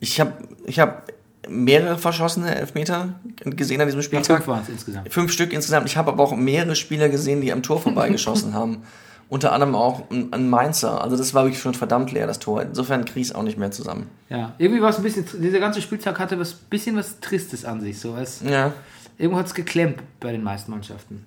Ich 0.00 0.20
habe 0.20 0.32
ich 0.64 0.78
hab 0.78 1.10
mehrere 1.48 1.98
verschossene 1.98 2.54
Elfmeter 2.54 3.14
gesehen 3.44 3.80
an 3.80 3.86
diesem 3.88 4.02
Spieltag. 4.02 4.36
fünf 4.38 4.48
waren 4.48 4.62
es 4.62 4.68
insgesamt. 4.68 5.12
Fünf 5.12 5.32
Stück 5.32 5.52
insgesamt. 5.52 5.86
Ich 5.86 5.96
habe 5.96 6.12
aber 6.12 6.22
auch 6.22 6.34
mehrere 6.36 6.76
Spieler 6.76 7.08
gesehen, 7.08 7.40
die 7.40 7.52
am 7.52 7.62
Tor 7.62 7.80
vorbeigeschossen 7.80 8.54
haben. 8.54 8.82
Unter 9.30 9.52
anderem 9.52 9.74
auch 9.74 10.10
ein, 10.10 10.48
Mainzer. 10.48 11.02
Also 11.02 11.16
das 11.16 11.34
war 11.34 11.44
wirklich 11.44 11.60
schon 11.60 11.74
verdammt 11.74 12.12
leer, 12.12 12.26
das 12.26 12.38
Tor. 12.38 12.62
Insofern 12.62 13.04
kriege 13.04 13.20
ich 13.20 13.28
es 13.28 13.34
auch 13.34 13.42
nicht 13.42 13.58
mehr 13.58 13.70
zusammen. 13.70 14.08
Ja, 14.30 14.54
irgendwie 14.56 14.80
war 14.80 14.88
es 14.88 14.96
ein 14.96 15.02
bisschen, 15.02 15.26
dieser 15.42 15.60
ganze 15.60 15.82
Spieltag 15.82 16.18
hatte 16.18 16.38
was 16.38 16.54
bisschen 16.54 16.96
was 16.96 17.20
Tristes 17.20 17.64
an 17.66 17.80
sich. 17.82 18.00
So 18.00 18.14
als, 18.14 18.40
Ja. 18.42 18.72
irgendwo 19.18 19.38
hat 19.38 19.46
es 19.46 19.54
geklemmt 19.54 20.00
bei 20.20 20.32
den 20.32 20.42
meisten 20.42 20.70
Mannschaften. 20.70 21.26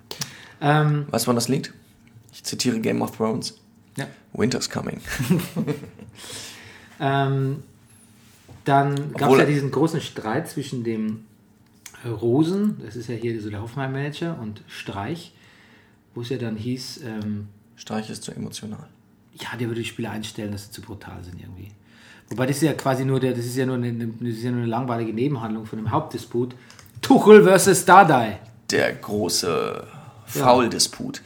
Ähm, 0.62 1.06
Weißt 1.12 1.26
du, 1.26 1.28
woran 1.28 1.36
das 1.36 1.48
liegt? 1.48 1.74
Ich 2.34 2.44
zitiere 2.44 2.80
Game 2.80 3.02
of 3.04 3.16
Thrones. 3.16 3.60
ja. 3.98 4.08
Winter's 4.34 4.70
coming. 4.70 5.00
Ähm, 7.04 7.64
dann 8.72 9.14
gab 9.14 9.32
es 9.32 9.38
ja 9.38 9.46
diesen 9.46 9.70
großen 9.70 10.00
Streit 10.00 10.48
zwischen 10.48 10.84
dem 10.86 11.26
äh, 12.06 12.08
Rosen, 12.08 12.78
das 12.84 12.96
ist 12.96 13.10
ja 13.10 13.16
hier 13.16 13.40
so 13.42 13.50
der 13.50 13.62
Hoffenheim-Manager, 13.62 14.40
und 14.42 14.64
Streich, 14.68 15.34
wo 16.16 16.22
es 16.22 16.30
ja 16.30 16.38
dann 16.38 16.56
hieß, 16.56 17.02
ähm, 17.06 17.50
Streich 17.76 18.10
ist 18.10 18.24
zu 18.24 18.32
emotional. 18.32 18.88
ja, 19.34 19.58
der 19.58 19.68
würde 19.68 19.82
die 19.82 19.88
Spiele 19.88 20.10
einstellen, 20.10 20.52
dass 20.54 20.66
sie 20.66 20.72
zu 20.72 20.82
brutal 20.82 21.22
sind 21.24 21.40
irgendwie. 21.42 21.70
Wobei 22.30 22.46
das 22.46 22.58
ist 22.58 22.62
ja 22.64 22.74
quasi 22.74 23.04
nur 23.04 23.20
der, 23.20 23.34
das 23.34 23.46
ist 23.46 23.58
ja 23.58 23.66
nur 23.66 23.76
eine, 23.76 23.94
das 23.94 24.30
ist 24.30 24.44
ja 24.44 24.52
nur 24.52 24.62
eine 24.62 24.70
langweilige 24.70 25.14
Nebenhandlung 25.14 25.66
von 25.66 25.78
dem 25.78 25.92
Hauptdisput. 25.92 26.56
Tuchel 27.02 27.44
versus 27.44 27.84
Dardai. 27.84 28.40
Der 28.70 28.94
große 28.94 29.86
Foul-Disput. 30.28 31.22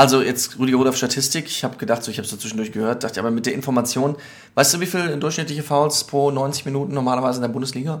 Also 0.00 0.22
jetzt 0.22 0.58
Rüdiger 0.58 0.78
Rudolph 0.78 0.96
Statistik. 0.96 1.44
Ich 1.44 1.62
habe 1.62 1.76
gedacht, 1.76 2.02
so, 2.02 2.10
ich 2.10 2.16
habe 2.16 2.24
es 2.24 2.30
so 2.30 2.38
zwischendurch 2.38 2.72
gehört, 2.72 3.04
dachte 3.04 3.20
aber 3.20 3.30
mit 3.30 3.44
der 3.44 3.52
Information, 3.52 4.16
weißt 4.54 4.72
du, 4.72 4.80
wie 4.80 4.86
viele 4.86 5.18
durchschnittliche 5.18 5.62
Fouls 5.62 6.04
pro 6.04 6.30
90 6.30 6.64
Minuten 6.64 6.94
normalerweise 6.94 7.36
in 7.36 7.42
der 7.42 7.50
Bundesliga? 7.50 8.00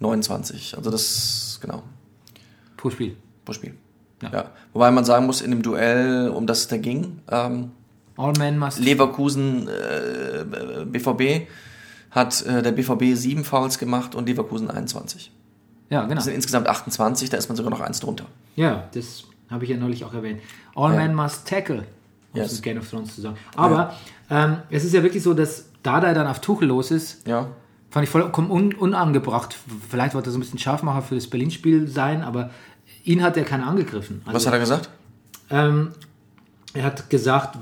29. 0.00 0.76
Also 0.76 0.90
das, 0.90 1.58
genau, 1.62 1.84
Pro 2.76 2.90
Spiel. 2.90 3.16
pro 3.46 3.54
Spiel. 3.54 3.72
Ja. 4.20 4.30
Ja. 4.30 4.50
Wobei 4.74 4.90
man 4.90 5.06
sagen 5.06 5.24
muss, 5.24 5.40
in 5.40 5.52
dem 5.52 5.62
Duell, 5.62 6.28
um 6.28 6.46
das 6.46 6.58
es 6.58 6.68
da 6.68 6.76
ging, 6.76 7.22
ähm, 7.30 7.70
All 8.18 8.34
men 8.38 8.58
must. 8.58 8.78
Leverkusen, 8.78 9.68
äh, 9.68 10.84
BVB, 10.84 11.48
hat 12.10 12.44
äh, 12.44 12.60
der 12.60 12.72
BVB 12.72 13.16
sieben 13.16 13.44
Fouls 13.44 13.78
gemacht 13.78 14.14
und 14.14 14.28
Leverkusen 14.28 14.70
21. 14.70 15.32
ja, 15.88 16.02
genau. 16.02 16.16
Das 16.16 16.24
sind 16.24 16.34
insgesamt 16.34 16.68
28, 16.68 17.30
da 17.30 17.38
ist 17.38 17.48
man 17.48 17.56
sogar 17.56 17.70
noch 17.70 17.80
eins 17.80 18.00
drunter. 18.00 18.26
Ja, 18.54 18.90
das 18.92 19.24
habe 19.50 19.64
ich 19.64 19.70
ja 19.70 19.76
neulich 19.76 20.04
auch 20.04 20.14
erwähnt. 20.14 20.40
All 20.74 20.92
Ja. 20.92 20.98
men 20.98 21.14
must 21.14 21.46
tackle, 21.48 21.78
um 21.78 21.84
es 22.34 22.38
Yes. 22.38 22.52
mit 22.54 22.62
Game 22.62 22.78
of 22.78 22.88
Thrones 22.88 23.14
zu 23.14 23.20
sagen. 23.20 23.36
Aber 23.56 23.94
ähm, 24.30 24.58
es 24.70 24.84
ist 24.84 24.94
ja 24.94 25.02
wirklich 25.02 25.22
so, 25.22 25.34
dass 25.34 25.66
Dardai 25.82 26.14
dann 26.14 26.26
auf 26.26 26.40
Tuchel 26.40 26.68
los 26.68 26.90
ist, 26.90 27.26
Ja. 27.26 27.48
fand 27.90 28.04
ich 28.04 28.10
vollkommen 28.10 28.50
un 28.50 28.74
unangebracht. 28.74 29.56
Vielleicht 29.88 30.14
wollte 30.14 30.28
er 30.28 30.32
so 30.32 30.38
ein 30.38 30.40
bisschen 30.42 30.58
Scharfmacher 30.58 31.02
für 31.02 31.14
das 31.16 31.26
Berlin-Spiel 31.26 31.88
sein, 31.88 32.22
aber 32.22 32.50
ihn 33.04 33.22
hat 33.22 33.36
er 33.36 33.44
keiner 33.44 33.66
angegriffen. 33.66 34.22
Also, 34.24 34.36
Was 34.36 34.46
hat 34.46 34.52
er 34.52 34.60
gesagt? 34.60 34.90
ähm, 35.50 35.90
er 36.72 36.84
hat 36.84 37.10
gesagt, 37.10 37.58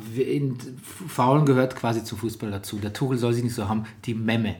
Faulen 1.09 1.47
gehört 1.47 1.77
quasi 1.77 2.05
zum 2.05 2.19
Fußball 2.19 2.51
dazu. 2.51 2.77
Der 2.79 2.93
Tuchel 2.93 3.17
soll 3.19 3.33
sich 3.33 3.43
nicht 3.45 3.55
so 3.55 3.69
haben, 3.69 3.85
die 4.05 4.15
Memme. 4.15 4.57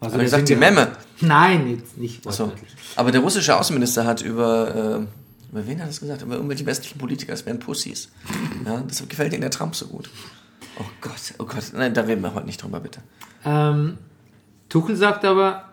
Also 0.00 0.14
er 0.14 0.18
der 0.18 0.24
gesagt, 0.24 0.48
die 0.48 0.56
Memme? 0.56 0.88
Nein, 1.20 1.68
jetzt 1.68 1.98
nicht 1.98 2.24
wortwörtlich. 2.24 2.70
Aber 2.96 3.12
der 3.12 3.20
russische 3.20 3.56
Außenminister 3.56 4.04
hat 4.06 4.22
über, 4.22 5.00
äh, 5.02 5.06
über 5.52 5.66
wen 5.66 5.80
hat 5.80 5.88
das 5.88 6.00
gesagt? 6.00 6.22
Über 6.22 6.34
irgendwelche 6.34 6.66
westlichen 6.66 6.98
Politiker, 6.98 7.32
es 7.32 7.46
wären 7.46 7.58
Pussys. 7.58 8.10
Ja, 8.64 8.80
deshalb 8.88 9.10
gefällt 9.10 9.32
ihnen 9.32 9.40
der 9.42 9.50
Trump 9.50 9.74
so 9.74 9.86
gut. 9.86 10.08
Oh 10.78 10.84
Gott, 11.00 11.34
oh 11.38 11.44
Gott, 11.44 11.72
nein, 11.74 11.92
da 11.94 12.02
reden 12.02 12.22
wir 12.22 12.32
heute 12.32 12.46
nicht 12.46 12.62
drüber, 12.62 12.78
bitte. 12.80 13.00
Ähm, 13.44 13.98
Tuchel 14.68 14.94
sagt 14.96 15.24
aber, 15.24 15.64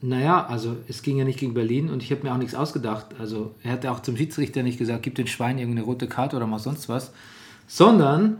naja, 0.00 0.46
also 0.46 0.76
es 0.88 1.02
ging 1.02 1.18
ja 1.18 1.24
nicht 1.24 1.38
gegen 1.40 1.54
Berlin 1.54 1.90
und 1.90 2.02
ich 2.02 2.10
habe 2.12 2.22
mir 2.22 2.32
auch 2.32 2.38
nichts 2.38 2.54
ausgedacht. 2.54 3.06
Also 3.18 3.54
er 3.62 3.72
hat 3.72 3.84
ja 3.84 3.92
auch 3.92 4.00
zum 4.00 4.16
Schiedsrichter 4.16 4.62
nicht 4.62 4.78
gesagt, 4.78 5.02
gib 5.02 5.16
den 5.16 5.26
Schwein 5.26 5.58
irgendeine 5.58 5.84
rote 5.84 6.06
Karte 6.06 6.36
oder 6.36 6.46
mach 6.46 6.60
sonst 6.60 6.88
was. 6.88 7.12
Sondern 7.66 8.38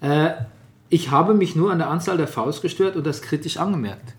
äh, 0.00 0.30
ich 0.88 1.10
habe 1.10 1.34
mich 1.34 1.54
nur 1.54 1.70
an 1.70 1.78
der 1.78 1.90
Anzahl 1.90 2.16
der 2.16 2.26
Fouls 2.28 2.60
gestört 2.62 2.96
und 2.96 3.06
das 3.06 3.22
kritisch 3.22 3.58
angemerkt. 3.58 4.14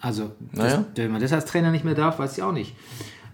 Also, 0.00 0.32
das, 0.52 0.72
Naja. 0.74 0.84
wenn 0.96 1.12
man 1.12 1.20
das 1.22 1.32
als 1.32 1.44
Trainer 1.44 1.70
nicht 1.70 1.84
mehr 1.84 1.94
darf, 1.94 2.18
weiß 2.18 2.36
ich 2.36 2.42
auch 2.42 2.52
nicht. 2.52 2.74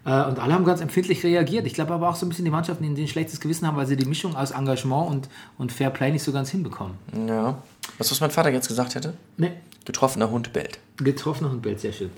Äh, 0.05 0.25
und 0.25 0.39
alle 0.39 0.53
haben 0.53 0.65
ganz 0.65 0.81
empfindlich 0.81 1.23
reagiert. 1.23 1.65
Ich 1.65 1.73
glaube 1.73 1.93
aber 1.93 2.09
auch 2.09 2.15
so 2.15 2.25
ein 2.25 2.29
bisschen 2.29 2.45
die 2.45 2.51
Mannschaften, 2.51 2.95
die 2.95 3.01
ein 3.03 3.07
schlechtes 3.07 3.39
Gewissen 3.39 3.67
haben, 3.67 3.77
weil 3.77 3.87
sie 3.87 3.97
die 3.97 4.05
Mischung 4.05 4.35
aus 4.35 4.51
Engagement 4.51 5.09
und, 5.09 5.29
und 5.57 5.71
Fair 5.71 5.89
Play 5.89 6.11
nicht 6.11 6.23
so 6.23 6.31
ganz 6.31 6.49
hinbekommen. 6.49 6.95
Ja. 7.27 7.61
Was, 7.97 8.11
was 8.11 8.21
mein 8.21 8.31
Vater 8.31 8.51
jetzt 8.51 8.67
gesagt 8.67 8.95
hätte? 8.95 9.13
Nee, 9.37 9.51
Getroffener 9.85 10.29
Hund 10.29 10.53
bellt. 10.53 10.79
Getroffener 10.97 11.51
Hund 11.51 11.61
bellt, 11.61 11.79
sehr 11.79 11.93
schön. 11.93 12.09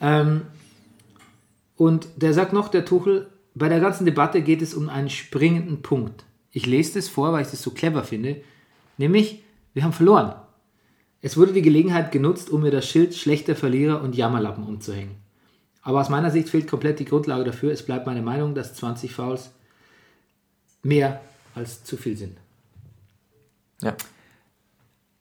Ähm, 0.00 0.42
Und 1.76 2.08
der 2.16 2.34
sagt 2.34 2.52
noch, 2.52 2.68
der 2.68 2.84
Tuchel, 2.84 3.28
bei 3.54 3.68
der 3.68 3.80
ganzen 3.80 4.04
Debatte 4.04 4.42
geht 4.42 4.62
es 4.62 4.74
um 4.74 4.88
einen 4.88 5.10
springenden 5.10 5.82
Punkt. 5.82 6.24
Ich 6.50 6.66
lese 6.66 6.94
das 6.94 7.08
vor, 7.08 7.32
weil 7.32 7.42
ich 7.42 7.50
das 7.50 7.62
so 7.62 7.70
clever 7.70 8.02
finde. 8.04 8.40
Nämlich, 8.96 9.42
wir 9.74 9.84
haben 9.84 9.92
verloren. 9.92 10.34
Es 11.20 11.36
wurde 11.36 11.52
die 11.52 11.62
Gelegenheit 11.62 12.10
genutzt, 12.12 12.50
um 12.50 12.62
mir 12.62 12.70
das 12.70 12.88
Schild 12.88 13.14
schlechter 13.14 13.54
Verlierer 13.56 14.02
und 14.02 14.16
Jammerlappen 14.16 14.64
umzuhängen. 14.64 15.16
Aber 15.88 16.02
aus 16.02 16.10
meiner 16.10 16.30
Sicht 16.30 16.50
fehlt 16.50 16.68
komplett 16.68 16.98
die 16.98 17.06
Grundlage 17.06 17.44
dafür. 17.44 17.72
Es 17.72 17.82
bleibt 17.82 18.04
meine 18.04 18.20
Meinung, 18.20 18.54
dass 18.54 18.74
20 18.74 19.10
Fouls 19.10 19.52
mehr 20.82 21.22
als 21.54 21.82
zu 21.82 21.96
viel 21.96 22.14
sind. 22.14 22.36
Ja. 23.80 23.96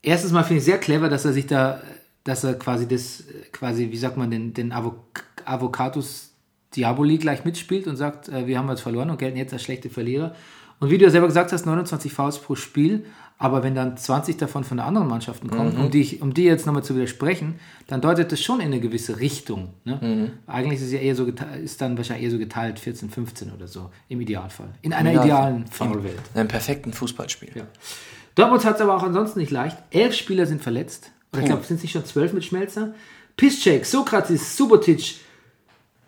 Erstens 0.01 0.33
mal 0.33 0.43
finde 0.43 0.57
ich 0.57 0.65
sehr 0.65 0.77
clever, 0.77 1.07
dass 1.07 1.23
er 1.23 1.31
sich 1.31 1.47
da, 1.47 1.81
dass 2.25 2.43
er 2.43 2.55
quasi 2.55 2.85
das, 2.85 3.23
quasi, 3.53 3.91
wie 3.91 3.97
sagt 3.97 4.17
man, 4.17 4.29
den, 4.29 4.53
den 4.53 4.73
Avocatus 5.45 6.31
Diaboli 6.75 7.17
gleich 7.17 7.45
mitspielt 7.45 7.87
und 7.87 7.95
sagt, 7.95 8.27
äh, 8.27 8.45
wir 8.45 8.57
haben 8.57 8.67
jetzt 8.67 8.81
verloren 8.81 9.09
und 9.09 9.19
gelten 9.19 9.37
jetzt 9.37 9.53
als 9.53 9.63
schlechte 9.63 9.89
Verlierer. 9.89 10.35
Und 10.81 10.89
wie 10.89 10.97
du 10.97 11.05
ja 11.05 11.11
selber 11.11 11.27
gesagt 11.27 11.53
hast, 11.53 11.65
29 11.65 12.11
Fouls 12.11 12.39
pro 12.39 12.55
Spiel, 12.55 13.05
aber 13.39 13.61
wenn 13.63 13.75
dann 13.75 13.95
20 13.97 14.37
davon 14.37 14.63
von 14.63 14.77
den 14.77 14.85
anderen 14.85 15.07
Mannschaften 15.07 15.49
kommen, 15.49 15.77
um, 15.77 15.91
die, 15.91 16.01
ich- 16.01 16.21
um 16.21 16.33
die 16.33 16.43
jetzt 16.43 16.65
nochmal 16.65 16.83
zu 16.83 16.95
widersprechen, 16.95 17.59
dann 17.87 18.01
deutet 18.01 18.31
das 18.31 18.41
schon 18.41 18.59
in 18.59 18.67
eine 18.67 18.79
gewisse 18.79 19.19
Richtung. 19.19 19.73
Ne? 19.85 20.31
Eigentlich 20.47 20.79
ist 20.79 20.87
es 20.87 20.91
ja 20.93 20.99
eher 20.99 21.15
so 21.15 21.25
geteilt, 21.25 21.63
ist 21.63 21.79
dann 21.81 21.95
wahrscheinlich 21.97 22.25
eher 22.25 22.31
so 22.31 22.39
geteilt 22.39 22.79
14, 22.79 23.09
15 23.11 23.51
oder 23.51 23.67
so, 23.67 23.91
im 24.09 24.19
Idealfall. 24.21 24.69
In 24.81 24.91
einer 24.93 25.11
Ja, 25.11 25.23
idealen 25.23 25.67
Foulwelt. 25.67 26.17
In 26.33 26.39
einem 26.39 26.49
perfekten 26.49 26.93
Fußballspiel. 26.93 27.49
Ja. 27.55 27.63
Dortmund 28.35 28.65
hat 28.65 28.75
es 28.75 28.81
aber 28.81 28.95
auch 28.95 29.03
ansonsten 29.03 29.39
nicht 29.39 29.51
leicht. 29.51 29.77
Elf 29.91 30.15
Spieler 30.15 30.45
sind 30.45 30.61
verletzt. 30.61 31.11
Oder 31.33 31.41
ich 31.41 31.47
glaube, 31.47 31.63
sind 31.63 31.77
es 31.77 31.83
nicht 31.83 31.91
schon 31.91 32.05
zwölf 32.05 32.33
mit 32.33 32.43
Schmelzer? 32.45 32.93
Piszczek, 33.35 33.85
Sokrates, 33.85 34.57
Subotic, 34.57 35.15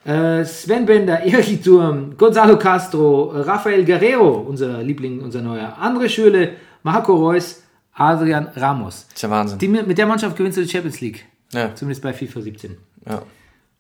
äh, 0.06 0.44
Sven 0.46 0.86
Bender, 0.86 1.20
Erich 1.26 1.62
Durm, 1.62 2.18
Gonzalo 2.18 2.58
Castro, 2.58 3.32
Rafael 3.34 3.84
Guerrero, 3.86 4.40
unser 4.48 4.82
Liebling, 4.82 5.22
unser 5.22 5.42
neuer, 5.42 5.78
Andre 5.78 6.10
Schöle, 6.10 6.54
Marco 6.84 7.16
Reus, 7.16 7.64
Adrian 7.94 8.48
Ramos. 8.56 9.06
Ist 9.14 9.22
ja 9.22 9.30
Wahnsinn. 9.30 9.60
Die, 9.60 9.68
mit 9.68 9.98
der 9.98 10.06
Mannschaft 10.06 10.36
gewinnst 10.38 10.58
du 10.58 10.64
die 10.64 10.70
Champions 10.70 11.02
League. 11.02 11.26
Ja. 11.52 11.74
Zumindest 11.76 12.02
bei 12.02 12.14
FIFA 12.14 12.42
17. 12.42 12.78
Ja. 13.08 13.24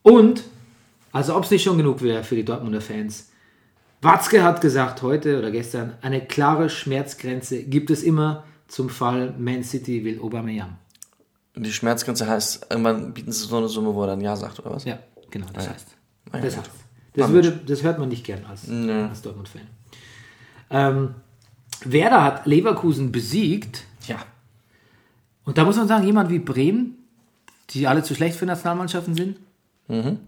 Und, 0.01 0.43
also 1.11 1.35
ob 1.35 1.43
es 1.43 1.51
nicht 1.51 1.63
schon 1.63 1.77
genug 1.77 2.01
wäre 2.01 2.23
für 2.23 2.35
die 2.35 2.43
Dortmunder 2.45 2.81
Fans, 2.81 3.29
Watzke 4.01 4.43
hat 4.43 4.61
gesagt 4.61 5.01
heute 5.01 5.37
oder 5.39 5.51
gestern, 5.51 5.93
eine 6.01 6.25
klare 6.25 6.69
Schmerzgrenze 6.69 7.63
gibt 7.63 7.89
es 7.89 8.01
immer 8.01 8.45
zum 8.67 8.89
Fall 8.89 9.33
Man 9.37 9.63
City 9.63 10.05
will 10.05 10.19
Aubameyang. 10.21 10.77
Und 11.55 11.65
die 11.65 11.73
Schmerzgrenze 11.73 12.25
heißt, 12.27 12.67
irgendwann 12.69 13.13
bieten 13.13 13.31
sie 13.31 13.45
so 13.45 13.57
eine 13.57 13.67
Summe, 13.67 13.93
wo 13.93 14.03
er 14.03 14.07
dann 14.07 14.21
Ja 14.21 14.35
sagt, 14.35 14.59
oder 14.59 14.71
was? 14.71 14.85
Ja, 14.85 14.99
genau, 15.31 15.47
das 15.53 15.69
heißt. 15.69 15.87
ja, 16.33 16.39
Das 16.39 16.55
gut. 16.55 16.63
heißt. 16.63 16.71
Das, 17.15 17.29
würde, 17.31 17.51
das 17.51 17.83
hört 17.83 17.99
man 17.99 18.07
nicht 18.07 18.23
gern 18.25 18.45
als, 18.45 18.69
als 18.69 19.21
Dortmund-Fan. 19.23 19.61
Ähm, 20.69 21.15
Werder 21.85 22.23
hat 22.23 22.45
Leverkusen 22.45 23.11
besiegt 23.11 23.83
Ja. 24.07 24.17
und 25.45 25.57
da 25.57 25.63
muss 25.63 25.77
man 25.77 25.87
sagen, 25.87 26.05
jemand 26.05 26.29
wie 26.29 26.39
Bremen, 26.39 26.95
die 27.71 27.87
alle 27.87 28.03
zu 28.03 28.15
schlecht 28.15 28.37
für 28.37 28.45
Nationalmannschaften 28.45 29.15
sind, 29.15 29.37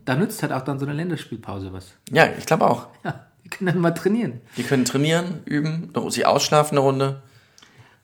da 0.06 0.16
nützt 0.16 0.42
halt 0.42 0.52
auch 0.54 0.64
dann 0.64 0.80
so 0.80 0.86
eine 0.88 0.96
Länderspielpause 0.96 1.72
was. 1.72 1.94
Ja, 2.12 2.26
ich 2.38 2.48
glaube 2.48 2.68
auch. 2.68 2.88
Ja, 3.04 3.28
die 3.46 3.50
können 3.50 3.68
dann 3.68 3.78
mal 3.80 3.92
trainieren. 3.92 4.42
Die 4.58 4.64
können 4.64 4.86
trainieren, 4.86 5.42
üben, 5.46 5.94
sich 6.10 6.26
ausschlafen 6.26 6.78
eine 6.80 6.86
Runde, 6.86 7.22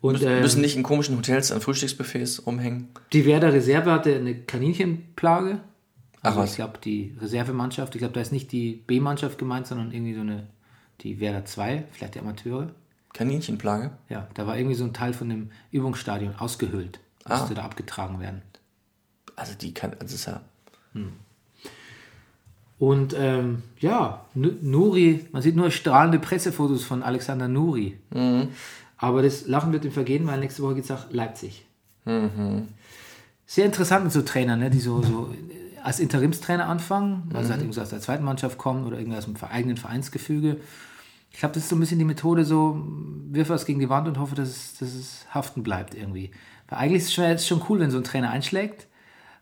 Und 0.02 0.22
ähm, 0.22 0.42
müssen 0.42 0.62
nicht 0.62 0.76
in 0.76 0.84
komischen 0.84 1.18
Hotels 1.18 1.52
an 1.52 1.60
Frühstücksbuffets 1.62 2.46
rumhängen. 2.46 2.90
die 3.12 3.26
Werder 3.26 3.54
Reserve 3.54 3.92
hatte 3.92 4.16
eine 4.16 4.36
Kaninchenplage. 4.36 5.60
Also 6.22 6.40
Ach 6.40 6.44
ich 6.44 6.50
was. 6.52 6.56
glaube, 6.58 6.78
die 6.84 7.16
Reservemannschaft, 7.20 7.96
ich 7.96 8.00
glaube, 8.00 8.14
da 8.14 8.22
ist 8.22 8.32
nicht 8.32 8.52
die 8.52 8.74
B-Mannschaft 8.86 9.40
gemeint, 9.40 9.66
sondern 9.66 9.92
irgendwie 9.92 10.14
so 10.14 10.22
eine, 10.22 10.46
die 11.02 11.20
Werder 11.20 11.46
2, 11.46 11.86
vielleicht 11.92 12.14
die 12.16 12.20
Amateure. 12.20 12.70
Kaninchenplage. 13.18 13.92
Ja, 14.10 14.28
da 14.36 14.46
war 14.46 14.58
irgendwie 14.58 14.76
so 14.76 14.84
ein 14.84 14.94
Teil 14.94 15.14
von 15.14 15.28
dem 15.30 15.50
Übungsstadion 15.72 16.36
ausgehöhlt. 16.38 17.00
Ah. 17.26 17.38
Musste 17.40 17.56
da 17.56 17.64
abgetragen 17.64 18.20
werden. 18.20 18.42
Also 19.36 19.54
die 19.60 19.74
kann, 19.74 19.94
also 20.00 20.16
ist 20.16 20.26
ja, 20.28 20.42
Und 22.80 23.16
ähm, 23.18 23.64
ja, 23.80 24.26
Nu- 24.36 24.54
Nuri, 24.62 25.26
man 25.32 25.42
sieht 25.42 25.56
nur 25.56 25.72
strahlende 25.72 26.20
Pressefotos 26.20 26.84
von 26.84 27.02
Alexander 27.02 27.48
Nuri. 27.48 27.98
Mhm. 28.12 28.50
Aber 28.98 29.22
das 29.24 29.48
Lachen 29.48 29.74
wird 29.74 29.86
ihm 29.86 29.92
vergehen, 29.92 30.28
weil 30.28 30.40
nächste 30.40 30.62
Woche 30.64 30.76
geht 30.76 30.84
es 30.84 30.90
nach 30.90 31.12
Leipzig. 31.12 31.66
Mhm. 32.06 32.68
Sehr 33.46 33.66
interessant 33.66 34.04
mit 34.04 34.14
so 34.14 34.22
Trainern, 34.22 34.60
ne, 34.60 34.70
die 34.70 34.80
so, 34.80 35.02
so 35.02 35.34
als 35.84 36.00
Interimstrainer 36.00 36.68
anfangen, 36.68 37.24
weil 37.32 37.42
Mhm. 37.42 37.46
sie 37.46 37.52
halt 37.54 37.62
irgendwie 37.62 37.80
aus 37.82 37.90
der 37.90 38.00
zweiten 38.02 38.24
Mannschaft 38.24 38.58
kommen 38.58 38.86
oder 38.86 39.00
irgendwie 39.00 39.18
aus 39.18 39.26
dem 39.26 39.36
eigenen 39.38 39.78
Vereinsgefüge. 39.78 40.58
Ich 41.32 41.40
glaube, 41.40 41.54
das 41.54 41.64
ist 41.64 41.70
so 41.70 41.76
ein 41.76 41.80
bisschen 41.80 42.00
die 42.00 42.06
Methode, 42.06 42.46
so 42.46 42.84
wirf 43.30 43.50
was 43.50 43.66
gegen 43.66 43.80
die 43.80 43.90
Wand 43.90 44.08
und 44.08 44.20
hoffe, 44.20 44.36
dass 44.36 44.50
es, 44.50 44.78
dass 44.78 44.94
es 44.94 45.26
haften 45.34 45.64
bleibt 45.64 45.94
irgendwie. 45.94 46.32
Weil 46.68 46.80
eigentlich 46.80 47.04
ist 47.04 47.18
es 47.18 47.48
schon, 47.48 47.62
cool, 47.70 47.80
wenn 47.80 47.92
so 47.92 47.98
ein 47.98 48.04
Trainer 48.04 48.32
einschlägt, 48.32 48.88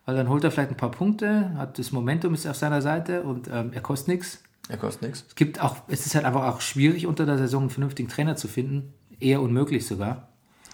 weil 0.05 0.15
dann 0.15 0.29
holt 0.29 0.43
er 0.43 0.51
vielleicht 0.51 0.71
ein 0.71 0.77
paar 0.77 0.91
Punkte, 0.91 1.55
hat 1.57 1.79
das 1.79 1.91
Momentum 1.91 2.33
ist 2.33 2.45
auf 2.47 2.57
seiner 2.57 2.81
Seite 2.81 3.23
und 3.23 3.49
ähm, 3.51 3.71
er 3.73 3.81
kostet 3.81 4.09
nichts. 4.09 4.43
er 4.69 4.77
kostet 4.77 5.03
nichts. 5.03 5.25
Es 5.27 5.35
gibt 5.35 5.61
auch, 5.61 5.77
es 5.87 6.05
ist 6.05 6.15
halt 6.15 6.25
einfach 6.25 6.43
auch 6.43 6.61
schwierig, 6.61 7.07
unter 7.07 7.25
der 7.25 7.37
Saison 7.37 7.63
einen 7.63 7.69
vernünftigen 7.69 8.09
Trainer 8.09 8.35
zu 8.35 8.47
finden. 8.47 8.93
Eher 9.19 9.41
unmöglich 9.41 9.87
sogar. 9.87 10.27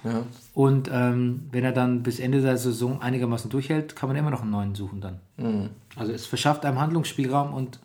Ja. 0.03 0.23
Und 0.53 0.89
ähm, 0.91 1.47
wenn 1.51 1.63
er 1.63 1.71
dann 1.71 2.03
bis 2.03 2.19
Ende 2.19 2.41
der 2.41 2.57
Saison 2.57 3.01
einigermaßen 3.01 3.49
durchhält, 3.51 3.95
kann 3.95 4.09
man 4.09 4.15
immer 4.15 4.31
noch 4.31 4.41
einen 4.41 4.51
neuen 4.51 4.75
suchen 4.75 4.99
dann. 4.99 5.19
Also 5.95 6.11
es 6.11 6.25
verschafft 6.25 6.65
einem 6.65 6.79
Handlungsspielraum 6.79 7.53
und 7.53 7.79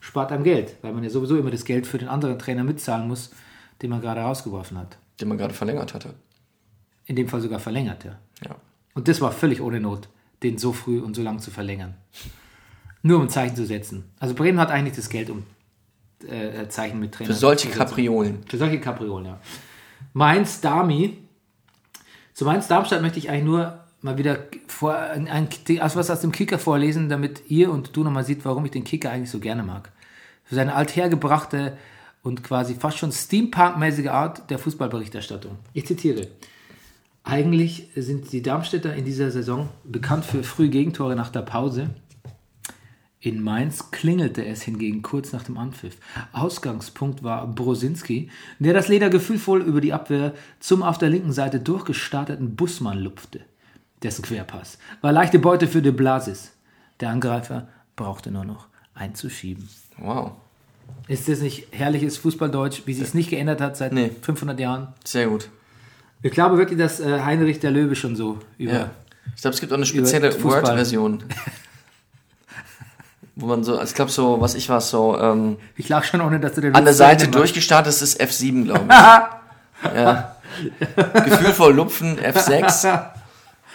spart 0.00 0.32
einem 0.32 0.44
Geld, 0.44 0.76
weil 0.82 0.92
man 0.92 1.04
ja 1.04 1.10
sowieso 1.10 1.36
immer 1.38 1.50
das 1.50 1.64
Geld 1.64 1.86
für 1.86 1.98
den 1.98 2.08
anderen 2.08 2.38
Trainer 2.38 2.64
mitzahlen 2.64 3.06
muss, 3.06 3.30
den 3.82 3.90
man 3.90 4.00
gerade 4.00 4.22
rausgeworfen 4.22 4.78
hat. 4.78 4.98
Den 5.20 5.28
man 5.28 5.38
gerade 5.38 5.54
verlängert 5.54 5.94
hatte. 5.94 6.14
In 7.04 7.16
dem 7.16 7.28
Fall 7.28 7.40
sogar 7.40 7.60
verlängert, 7.60 8.04
ja. 8.04 8.18
Ja. 8.44 8.56
Und 8.94 9.08
das 9.08 9.20
war 9.20 9.32
völlig 9.32 9.60
ohne 9.60 9.80
Not, 9.80 10.08
den 10.42 10.58
so 10.58 10.72
früh 10.72 11.00
und 11.00 11.14
so 11.14 11.22
lang 11.22 11.38
zu 11.38 11.50
verlängern. 11.50 11.94
Nur 13.02 13.18
um 13.18 13.24
ein 13.24 13.28
Zeichen 13.30 13.56
zu 13.56 13.66
setzen. 13.66 14.04
Also 14.18 14.34
Bremen 14.34 14.58
hat 14.58 14.70
eigentlich 14.70 14.96
das 14.96 15.08
Geld, 15.08 15.30
um 15.30 15.44
äh, 16.26 16.68
Zeichen 16.68 16.98
mit 16.98 17.12
Trainer 17.12 17.28
Für 17.32 17.36
solche. 17.36 17.68
Kapriolen. 17.68 18.44
Für 18.46 18.58
solche 18.58 18.80
Kapriolen, 18.80 19.26
ja. 19.26 19.40
Mainz 20.12 20.60
Dami. 20.60 21.18
Zu 22.34 22.44
Mainz 22.44 22.68
Darmstadt 22.68 23.02
möchte 23.02 23.18
ich 23.18 23.30
eigentlich 23.30 23.44
nur 23.44 23.79
mal 24.02 24.18
wieder 24.18 24.38
vor, 24.66 24.96
ein, 24.96 25.28
ein, 25.28 25.48
also 25.80 25.98
was 25.98 26.10
aus 26.10 26.20
dem 26.20 26.32
Kicker 26.32 26.58
vorlesen, 26.58 27.08
damit 27.08 27.42
ihr 27.48 27.70
und 27.70 27.96
du 27.96 28.02
nochmal 28.02 28.24
seht, 28.24 28.44
warum 28.44 28.64
ich 28.64 28.70
den 28.70 28.84
Kicker 28.84 29.10
eigentlich 29.10 29.30
so 29.30 29.40
gerne 29.40 29.62
mag. 29.62 29.92
Für 30.44 30.54
seine 30.54 30.74
althergebrachte 30.74 31.76
und 32.22 32.42
quasi 32.42 32.74
fast 32.74 32.98
schon 32.98 33.12
Steampunk-mäßige 33.12 34.08
Art 34.08 34.50
der 34.50 34.58
Fußballberichterstattung. 34.58 35.56
Ich 35.72 35.86
zitiere. 35.86 36.28
Eigentlich 37.22 37.88
sind 37.94 38.32
die 38.32 38.42
Darmstädter 38.42 38.94
in 38.94 39.04
dieser 39.04 39.30
Saison 39.30 39.68
bekannt 39.84 40.24
für 40.24 40.42
frühe 40.42 40.70
Gegentore 40.70 41.14
nach 41.14 41.30
der 41.30 41.42
Pause. 41.42 41.90
In 43.22 43.42
Mainz 43.42 43.90
klingelte 43.90 44.46
es 44.46 44.62
hingegen 44.62 45.02
kurz 45.02 45.32
nach 45.32 45.42
dem 45.42 45.58
Anpfiff. 45.58 45.98
Ausgangspunkt 46.32 47.22
war 47.22 47.46
Brosinski, 47.46 48.30
der 48.58 48.72
das 48.72 48.88
Leder 48.88 49.10
gefühlvoll 49.10 49.60
über 49.60 49.82
die 49.82 49.92
Abwehr 49.92 50.32
zum 50.58 50.82
auf 50.82 50.96
der 50.96 51.10
linken 51.10 51.32
Seite 51.32 51.60
durchgestarteten 51.60 52.56
Bussmann 52.56 52.98
lupfte. 52.98 53.40
Dessen 54.02 54.22
Querpass 54.22 54.78
war 55.02 55.12
leichte 55.12 55.38
Beute 55.38 55.66
für 55.68 55.82
de 55.82 55.92
Blasis. 55.92 56.52
Der 57.00 57.10
Angreifer 57.10 57.68
brauchte 57.96 58.30
nur 58.30 58.44
noch 58.44 58.66
einzuschieben. 58.94 59.68
Wow. 59.98 60.32
Ist 61.06 61.28
das 61.28 61.40
nicht 61.40 61.68
herrliches 61.72 62.16
Fußballdeutsch, 62.18 62.82
wie 62.86 62.94
sich 62.94 63.04
es 63.04 63.14
nicht 63.14 63.30
geändert 63.30 63.60
hat 63.60 63.76
seit 63.76 63.92
Nee. 63.92 64.10
500 64.22 64.58
Jahren? 64.58 64.88
Sehr 65.04 65.26
gut. 65.28 65.48
Ich 66.22 66.32
glaube 66.32 66.58
wirklich, 66.58 66.78
dass 66.78 67.00
äh, 67.00 67.20
Heinrich 67.20 67.60
der 67.60 67.70
Löwe 67.70 67.94
schon 67.96 68.16
so 68.16 68.38
über. 68.58 68.72
Ja. 68.72 68.90
Ich 69.34 69.42
glaube, 69.42 69.54
es 69.54 69.60
gibt 69.60 69.72
auch 69.72 69.76
eine 69.76 69.86
spezielle. 69.86 70.42
Word-Version. 70.42 71.22
Wo 73.36 73.46
man 73.46 73.64
so, 73.64 73.80
ich 73.80 73.94
glaube 73.94 74.10
so, 74.10 74.40
was 74.40 74.54
ich 74.54 74.68
war, 74.68 74.80
so 74.82 75.18
ähm, 75.18 75.56
Ich 75.76 75.88
lag 75.88 76.04
schon 76.04 76.20
ohne, 76.20 76.40
dass 76.40 76.54
du 76.54 76.60
den 76.60 76.74
an 76.74 76.84
der 76.84 76.92
Seite 76.94 77.28
durchgestartet 77.28 77.90
ist 77.92 78.02
das 78.02 78.20
F7, 78.20 78.64
glaube 78.64 78.84
ich. 78.88 79.94
ja. 79.96 80.36
Gefühlvoll 81.24 81.74
lupfen, 81.74 82.18
F6. 82.18 83.10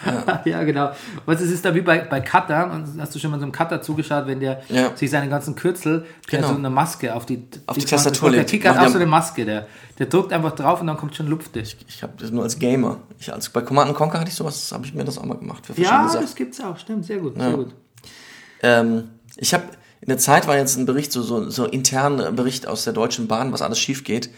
Ja, 0.44 0.62
genau. 0.64 0.90
Was 1.24 1.40
es 1.40 1.50
ist 1.50 1.64
da 1.64 1.74
wie 1.74 1.80
bei, 1.80 2.00
bei 2.00 2.20
Cutter, 2.20 2.70
und 2.70 3.00
hast 3.00 3.14
du 3.14 3.18
schon 3.18 3.30
mal 3.30 3.38
so 3.38 3.44
einem 3.44 3.52
Cutter 3.52 3.80
zugeschaut, 3.82 4.26
wenn 4.26 4.40
der 4.40 4.62
Ja. 4.68 4.94
sich 4.96 5.10
seine 5.10 5.28
ganzen 5.28 5.54
Kürzel 5.56 6.04
per 6.26 6.38
Genau. 6.40 6.52
so 6.52 6.58
eine 6.58 6.70
Maske 6.70 7.14
auf 7.14 7.24
die, 7.26 7.42
Auf 7.66 7.76
die 7.78 7.84
Tastatur 7.84 8.30
Der 8.30 8.40
legt. 8.40 8.50
Kicker 8.50 8.68
hat 8.70 8.76
Machen 8.76 8.84
auch 8.84 8.88
die 8.88 8.92
so 8.94 8.98
eine 8.98 9.06
Maske, 9.10 9.44
der, 9.44 9.66
der 9.98 10.06
drückt 10.06 10.32
einfach 10.32 10.52
drauf 10.52 10.80
und 10.80 10.86
dann 10.86 10.96
kommt 10.96 11.16
schon 11.16 11.26
Luft 11.28 11.54
durch. 11.56 11.76
Ich 11.88 12.02
habe 12.02 12.12
das 12.18 12.30
nur 12.30 12.42
als 12.44 12.58
Gamer. 12.58 12.98
Ich, 13.18 13.32
als, 13.32 13.48
bei 13.48 13.62
Command 13.62 13.94
Conquer 13.94 14.20
hatte 14.20 14.28
ich 14.28 14.34
sowas, 14.36 14.70
habe 14.72 14.84
ich 14.84 14.92
mir 14.94 15.04
das 15.04 15.16
auch 15.18 15.24
mal 15.24 15.38
gemacht. 15.38 15.64
Für 15.66 15.80
Ja, 15.80 16.06
Sachen. 16.08 16.20
das 16.22 16.34
gibt's 16.34 16.60
auch, 16.60 16.76
stimmt, 16.78 17.04
sehr 17.06 17.18
gut, 17.18 17.38
sehr 17.38 17.52
gut. 17.52 17.74
Ähm, 18.62 19.04
ich 19.36 19.52
habe 19.54 19.64
in 20.02 20.08
der 20.08 20.18
Zeit 20.18 20.46
war 20.46 20.56
jetzt 20.56 20.76
ein 20.76 20.86
Bericht, 20.86 21.10
so, 21.10 21.22
so, 21.22 21.48
so 21.50 21.64
intern 21.64 22.36
Bericht 22.36 22.66
aus 22.68 22.84
der 22.84 22.92
Deutschen 22.92 23.28
Bahn, 23.28 23.52
was 23.52 23.62
alles 23.62 23.78
schief 23.78 24.04
geht. 24.04 24.30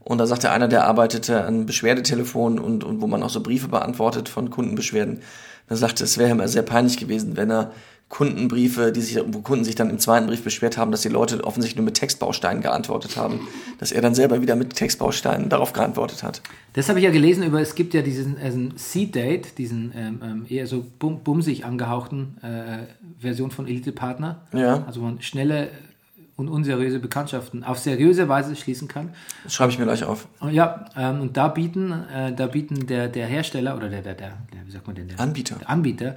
Und 0.00 0.18
da 0.18 0.26
sagte 0.26 0.50
einer, 0.50 0.68
der 0.68 0.86
arbeitete 0.86 1.44
an 1.44 1.66
Beschwerdetelefon 1.66 2.58
und, 2.58 2.84
und 2.84 3.00
wo 3.00 3.06
man 3.06 3.22
auch 3.22 3.30
so 3.30 3.42
Briefe 3.42 3.68
beantwortet 3.68 4.28
von 4.28 4.50
Kundenbeschwerden. 4.50 5.20
Da 5.68 5.76
sagte, 5.76 6.04
es 6.04 6.18
wäre 6.18 6.30
ihm 6.30 6.46
sehr 6.48 6.62
peinlich 6.62 6.96
gewesen, 6.96 7.36
wenn 7.36 7.50
er 7.50 7.70
Kundenbriefe, 8.10 8.90
die 8.90 9.02
sich, 9.02 9.22
wo 9.24 9.40
Kunden 9.40 9.64
sich 9.64 9.76
dann 9.76 9.88
im 9.88 10.00
zweiten 10.00 10.26
Brief 10.26 10.42
beschwert 10.42 10.76
haben, 10.76 10.90
dass 10.90 11.02
die 11.02 11.08
Leute 11.08 11.44
offensichtlich 11.44 11.76
nur 11.76 11.84
mit 11.84 11.94
Textbausteinen 11.94 12.60
geantwortet 12.60 13.16
haben, 13.16 13.46
dass 13.78 13.92
er 13.92 14.02
dann 14.02 14.16
selber 14.16 14.42
wieder 14.42 14.56
mit 14.56 14.74
Textbausteinen 14.74 15.48
darauf 15.48 15.72
geantwortet 15.72 16.24
hat. 16.24 16.42
Das 16.72 16.88
habe 16.88 16.98
ich 16.98 17.04
ja 17.04 17.12
gelesen 17.12 17.44
über, 17.44 17.60
es 17.60 17.76
gibt 17.76 17.94
ja 17.94 18.02
diesen 18.02 18.36
also 18.42 18.58
Seed-Date, 18.74 19.58
diesen 19.58 19.92
ähm, 19.94 20.20
ähm, 20.24 20.46
eher 20.48 20.66
so 20.66 20.84
bum 20.98 21.20
bumsig 21.20 21.64
angehauchten 21.64 22.36
äh, 22.42 22.86
Version 23.20 23.52
von 23.52 23.68
Elite-Partner. 23.68 24.44
Ja. 24.54 24.82
Also 24.88 25.02
man 25.02 25.22
schnelle 25.22 25.68
und 26.40 26.48
unseriöse 26.48 26.98
Bekanntschaften 26.98 27.62
auf 27.62 27.78
seriöse 27.78 28.28
Weise 28.28 28.56
schließen 28.56 28.88
kann. 28.88 29.10
Das 29.44 29.54
schreibe 29.54 29.72
ich 29.72 29.78
mir 29.78 29.84
gleich 29.84 30.04
auf. 30.04 30.26
Ja, 30.50 30.86
ähm, 30.96 31.20
und 31.20 31.36
da 31.36 31.48
bieten, 31.48 31.92
äh, 31.92 32.34
da 32.34 32.46
bieten 32.46 32.86
der, 32.86 33.08
der 33.08 33.26
Hersteller 33.26 33.76
oder 33.76 33.88
der, 33.88 34.02
der, 34.02 34.14
der, 34.14 34.32
wie 34.64 34.70
sagt 34.70 34.86
man 34.86 34.96
denn, 34.96 35.08
der 35.08 35.20
Anbieter. 35.20 35.56
der 35.56 35.70
Anbieter 35.70 36.16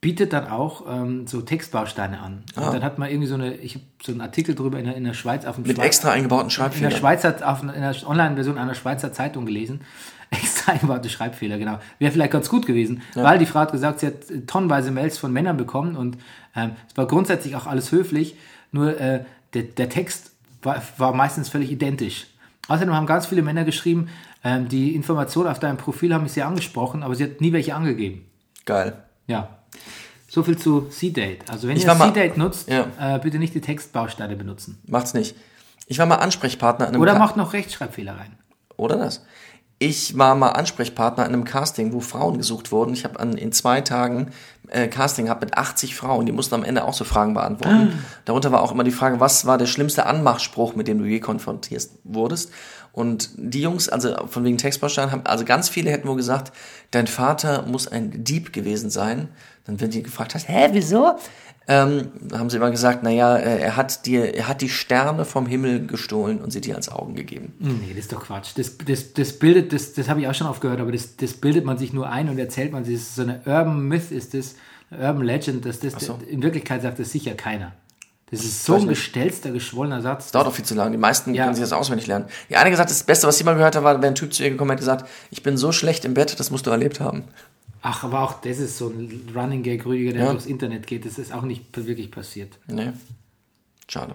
bietet 0.00 0.32
dann 0.32 0.46
auch 0.46 0.84
ähm, 0.88 1.26
so 1.26 1.40
Textbausteine 1.40 2.20
an. 2.20 2.44
Ah. 2.54 2.66
Und 2.66 2.74
dann 2.74 2.82
hat 2.84 2.98
man 2.98 3.10
irgendwie 3.10 3.26
so 3.26 3.34
eine, 3.34 3.54
ich 3.56 3.74
habe 3.74 3.84
so 4.02 4.12
einen 4.12 4.20
Artikel 4.20 4.54
drüber 4.54 4.78
in 4.78 4.84
der, 4.84 4.94
in 4.94 5.04
der 5.04 5.14
Schweiz 5.14 5.44
auf 5.44 5.56
dem 5.56 5.64
Mit 5.64 5.76
Schweiz, 5.76 5.86
extra 5.86 6.12
eingebauten 6.12 6.50
in 6.74 6.82
der. 6.82 6.90
Schweizer, 6.92 7.36
auf, 7.44 7.62
in 7.62 7.68
der 7.68 7.94
Online-Version 8.06 8.58
einer 8.58 8.74
Schweizer 8.74 9.12
Zeitung 9.12 9.46
gelesen. 9.46 9.80
Extra 10.30 10.72
eingebaute 10.72 11.08
Schreibfehler, 11.08 11.56
genau. 11.56 11.78
Wäre 11.98 12.12
vielleicht 12.12 12.32
ganz 12.32 12.50
gut 12.50 12.66
gewesen, 12.66 13.00
weil 13.14 13.38
die 13.38 13.46
Frau 13.46 13.60
hat 13.60 13.72
gesagt, 13.72 14.00
sie 14.00 14.08
hat 14.08 14.30
äh, 14.30 14.42
tonnenweise 14.42 14.90
Mails 14.90 15.16
von 15.16 15.32
Männern 15.32 15.56
bekommen 15.56 15.96
und 15.96 16.18
ähm, 16.54 16.72
es 16.86 16.96
war 16.98 17.06
grundsätzlich 17.06 17.56
auch 17.56 17.66
alles 17.66 17.92
höflich, 17.92 18.36
nur 18.70 19.00
äh, 19.00 19.24
der, 19.54 19.62
der 19.64 19.88
Text 19.88 20.32
war, 20.62 20.82
war 20.96 21.12
meistens 21.14 21.48
völlig 21.48 21.70
identisch. 21.70 22.26
Außerdem 22.68 22.94
haben 22.94 23.06
ganz 23.06 23.26
viele 23.26 23.42
Männer 23.42 23.64
geschrieben, 23.64 24.08
ähm, 24.44 24.68
die 24.68 24.94
Informationen 24.94 25.48
auf 25.48 25.58
deinem 25.58 25.76
Profil 25.78 26.12
haben 26.14 26.24
mich 26.24 26.32
sehr 26.32 26.46
angesprochen, 26.46 27.02
aber 27.02 27.14
sie 27.14 27.24
hat 27.24 27.40
nie 27.40 27.52
welche 27.52 27.74
angegeben. 27.74 28.26
Geil. 28.66 29.02
Ja. 29.26 29.48
So 30.28 30.42
viel 30.42 30.58
zu 30.58 30.82
C-Date. 30.82 31.48
Also 31.50 31.66
wenn 31.68 31.76
Ich 31.76 31.84
ihr 31.86 31.96
C-Date 31.98 32.36
nutzt, 32.36 32.68
Ja. 32.68 32.86
äh, 33.00 33.18
bitte 33.18 33.38
nicht 33.38 33.54
die 33.54 33.60
Textbausteine 33.62 34.36
benutzen. 34.36 34.78
Macht's 34.86 35.14
nicht. 35.14 35.34
Ich 35.86 35.98
war 35.98 36.04
mal 36.06 36.16
Ansprechpartner 36.16 36.86
in 36.86 36.92
einem 36.94 37.00
Oder 37.02 37.14
Ka- 37.14 37.18
macht 37.18 37.36
noch 37.36 37.54
Rechtschreibfehler 37.54 38.12
rein. 38.18 38.36
Oder 38.76 38.96
das. 38.98 39.24
Ich 39.78 40.18
war 40.18 40.34
mal 40.34 40.50
Ansprechpartner 40.50 41.24
in 41.24 41.32
einem 41.32 41.44
Casting, 41.44 41.92
wo 41.92 42.00
Frauen 42.00 42.36
gesucht 42.36 42.72
wurden. 42.72 42.92
Ich 42.92 43.04
habe 43.04 43.22
in 43.22 43.52
zwei 43.52 43.80
Tagen 43.80 44.30
äh, 44.70 44.88
Casting 44.88 45.26
gehabt 45.26 45.40
mit 45.40 45.56
80 45.56 45.94
Frauen. 45.94 46.26
Die 46.26 46.32
mussten 46.32 46.54
am 46.54 46.64
Ende 46.64 46.84
auch 46.84 46.94
so 46.94 47.04
Fragen 47.04 47.34
beantworten. 47.34 48.04
Darunter 48.24 48.52
war 48.52 48.62
auch 48.62 48.72
immer 48.72 48.84
die 48.84 48.90
Frage, 48.90 49.20
was 49.20 49.46
war 49.46 49.58
der 49.58 49.66
schlimmste 49.66 50.06
Anmachspruch, 50.06 50.74
mit 50.74 50.88
dem 50.88 50.98
du 50.98 51.04
je 51.04 51.20
konfrontiert 51.20 51.88
wurdest? 52.04 52.50
Und 52.92 53.30
die 53.36 53.62
Jungs, 53.62 53.88
also 53.88 54.26
von 54.26 54.44
wegen 54.44 54.58
Textbaustein, 54.58 55.12
haben, 55.12 55.22
also 55.24 55.44
ganz 55.44 55.68
viele 55.68 55.90
hätten 55.90 56.08
wohl 56.08 56.16
gesagt, 56.16 56.52
dein 56.90 57.06
Vater 57.06 57.62
muss 57.62 57.86
ein 57.86 58.24
Dieb 58.24 58.52
gewesen 58.52 58.90
sein. 58.90 59.28
Dann 59.64 59.80
wenn 59.80 59.90
die 59.90 60.02
gefragt 60.02 60.34
hast, 60.34 60.48
hä, 60.48 60.68
wieso? 60.72 61.16
Ähm, 61.70 62.08
haben 62.32 62.48
sie 62.48 62.56
immer 62.56 62.70
gesagt, 62.70 63.02
naja, 63.02 63.36
äh, 63.36 63.58
er 63.60 63.76
hat 63.76 64.06
dir, 64.06 64.34
er 64.34 64.48
hat 64.48 64.62
die 64.62 64.70
Sterne 64.70 65.26
vom 65.26 65.44
Himmel 65.44 65.86
gestohlen 65.86 66.40
und 66.40 66.50
sie 66.50 66.62
dir 66.62 66.76
als 66.76 66.88
Augen 66.88 67.14
gegeben. 67.14 67.52
Nee, 67.58 67.90
das 67.90 68.04
ist 68.04 68.12
doch 68.12 68.24
Quatsch. 68.24 68.52
Das, 68.56 68.78
das, 68.78 69.12
das 69.12 69.34
bildet, 69.34 69.74
das, 69.74 69.92
das 69.92 70.08
habe 70.08 70.20
ich 70.22 70.28
auch 70.28 70.34
schon 70.34 70.46
oft 70.46 70.62
gehört, 70.62 70.80
aber 70.80 70.92
das, 70.92 71.16
das 71.16 71.34
bildet 71.34 71.66
man 71.66 71.76
sich 71.76 71.92
nur 71.92 72.08
ein 72.08 72.30
und 72.30 72.38
erzählt 72.38 72.72
man 72.72 72.84
sich. 72.86 72.94
Das 72.94 73.02
ist 73.02 73.14
so 73.16 73.22
eine 73.22 73.40
Urban 73.44 73.82
Myth 73.86 74.10
ist 74.10 74.32
das, 74.32 74.54
eine 74.90 75.06
Urban 75.08 75.22
Legend, 75.24 75.66
dass 75.66 75.80
das, 75.80 75.92
so. 75.94 76.18
in 76.26 76.42
Wirklichkeit 76.42 76.80
sagt 76.80 76.98
das 77.00 77.12
sicher 77.12 77.34
keiner. 77.34 77.72
Das 78.30 78.40
ist 78.44 78.64
so 78.64 78.74
ein 78.74 78.80
nicht. 78.80 78.90
gestelzter, 78.90 79.50
geschwollener 79.50 80.02
Satz. 80.02 80.30
dauert 80.32 80.46
auch 80.48 80.54
viel 80.54 80.64
zu 80.64 80.74
lange. 80.74 80.90
Die 80.92 80.96
meisten 80.98 81.34
Ja. 81.34 81.44
können 81.44 81.54
sich 81.54 81.64
das 81.64 81.72
auswendig 81.72 82.06
lernen. 82.06 82.26
Die 82.50 82.56
eine 82.56 82.70
gesagt, 82.70 82.90
das 82.90 83.02
Beste, 83.02 83.26
was 83.26 83.38
sie 83.38 83.44
mal 83.44 83.54
gehört 83.54 83.74
hat, 83.76 83.84
war, 83.84 83.94
wenn 84.02 84.08
ein 84.08 84.14
Typ 84.14 84.32
zu 84.34 84.42
ihr 84.42 84.50
gekommen 84.50 84.70
hat, 84.70 84.78
gesagt, 84.78 85.06
ich 85.30 85.42
bin 85.42 85.56
so 85.56 85.72
schlecht 85.72 86.04
im 86.04 86.12
Bett, 86.14 86.38
das 86.38 86.50
musst 86.50 86.66
du 86.66 86.70
erlebt 86.70 87.00
haben. 87.00 87.24
Ach, 87.82 88.04
aber 88.04 88.22
auch 88.22 88.40
das 88.40 88.58
ist 88.58 88.76
so 88.78 88.88
ein 88.88 89.28
Running 89.34 89.62
Gag, 89.62 89.86
Rüdiger, 89.86 90.12
der 90.12 90.24
Ja. 90.24 90.30
durchs 90.32 90.46
Internet 90.46 90.86
geht. 90.86 91.04
Das 91.06 91.18
ist 91.18 91.32
auch 91.32 91.42
nicht 91.42 91.64
wirklich 91.76 92.10
passiert. 92.10 92.58
Nee. 92.66 92.92
Schade. 93.88 94.14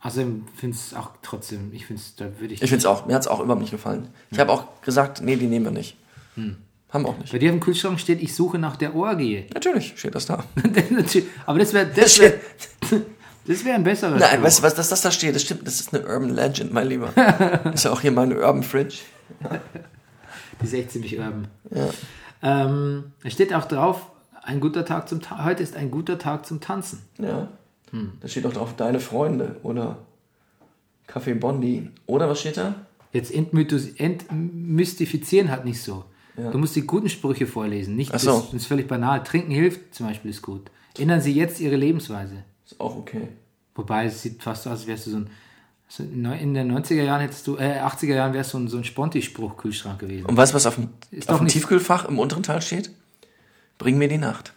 Also 0.00 0.22
finde 0.56 0.76
es 0.76 0.94
auch 0.94 1.10
trotzdem, 1.22 1.72
ich 1.72 1.86
finde 1.86 2.00
es, 2.02 2.16
da 2.16 2.24
würde 2.38 2.54
ich... 2.54 2.62
Ich 2.62 2.70
finde 2.70 2.78
es 2.78 2.86
auch. 2.86 3.06
Mir 3.06 3.14
hat 3.14 3.22
es 3.22 3.28
auch 3.28 3.40
überhaupt 3.40 3.60
nicht 3.60 3.70
gefallen. 3.70 4.08
Ich 4.30 4.38
habe 4.38 4.50
auch 4.52 4.64
gesagt, 4.82 5.20
nee, 5.20 5.36
die 5.36 5.46
nehmen 5.46 5.66
wir 5.66 5.72
nicht. 5.72 5.96
Hm. 6.36 6.56
Haben 6.90 7.04
wir 7.04 7.08
auch 7.10 7.18
nicht. 7.18 7.30
Bei 7.32 7.38
dir 7.38 7.50
im 7.50 7.60
Kühlschrank 7.60 8.00
steht, 8.00 8.22
ich 8.22 8.34
suche 8.34 8.58
nach 8.58 8.76
der 8.76 8.94
Orgie. 8.94 9.46
Natürlich 9.54 9.94
steht 9.96 10.14
das 10.14 10.26
da. 10.26 10.44
aber 11.46 11.58
das 11.58 11.72
wäre 11.74 11.86
das 11.94 12.18
wär, 12.18 12.34
das 13.46 13.64
wär 13.64 13.74
ein 13.74 13.84
besserer 13.84 14.16
Nein, 14.16 14.30
Spruch. 14.30 14.42
weißt 14.44 14.58
du, 14.58 14.62
was 14.62 14.74
das, 14.74 14.88
das 14.88 15.02
da 15.02 15.10
steht? 15.10 15.34
Das 15.34 15.42
stimmt, 15.42 15.66
das 15.66 15.80
ist 15.80 15.94
eine 15.94 16.06
Urban 16.06 16.30
Legend, 16.30 16.72
mein 16.72 16.88
Lieber. 16.88 17.12
Das 17.14 17.74
ist 17.74 17.84
ja 17.84 17.92
auch 17.92 18.00
hier 18.00 18.12
meine 18.12 18.36
Urban 18.36 18.62
Fridge. 18.62 18.98
Die 20.60 20.64
ist 20.64 20.72
echt 20.74 20.90
ziemlich 20.92 21.18
urban. 21.18 21.48
Ähm, 22.42 23.12
es 23.22 23.32
steht 23.32 23.54
auch 23.54 23.66
drauf, 23.66 24.10
ein 24.42 24.60
guter 24.60 24.84
Tag 24.84 25.08
zum 25.08 25.20
Ta 25.20 25.44
heute 25.44 25.62
ist 25.62 25.76
ein 25.76 25.90
guter 25.90 26.18
Tag 26.18 26.46
zum 26.46 26.60
Tanzen. 26.60 27.02
Ja. 27.18 27.48
Hm. 27.90 28.12
Da 28.20 28.28
steht 28.28 28.46
auch 28.46 28.52
drauf, 28.52 28.74
deine 28.76 29.00
Freunde 29.00 29.56
oder 29.62 29.98
Kaffee 31.06 31.34
Bondi. 31.34 31.90
Oder 32.06 32.28
was 32.28 32.40
steht 32.40 32.56
da? 32.56 32.74
Jetzt 33.12 33.32
entmystifizieren 33.32 35.50
hat 35.50 35.64
nicht 35.64 35.82
so. 35.82 36.04
Du 36.36 36.58
musst 36.58 36.76
die 36.76 36.86
guten 36.86 37.08
Sprüche 37.08 37.46
vorlesen, 37.46 37.96
nicht 37.96 38.14
Ach 38.14 38.18
so. 38.18 38.30
das, 38.30 38.44
das 38.46 38.54
ist 38.54 38.66
völlig 38.66 38.88
banal. 38.88 39.22
Trinken 39.22 39.50
hilft 39.50 39.94
zum 39.94 40.06
Beispiel 40.06 40.30
ist 40.30 40.40
gut. 40.40 40.70
Ändern 40.98 41.20
Sie 41.20 41.34
jetzt 41.34 41.60
Ihre 41.60 41.76
Lebensweise. 41.76 42.44
Ist 42.64 42.80
auch 42.80 42.96
okay. 42.96 43.28
Wobei 43.74 44.06
es 44.06 44.22
sieht 44.22 44.42
fast 44.42 44.62
so 44.62 44.70
aus, 44.70 44.78
als 44.78 44.86
wärst 44.86 45.06
du 45.06 45.10
so 45.10 45.16
ein 45.18 45.30
in 45.98 46.54
den 46.54 46.70
90er 46.72 47.02
Jahren 47.02 47.20
hättest 47.20 47.46
du, 47.46 47.56
äh, 47.56 47.80
80er 47.80 48.14
Jahren 48.14 48.32
wärst 48.32 48.52
du 48.54 48.58
so 48.58 48.64
ein, 48.64 48.68
so 48.68 48.76
ein 48.78 48.84
Sponti-Spruch-Kühlschrank 48.84 49.98
gewesen. 49.98 50.26
Und 50.26 50.36
weißt 50.36 50.52
du, 50.52 50.56
was 50.56 50.66
auf 50.66 50.76
dem, 50.76 50.90
Ist 51.10 51.28
auf 51.30 51.38
dem 51.38 51.48
Tiefkühlfach 51.48 52.04
im 52.06 52.18
unteren 52.18 52.42
Teil 52.42 52.62
steht? 52.62 52.90
Bring 53.78 53.98
mir 53.98 54.08
die 54.08 54.18
Nacht. 54.18 54.52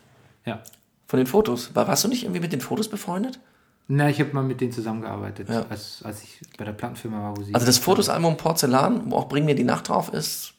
Ja. 0.46 0.62
Von 1.08 1.18
den 1.18 1.28
Fotos. 1.28 1.74
War, 1.76 1.88
warst 1.88 2.04
du 2.04 2.08
nicht 2.08 2.24
irgendwie 2.24 2.42
mit 2.42 2.54
den 2.54 2.62
Fotos 2.62 2.88
befreundet? 2.90 3.40
Na, 3.88 4.10
ich 4.10 4.20
habe 4.20 4.32
mal 4.34 4.44
mit 4.44 4.62
denen 4.62 4.72
zusammengearbeitet, 4.72 5.50
Ja. 5.50 5.66
als, 5.70 6.02
als 6.04 6.24
ich 6.24 6.40
bei 6.58 6.66
der 6.66 6.72
Plattenfirma 6.74 7.22
war, 7.22 7.38
wo 7.38 7.42
sie. 7.44 7.54
Also 7.54 7.66
das 7.66 7.78
Fotosalbum 7.78 8.38
Porzellan, 8.38 9.12
wo 9.12 9.18
auch 9.18 9.28
Bring 9.28 9.46
mir 9.46 9.56
die 9.56 9.64
Nacht 9.66 9.90
drauf 9.90 10.14
ist, 10.14 10.54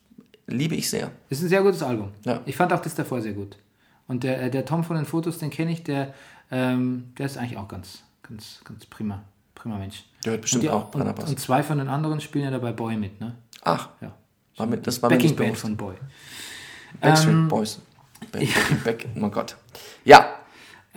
liebe 0.47 0.75
ich 0.75 0.91
sehr. 0.91 1.11
Ist 1.31 1.43
ein 1.43 1.49
sehr 1.49 1.63
gutes 1.63 1.83
Album. 1.83 2.11
Ja. 2.25 2.41
Ich 2.47 2.57
fand 2.57 2.73
auch 2.73 2.81
das 2.83 2.95
davor 2.95 3.23
sehr 3.23 3.33
gut. 3.33 3.57
Und 4.07 4.25
der, 4.25 4.43
äh, 4.43 4.51
der 4.51 4.65
Tom 4.67 4.85
von 4.85 4.97
den 4.97 5.07
Fotos, 5.07 5.39
den 5.39 5.51
kenne 5.51 5.73
ich, 5.73 5.83
der, 5.85 6.13
ähm, 6.51 7.13
der 7.17 7.27
ist 7.27 7.39
eigentlich 7.39 7.57
auch 7.57 7.69
ganz, 7.69 8.03
ganz, 8.23 8.61
ganz 8.65 8.85
prima, 8.87 9.23
prima 9.65 9.79
Mensch. 9.79 10.05
Der 10.25 10.33
hört 10.33 10.43
bestimmt 10.43 10.63
und, 10.65 10.71
die, 10.71 10.75
auch 10.75 10.85
und, 10.85 10.91
Brennerpass. 10.93 11.29
und 11.29 11.41
zwei 11.41 11.63
von 11.65 11.79
den 11.79 11.89
anderen 11.89 12.21
spielen 12.21 12.45
ja 12.45 12.51
dabei 12.53 12.71
Boy 12.73 12.97
mit, 12.97 13.21
ne? 13.21 13.35
Ach, 13.63 13.89
Ja. 14.01 14.13
war 14.57 14.67
mit, 14.67 14.87
das 14.87 15.03
war 15.03 15.11
mir 15.11 15.17
Backing 15.17 15.31
nicht 15.31 15.39
Band 15.39 15.57
von 15.59 15.77
Boy. 15.77 15.95
Backstreet 17.01 17.33
Ähm, 17.33 17.49
Boys. 17.49 17.81
Back, 18.31 18.49
back, 18.85 19.07
oh 19.17 19.19
mein 19.19 19.31
Gott. 19.33 19.57
Ja, 20.05 20.27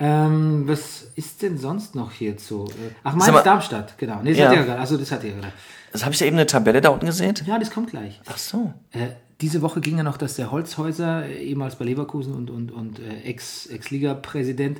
Ähm, 0.00 0.68
was 0.68 1.08
ist 1.16 1.42
denn 1.42 1.58
sonst 1.58 1.96
noch 1.96 2.12
hierzu? 2.12 2.66
Äh, 2.68 2.92
Ach, 3.02 3.14
Mainz 3.16 3.42
Darmstadt, 3.42 3.98
genau. 3.98 4.20
Nee, 4.22 4.30
das 4.30 4.38
Ja. 4.38 4.48
hat 4.50 4.54
ja 4.56 4.62
gerade. 4.62 4.78
Also 4.80 4.96
das 4.96 5.10
hat 5.10 5.24
ja 5.24 5.30
gerade. 5.32 5.52
das 5.90 6.04
habe 6.04 6.12
ich 6.12 6.20
da 6.20 6.24
eben 6.26 6.36
eine 6.36 6.46
Tabelle 6.46 6.80
da 6.80 6.90
unten 6.90 7.06
gesehen. 7.06 7.34
Ja, 7.46 7.58
das 7.58 7.70
kommt 7.72 7.90
gleich. 7.90 8.20
Ach 8.30 8.38
so. 8.38 8.72
Äh, 8.92 9.08
diese 9.40 9.60
Woche 9.60 9.80
ging 9.80 9.96
ja 9.96 10.04
noch, 10.04 10.16
dass 10.16 10.36
der 10.36 10.52
Holzhäuser, 10.52 11.24
äh, 11.26 11.42
ehemals 11.42 11.74
bei 11.76 11.84
Leverkusen 11.84 12.32
und, 12.34 12.48
und, 12.48 12.70
und 12.70 13.00
äh, 13.00 13.22
Ex- 13.22 13.66
Ex-Liga-Präsident, 13.66 14.78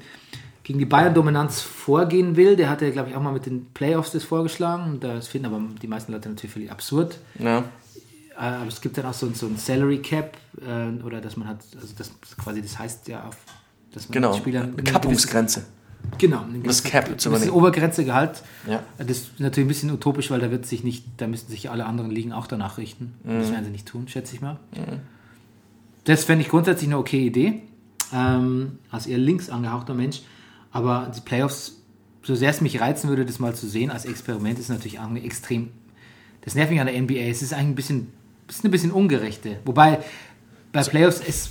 gegen 0.69 0.79
die 0.79 0.85
Bayern-Dominanz 0.85 1.63
vorgehen 1.63 2.37
will. 2.37 2.55
Der 2.55 2.69
hatte, 2.69 2.93
glaube 2.93 3.09
ich, 3.09 3.17
auch 3.17 3.23
mal 3.23 3.33
mit 3.33 3.47
den 3.47 3.65
Playoffs 3.73 4.11
das 4.13 4.23
vorgeschlagen. 4.23 5.01
Das 5.01 5.27
finden 5.27 5.47
aber 5.47 5.63
die 5.81 5.87
meisten 5.89 6.13
Leute 6.13 6.29
natürlich 6.29 6.53
völlig 6.53 6.71
absurd. 6.71 7.19
Ja. 7.39 7.61
Äh, 7.61 7.65
Aber 8.37 8.67
es 8.69 8.83
gibt 8.83 8.99
dann 8.99 9.07
auch 9.07 9.15
so, 9.15 9.31
so 9.33 9.47
ein 9.47 9.57
Salary 9.57 9.99
Cap 10.03 10.37
äh, 10.61 11.03
oder 11.03 11.23
dass 11.23 11.39
man 11.39 11.49
hat, 11.49 11.61
also 11.81 11.95
das 11.97 12.13
quasi, 12.37 12.61
das 12.61 12.79
heißt 12.79 13.09
ja 13.09 13.25
auf, 13.25 13.37
dass 13.95 14.09
man 14.11 14.13
Genau. 14.13 14.35
Spielern 14.35 14.75
eine 14.75 14.83
Kappungsgrenze. 14.83 15.61
gewisse- 15.61 16.19
Genau, 16.19 16.43
eine 16.45 16.59
Das 16.61 16.83
Cap 16.85 17.07
eine 17.07 17.17
gewisse. 17.17 17.55
Obergrenze 17.55 18.05
Gehalt. 18.05 18.43
Ja. 18.69 18.83
Das 18.99 19.09
ist 19.09 19.41
natürlich 19.41 19.65
ein 19.65 19.69
bisschen 19.69 19.91
utopisch, 19.91 20.31
weil 20.31 20.41
da 20.41 20.51
wird 20.51 20.67
sich 20.67 20.85
nicht, 20.85 21.05
da 21.17 21.27
müssten 21.27 21.51
sich 21.51 21.71
alle 21.71 21.87
anderen 21.87 22.11
Ligen 22.11 22.33
auch 22.35 22.47
danach 22.47 22.77
richten. 22.77 23.15
Mhm. 23.25 23.39
Das 23.41 23.51
werden 23.51 23.65
sie 23.65 23.71
nicht 23.71 23.89
tun, 23.89 24.07
schätze 24.07 24.35
ich 24.35 24.43
mal. 24.43 24.59
Das 26.05 26.25
fände 26.25 26.43
ich 26.43 26.51
grundsätzlich 26.51 26.89
eine 26.91 26.99
okay 26.99 27.27
Idee. 27.27 27.63
Ähm, 28.13 28.79
als 28.91 29.07
eher 29.07 29.19
links 29.19 29.49
angehauchter 29.51 29.95
Mensch. 29.95 30.21
Aber 30.79 31.11
die 31.13 31.21
Playoffs, 31.21 31.77
so 32.23 32.37
sehr 32.37 32.51
es 32.51 32.61
mich 32.61 32.81
reizen 32.81 33.09
würde, 33.09 33.27
das 33.27 33.41
mal 33.41 33.53
zu 33.53 33.67
sehen 33.67 33.91
als 33.91 34.05
Experiment, 34.05 34.61
ist 34.61 34.69
natürlich 34.69 35.01
auch 35.01 35.13
extrem. 35.17 35.71
Das 36.43 36.55
nervt 36.55 36.71
mich 36.71 36.81
an 36.81 36.87
der 36.87 37.03
NBA. 37.03 37.29
Es 37.29 37.43
ist 37.43 37.53
eigentlich 37.53 37.67
ein 37.67 37.75
bisschen, 37.75 38.13
ist 38.47 38.65
ein 38.65 38.71
bisschen 38.71 38.93
ungerechte. 38.93 39.59
Wobei 39.65 39.99
bei 40.71 40.83
Playoffs 40.83 41.19
ist 41.19 41.51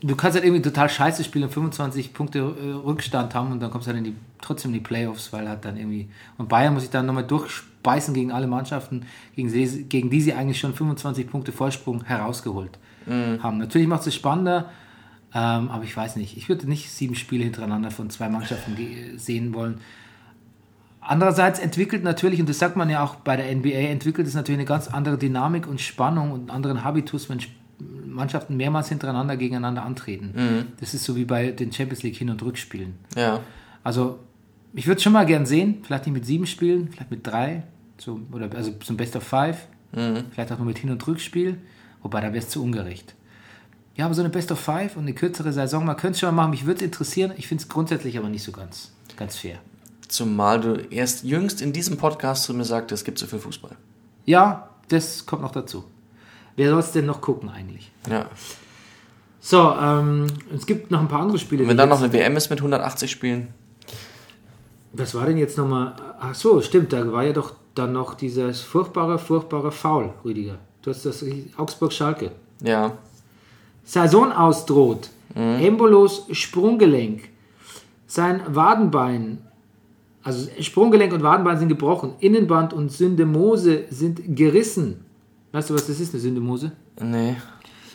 du 0.00 0.16
kannst 0.16 0.36
halt 0.36 0.44
irgendwie 0.44 0.62
total 0.62 0.88
scheiße 0.88 1.24
spielen 1.24 1.44
und 1.44 1.50
25 1.50 2.14
Punkte 2.14 2.38
äh, 2.38 2.70
Rückstand 2.70 3.34
haben 3.34 3.52
und 3.52 3.60
dann 3.60 3.70
kommst 3.70 3.86
du 3.86 3.90
halt 3.90 3.98
in 3.98 4.04
die, 4.04 4.16
trotzdem 4.40 4.70
in 4.70 4.74
die 4.76 4.80
Playoffs, 4.80 5.30
weil 5.32 5.46
halt 5.46 5.64
dann 5.64 5.76
irgendwie. 5.76 6.08
Und 6.38 6.48
Bayern 6.48 6.72
muss 6.72 6.84
sich 6.84 6.90
dann 6.90 7.04
nochmal 7.04 7.26
durchspeisen 7.26 8.14
gegen 8.14 8.32
alle 8.32 8.46
Mannschaften, 8.46 9.04
gegen, 9.34 9.50
sie, 9.50 9.84
gegen 9.84 10.08
die 10.08 10.22
sie 10.22 10.32
eigentlich 10.32 10.58
schon 10.58 10.72
25 10.72 11.28
Punkte 11.28 11.52
Vorsprung 11.52 12.04
herausgeholt 12.04 12.78
haben. 13.42 13.58
Natürlich 13.58 13.88
macht 13.88 14.06
es 14.06 14.14
spannender, 14.14 14.70
ähm, 15.34 15.68
aber 15.68 15.84
ich 15.84 15.96
weiß 15.96 16.16
nicht. 16.16 16.36
Ich 16.36 16.48
würde 16.48 16.68
nicht 16.68 16.90
sieben 16.90 17.14
Spiele 17.14 17.44
hintereinander 17.44 17.90
von 17.90 18.10
zwei 18.10 18.28
Mannschaften 18.28 18.76
sehen 19.16 19.52
wollen. 19.54 19.80
Andererseits 21.00 21.58
entwickelt 21.58 22.02
natürlich, 22.04 22.40
und 22.40 22.48
das 22.48 22.58
sagt 22.58 22.76
man 22.76 22.90
ja 22.90 23.02
auch 23.02 23.16
bei 23.16 23.36
der 23.36 23.54
NBA, 23.54 23.88
entwickelt 23.90 24.26
es 24.26 24.34
natürlich 24.34 24.58
eine 24.58 24.66
ganz 24.66 24.88
andere 24.88 25.16
Dynamik 25.16 25.66
und 25.66 25.80
Spannung 25.80 26.32
und 26.32 26.40
einen 26.40 26.50
anderen 26.50 26.84
Habitus, 26.84 27.28
wenn 27.28 27.38
Mannschaften 28.06 28.56
mehrmals 28.56 28.88
hintereinander 28.88 29.36
gegeneinander 29.36 29.84
antreten. 29.84 30.32
Mhm. 30.34 30.66
Das 30.80 30.94
ist 30.94 31.04
so 31.04 31.16
wie 31.16 31.24
bei 31.24 31.50
den 31.50 31.72
Champions 31.72 32.02
League 32.02 32.16
Hin- 32.16 32.30
und 32.30 32.42
Rückspielen. 32.42 32.94
Ja. 33.16 33.40
Also, 33.84 34.18
ich 34.74 34.86
würde 34.86 35.00
schon 35.00 35.12
mal 35.12 35.24
gern 35.24 35.46
sehen, 35.46 35.78
vielleicht 35.82 36.06
nicht 36.06 36.14
mit 36.14 36.26
sieben 36.26 36.46
Spielen, 36.46 36.88
vielleicht 36.90 37.10
mit 37.10 37.26
drei, 37.26 37.62
so, 37.96 38.20
oder 38.32 38.50
also 38.54 38.72
zum 38.72 38.96
Best 38.96 39.16
of 39.16 39.22
Five, 39.22 39.66
vielleicht 39.92 40.52
auch 40.52 40.58
nur 40.58 40.66
mit 40.66 40.78
Hin- 40.78 40.90
und 40.90 41.06
Rückspiel, 41.06 41.58
wobei 42.02 42.20
da 42.20 42.28
wäre 42.28 42.38
es 42.38 42.50
zu 42.50 42.62
ungerecht. 42.62 43.14
Ja, 43.98 44.04
aber 44.04 44.14
so 44.14 44.22
eine 44.22 44.30
Best 44.30 44.52
of 44.52 44.60
Five 44.60 44.96
und 44.96 45.02
eine 45.02 45.12
kürzere 45.12 45.52
Saison, 45.52 45.84
man 45.84 45.96
könnte 45.96 46.14
es 46.14 46.20
schon 46.20 46.32
mal 46.32 46.42
machen, 46.42 46.52
mich 46.52 46.64
würde 46.66 46.76
es 46.76 46.82
interessieren, 46.82 47.32
ich 47.36 47.48
finde 47.48 47.62
es 47.62 47.68
grundsätzlich 47.68 48.16
aber 48.16 48.28
nicht 48.28 48.44
so 48.44 48.52
ganz, 48.52 48.92
ganz 49.16 49.36
fair. 49.36 49.58
Zumal 50.06 50.60
du 50.60 50.74
erst 50.88 51.24
jüngst 51.24 51.60
in 51.60 51.72
diesem 51.72 51.96
Podcast 51.96 52.44
zu 52.44 52.54
mir 52.54 52.64
sagtest, 52.64 53.00
es 53.00 53.04
gibt 53.04 53.18
so 53.18 53.26
viel 53.26 53.40
Fußball. 53.40 53.72
Ja, 54.24 54.68
das 54.86 55.26
kommt 55.26 55.42
noch 55.42 55.50
dazu. 55.50 55.84
Wer 56.54 56.70
soll 56.70 56.78
es 56.78 56.92
denn 56.92 57.06
noch 57.06 57.20
gucken 57.20 57.48
eigentlich? 57.48 57.90
Ja. 58.08 58.26
So, 59.40 59.74
ähm, 59.74 60.28
es 60.54 60.64
gibt 60.64 60.92
noch 60.92 61.00
ein 61.00 61.08
paar 61.08 61.22
andere 61.22 61.38
Spiele. 61.38 61.64
Und 61.64 61.68
wenn 61.68 61.76
dann 61.76 61.88
noch 61.88 62.00
eine 62.00 62.12
WM 62.12 62.36
ist 62.36 62.50
mit 62.50 62.60
180 62.60 63.10
Spielen. 63.10 63.48
Was 64.92 65.12
war 65.16 65.26
denn 65.26 65.38
jetzt 65.38 65.58
nochmal? 65.58 65.96
Ach 66.20 66.36
so, 66.36 66.62
stimmt, 66.62 66.92
da 66.92 67.10
war 67.10 67.24
ja 67.24 67.32
doch 67.32 67.54
dann 67.74 67.94
noch 67.94 68.14
dieses 68.14 68.60
furchtbare, 68.60 69.18
furchtbare 69.18 69.72
Foul, 69.72 70.14
Rüdiger. 70.24 70.58
Du 70.82 70.90
hast 70.90 71.04
das 71.04 71.24
Augsburg-Schalke. 71.56 72.30
Ja. 72.62 72.96
Saison 73.88 74.32
ausdroht, 74.32 75.08
Embolos 75.34 76.26
Sprunggelenk, 76.32 77.28
sein 78.06 78.42
Wadenbein, 78.48 79.38
also 80.22 80.46
Sprunggelenk 80.60 81.12
und 81.14 81.22
Wadenbein 81.22 81.58
sind 81.58 81.68
gebrochen, 81.68 82.12
Innenband 82.20 82.74
und 82.74 82.92
Syndemose 82.92 83.84
sind 83.90 84.36
gerissen. 84.36 85.04
Weißt 85.52 85.70
du, 85.70 85.74
was 85.74 85.86
das 85.86 86.00
ist, 86.00 86.12
eine 86.12 86.20
Syndemose? 86.20 86.72
Nee. 87.00 87.36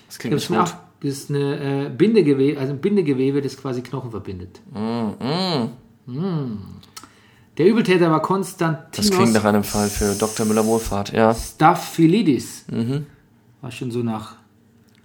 Das 0.08 0.18
klingt 0.18 0.34
Das 0.36 0.44
ist 0.46 0.50
nicht 0.50 0.60
gut. 0.60 0.74
das 1.02 1.10
ist 1.12 1.30
eine 1.30 1.86
äh, 1.86 1.90
Bindegewebe, 1.90 2.60
also 2.60 2.74
ein 2.74 2.80
Bindegewebe, 2.82 3.42
das 3.42 3.56
quasi 3.56 3.82
Knochen 3.84 4.10
verbindet. 4.10 4.62
Mm, 4.74 5.68
Mm. 6.06 6.58
Der 7.58 7.68
Übeltäter 7.68 8.10
war 8.10 8.20
Das 8.20 8.28
Konstantinos 8.28 9.12
klingt 9.12 9.34
nach 9.34 9.46
einem 9.46 9.64
Fall 9.64 9.88
für 9.88 10.16
Dr. 10.16 10.46
Müller-Wohlfahrt. 10.46 11.14
Ja. 11.14 11.34
Staphylidis. 11.36 12.66
Mhm. 12.70 13.06
Was 13.62 13.76
schon 13.76 13.92
so 13.92 14.00
nach 14.00 14.36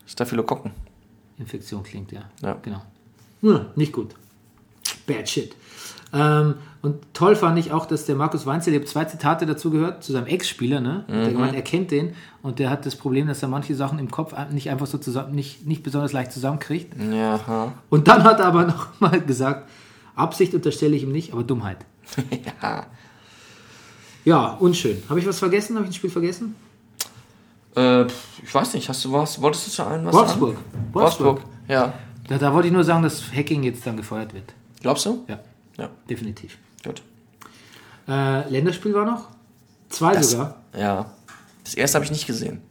Staphylokokken. 0.09 0.73
Infektion 1.39 1.83
klingt, 1.83 2.11
ja. 2.11 2.23
Ja. 2.43 2.57
Genau. 2.63 2.83
Hm, 3.43 3.67
nicht 3.77 3.93
gut. 3.93 4.15
Bad 5.07 5.29
shit. 5.29 5.55
Ähm, 6.13 6.55
und 6.81 6.97
toll 7.13 7.37
fand 7.37 7.59
ich 7.59 7.71
auch, 7.71 7.85
dass 7.85 8.07
der 8.07 8.17
Markus 8.17 8.47
Weinzel, 8.47 8.73
ich 8.73 8.79
habe 8.81 8.87
zwei 8.87 9.05
Zitate 9.05 9.45
dazu 9.45 9.71
gehört, 9.71 10.03
zu 10.03 10.13
seinem 10.13 10.27
Ex-Spieler, 10.27 10.81
ne? 10.81 11.05
Mhm. 11.07 11.13
Der 11.13 11.33
gemeint, 11.33 11.55
er 11.55 11.63
kennt 11.63 11.91
den 11.91 12.15
und 12.43 12.59
der 12.59 12.71
hat 12.71 12.87
das 12.87 12.97
Problem, 12.97 13.27
dass 13.27 13.43
er 13.43 13.49
manche 13.49 13.75
Sachen 13.75 13.99
im 13.99 14.11
Kopf 14.11 14.35
nicht 14.51 14.71
einfach 14.71 14.87
so 14.87 14.97
zusammen, 14.97 15.35
nicht, 15.35 15.67
nicht 15.67 15.83
besonders 15.83 16.13
leicht 16.13 16.33
zusammenkriegt. 16.33 16.95
Ja. 17.13 17.75
Und 17.91 18.09
dann 18.09 18.25
hat 18.25 18.41
er 18.41 18.47
aber 18.47 18.65
noch 18.67 18.99
mal 19.01 19.21
gesagt, 19.21 19.69
Absicht 20.15 20.55
unterstelle 20.55 20.97
ich 20.97 21.03
ihm 21.03 21.13
nicht, 21.13 21.33
aber 21.33 21.45
Dummheit. 21.45 21.85
ja. 22.63 22.87
Ja, 24.25 24.49
unschön. 24.59 25.03
Habe 25.09 25.21
ich 25.21 25.27
was 25.27 25.39
vergessen? 25.39 25.77
Habe 25.77 25.85
ich 25.85 25.91
ein 25.91 25.95
Spiel 25.95 26.11
vergessen? 26.11 26.55
Äh, 27.79 28.07
ich 28.43 28.53
weiß 28.55 28.75
nicht, 28.75 28.89
hast 28.89 29.05
du 29.05 29.13
was? 29.13 29.41
Wolltest 29.41 29.67
du 29.67 29.71
zu 29.71 29.85
allen 29.85 30.05
was 30.07 30.15
Wolfsburg. 30.15 30.57
Wolfsburg. 30.93 31.27
Wolfsburg. 31.37 31.41
Ja. 31.69 31.93
Da, 32.29 32.39
da 32.39 32.53
wollte 32.53 32.69
ich 32.69 32.75
nur 32.75 32.85
sagen, 32.85 33.03
dass 33.03 33.23
Hacking 33.35 33.63
jetzt 33.63 33.87
dann 33.87 33.97
gefeuert 33.97 34.35
wird. 34.35 34.53
Glaubst 34.81 35.07
du? 35.07 35.25
Ja, 35.29 35.39
Ja. 35.79 35.89
definitiv. 36.09 36.59
Gut. 36.85 37.03
Äh, 38.09 38.49
Länderspiel 38.51 38.95
war 38.95 39.05
noch? 39.05 39.29
Zwei 39.89 40.15
Das, 40.15 40.31
sogar. 40.33 40.57
ja. 40.77 41.11
Das 41.65 41.75
erste 41.75 41.97
habe 41.97 42.05
ich 42.05 42.11
nicht 42.11 42.27
gesehen. 42.27 42.63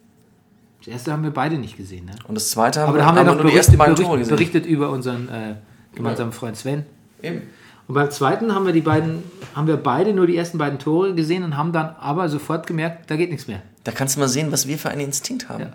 Das 0.79 0.87
erste 0.87 1.11
haben 1.11 1.23
wir 1.23 1.31
beide 1.31 1.57
nicht 1.57 1.77
gesehen. 1.77 2.05
Ne? 2.05 2.13
Und 2.27 2.35
das 2.35 2.49
zweite 2.49 2.79
haben, 2.81 2.89
Aber 2.89 2.97
wir, 2.97 3.01
da 3.01 3.05
haben 3.07 3.15
wir 3.17 3.23
noch 3.23 3.33
nur 3.33 3.43
die 3.43 3.51
berichtet, 3.51 3.57
ersten 3.73 3.77
beiden 3.77 3.95
Tore 3.95 4.17
gesehen. 4.19 4.35
berichtet 4.35 4.65
über 4.65 4.89
unseren 4.89 5.27
äh, 5.29 5.55
gemeinsamen 5.93 6.31
Freund 6.31 6.57
Sven. 6.57 6.85
Eben. 7.21 7.41
Und 7.87 7.93
beim 7.95 8.11
zweiten 8.11 8.53
haben 8.53 8.65
wir 8.65 8.73
die 8.73 8.81
beiden, 8.81 9.23
haben 9.55 9.67
wir 9.67 9.77
beide 9.77 10.13
nur 10.13 10.27
die 10.27 10.35
ersten 10.35 10.57
beiden 10.57 10.77
Tore 10.77 11.15
gesehen 11.15 11.43
und 11.43 11.55
haben 11.55 11.71
dann 11.71 11.95
aber 11.99 12.27
sofort 12.27 12.67
gemerkt, 12.67 13.09
da 13.09 13.15
geht 13.15 13.29
nichts 13.29 13.47
mehr. 13.47 13.61
Da 13.85 13.91
kannst 13.91 14.15
du 14.15 14.19
mal 14.19 14.27
sehen, 14.27 14.51
was 14.51 14.67
wir 14.67 14.77
für 14.77 14.89
einen 14.89 15.01
Instinkt 15.01 15.47
haben. 15.47 15.63
Ja. 15.63 15.69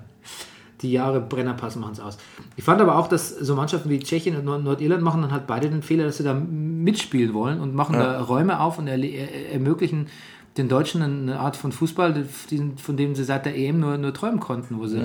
Die 0.82 0.92
Jahre 0.92 1.20
Brennerpass 1.20 1.76
machen 1.76 1.92
es 1.92 2.00
aus. 2.00 2.18
Ich 2.56 2.64
fand 2.64 2.80
aber 2.80 2.98
auch, 2.98 3.06
dass 3.08 3.30
so 3.30 3.54
Mannschaften 3.54 3.88
wie 3.88 4.00
Tschechien 4.00 4.36
und 4.36 4.44
Nord 4.44 4.64
Nordirland 4.64 5.02
machen 5.02 5.22
dann 5.22 5.30
halt 5.32 5.46
beide 5.46 5.70
den 5.70 5.82
Fehler, 5.82 6.04
dass 6.04 6.16
sie 6.18 6.24
da 6.24 6.34
mitspielen 6.34 7.32
wollen 7.34 7.60
und 7.60 7.74
machen 7.74 7.94
da 7.94 8.20
Räume 8.20 8.58
auf 8.60 8.78
und 8.78 8.88
erle- 8.88 9.06
er- 9.10 9.52
ermöglichen 9.52 10.08
den 10.58 10.68
Deutschen 10.68 11.00
eine 11.00 11.38
Art 11.40 11.56
von 11.56 11.72
Fußball, 11.72 12.26
von 12.76 12.96
dem 12.98 13.14
sie 13.14 13.24
seit 13.24 13.46
der 13.46 13.56
EM 13.56 13.80
nur, 13.80 13.96
nur 13.96 14.12
träumen 14.12 14.38
konnten, 14.40 14.78
wo 14.78 14.86
sie 14.86 14.98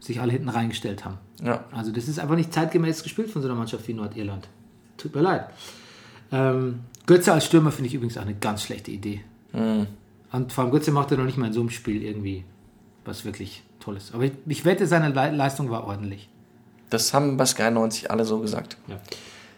sich 0.00 0.20
alle 0.20 0.32
hinten 0.32 0.50
reingestellt 0.50 1.04
haben. 1.06 1.16
Ja. 1.42 1.64
Also 1.72 1.90
das 1.92 2.06
ist 2.08 2.18
einfach 2.18 2.36
nicht 2.36 2.52
zeitgemäß 2.52 3.02
gespielt 3.02 3.30
von 3.30 3.40
so 3.40 3.48
einer 3.48 3.56
Mannschaft 3.56 3.88
wie 3.88 3.94
Nordirland. 3.94 4.48
Tut 4.98 5.14
mir 5.14 5.22
leid. 5.22 5.46
Ähm, 6.32 6.80
Götze 7.06 7.32
als 7.32 7.46
Stürmer 7.46 7.72
finde 7.72 7.88
ich 7.88 7.94
übrigens 7.94 8.16
auch 8.16 8.22
eine 8.22 8.34
ganz 8.34 8.62
schlechte 8.62 8.90
Idee. 8.90 9.20
Und 10.32 10.52
vor 10.52 10.64
allem 10.64 10.70
Götze 10.70 10.92
macht 10.92 11.10
er 11.10 11.16
noch 11.18 11.24
nicht 11.24 11.36
mal 11.36 11.48
in 11.48 11.52
so 11.52 11.60
einem 11.60 11.70
Spiel 11.70 12.02
irgendwie 12.02 12.44
was 13.04 13.24
wirklich 13.24 13.62
Tolles. 13.80 14.12
Aber 14.14 14.24
ich, 14.24 14.32
ich 14.46 14.64
wette, 14.64 14.86
seine 14.86 15.08
Le 15.08 15.30
Leistung 15.30 15.70
war 15.70 15.84
ordentlich. 15.84 16.28
Das 16.90 17.14
haben 17.14 17.36
bei 17.36 17.46
Sky 17.46 17.70
90 17.70 18.10
alle 18.10 18.24
so 18.24 18.38
gesagt. 18.40 18.76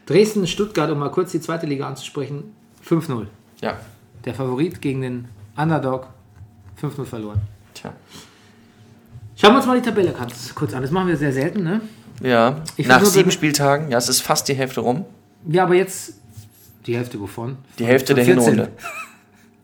Dresden, 0.06 0.46
Stuttgart, 0.46 0.90
um 0.90 0.98
mal 0.98 1.10
kurz 1.10 1.32
die 1.32 1.40
zweite 1.40 1.66
Liga 1.66 1.86
anzusprechen, 1.86 2.54
5-0. 2.86 3.26
Ja. 3.60 3.78
Der 4.24 4.34
Favorit 4.34 4.80
gegen 4.80 5.00
den 5.00 5.28
Underdog, 5.56 6.08
5-0 6.80 7.04
verloren. 7.04 7.40
Tja. 7.74 7.92
Schauen 9.36 9.52
wir 9.52 9.58
uns 9.58 9.66
mal 9.66 9.80
die 9.80 9.86
Tabelle 9.86 10.12
ganz 10.12 10.54
kurz 10.54 10.74
an. 10.74 10.82
Das 10.82 10.90
machen 10.90 11.08
wir 11.08 11.16
sehr 11.16 11.32
selten, 11.32 11.64
ne? 11.64 11.80
Ja. 12.22 12.62
Ich 12.76 12.86
Nach 12.86 13.04
sieben 13.04 13.30
Spieltagen, 13.30 13.90
ja, 13.90 13.98
es 13.98 14.08
ist 14.08 14.20
fast 14.20 14.48
die 14.48 14.54
Hälfte 14.54 14.80
rum. 14.80 15.04
Ja, 15.48 15.64
aber 15.64 15.74
jetzt 15.74 16.14
die 16.86 16.96
Hälfte 16.96 17.20
wovon? 17.20 17.58
Die 17.78 17.86
Hälfte 17.86 18.14
der 18.14 18.24
14. 18.24 18.44
Hinrunde. 18.44 18.72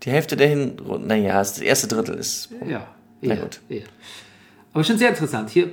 Die 0.03 0.11
Hälfte 0.11 0.37
der 0.37 0.49
Hinrunde. 0.49 1.07
Naja, 1.07 1.39
das 1.39 1.59
erste 1.59 1.89
Drittel 1.89 2.15
ist. 2.17 2.51
Ja, 2.67 2.87
Na 3.21 3.35
eher, 3.35 3.43
gut. 3.43 3.61
eher. 3.69 3.85
Aber 4.73 4.85
schon 4.85 4.99
sehr 4.99 5.11
interessant. 5.11 5.51
Hier 5.51 5.71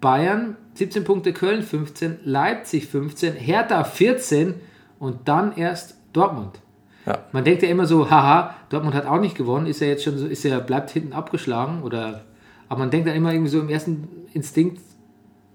Bayern 0.00 0.56
17 0.74 1.04
Punkte, 1.04 1.32
Köln 1.32 1.62
15, 1.62 2.18
Leipzig 2.24 2.88
15, 2.88 3.34
Hertha 3.34 3.84
14 3.84 4.54
und 4.98 5.28
dann 5.28 5.56
erst 5.56 5.96
Dortmund. 6.12 6.58
Ja. 7.06 7.24
Man 7.32 7.44
denkt 7.44 7.62
ja 7.62 7.68
immer 7.68 7.86
so, 7.86 8.10
haha, 8.10 8.54
Dortmund 8.70 8.94
hat 8.94 9.06
auch 9.06 9.20
nicht 9.20 9.36
gewonnen, 9.36 9.66
ist 9.66 9.80
ja 9.80 9.86
jetzt 9.86 10.04
schon 10.04 10.18
so, 10.18 10.26
ist 10.26 10.42
ja, 10.44 10.58
bleibt 10.58 10.90
hinten 10.90 11.12
abgeschlagen 11.12 11.82
oder, 11.82 12.24
aber 12.68 12.80
man 12.80 12.90
denkt 12.90 13.06
dann 13.06 13.14
immer 13.14 13.32
irgendwie 13.32 13.50
so 13.50 13.60
im 13.60 13.68
ersten 13.68 14.08
Instinkt, 14.32 14.80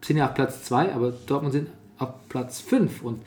sind 0.01 0.17
ja 0.17 0.27
auf 0.27 0.33
Platz 0.35 0.63
2, 0.63 0.93
aber 0.93 1.11
Dortmund 1.11 1.53
sind 1.53 1.69
auf 1.97 2.09
Platz 2.29 2.61
5 2.61 3.01
und 3.01 3.21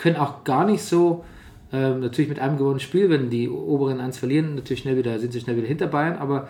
können 0.00 0.16
auch 0.16 0.44
gar 0.44 0.64
nicht 0.64 0.82
so, 0.82 1.24
ähm, 1.72 2.00
natürlich 2.00 2.30
mit 2.30 2.40
einem 2.40 2.56
gewonnenen 2.56 2.80
Spiel, 2.80 3.10
wenn 3.10 3.28
die 3.28 3.50
oberen 3.50 4.00
eins 4.00 4.16
verlieren, 4.16 4.54
natürlich 4.54 4.80
schnell 4.80 4.96
wieder, 4.96 5.18
sind 5.18 5.32
sie 5.32 5.40
schnell 5.40 5.58
wieder 5.58 5.68
hinter 5.68 5.88
Bayern, 5.88 6.16
aber 6.16 6.48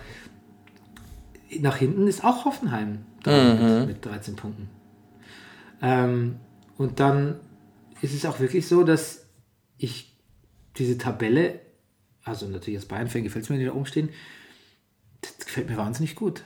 nach 1.59 1.77
hinten 1.77 2.07
ist 2.07 2.25
auch 2.25 2.45
Hoffenheim 2.45 3.01
dran 3.25 3.79
mit, 3.81 3.89
mit 3.89 4.05
13 4.05 4.37
Punkten. 4.37 4.71
Ähm, 5.83 6.37
und 6.79 7.01
dann 7.01 7.41
ist 8.01 8.15
es 8.15 8.25
auch 8.25 8.39
wirklich 8.39 8.69
so, 8.69 8.85
dass 8.85 9.27
ich 9.79 10.17
diese 10.77 10.97
Tabelle, 10.97 11.59
also 12.23 12.47
natürlich 12.47 12.79
als 12.79 12.87
Bayern-Fan 12.87 13.25
gefällt 13.25 13.45
es 13.45 13.51
mir, 13.51 13.59
die 13.59 13.65
da 13.65 13.73
umstehen, 13.73 14.11
das 15.23 15.45
gefällt 15.45 15.69
mir 15.69 15.77
wahnsinnig 15.77 16.15
gut. 16.15 16.45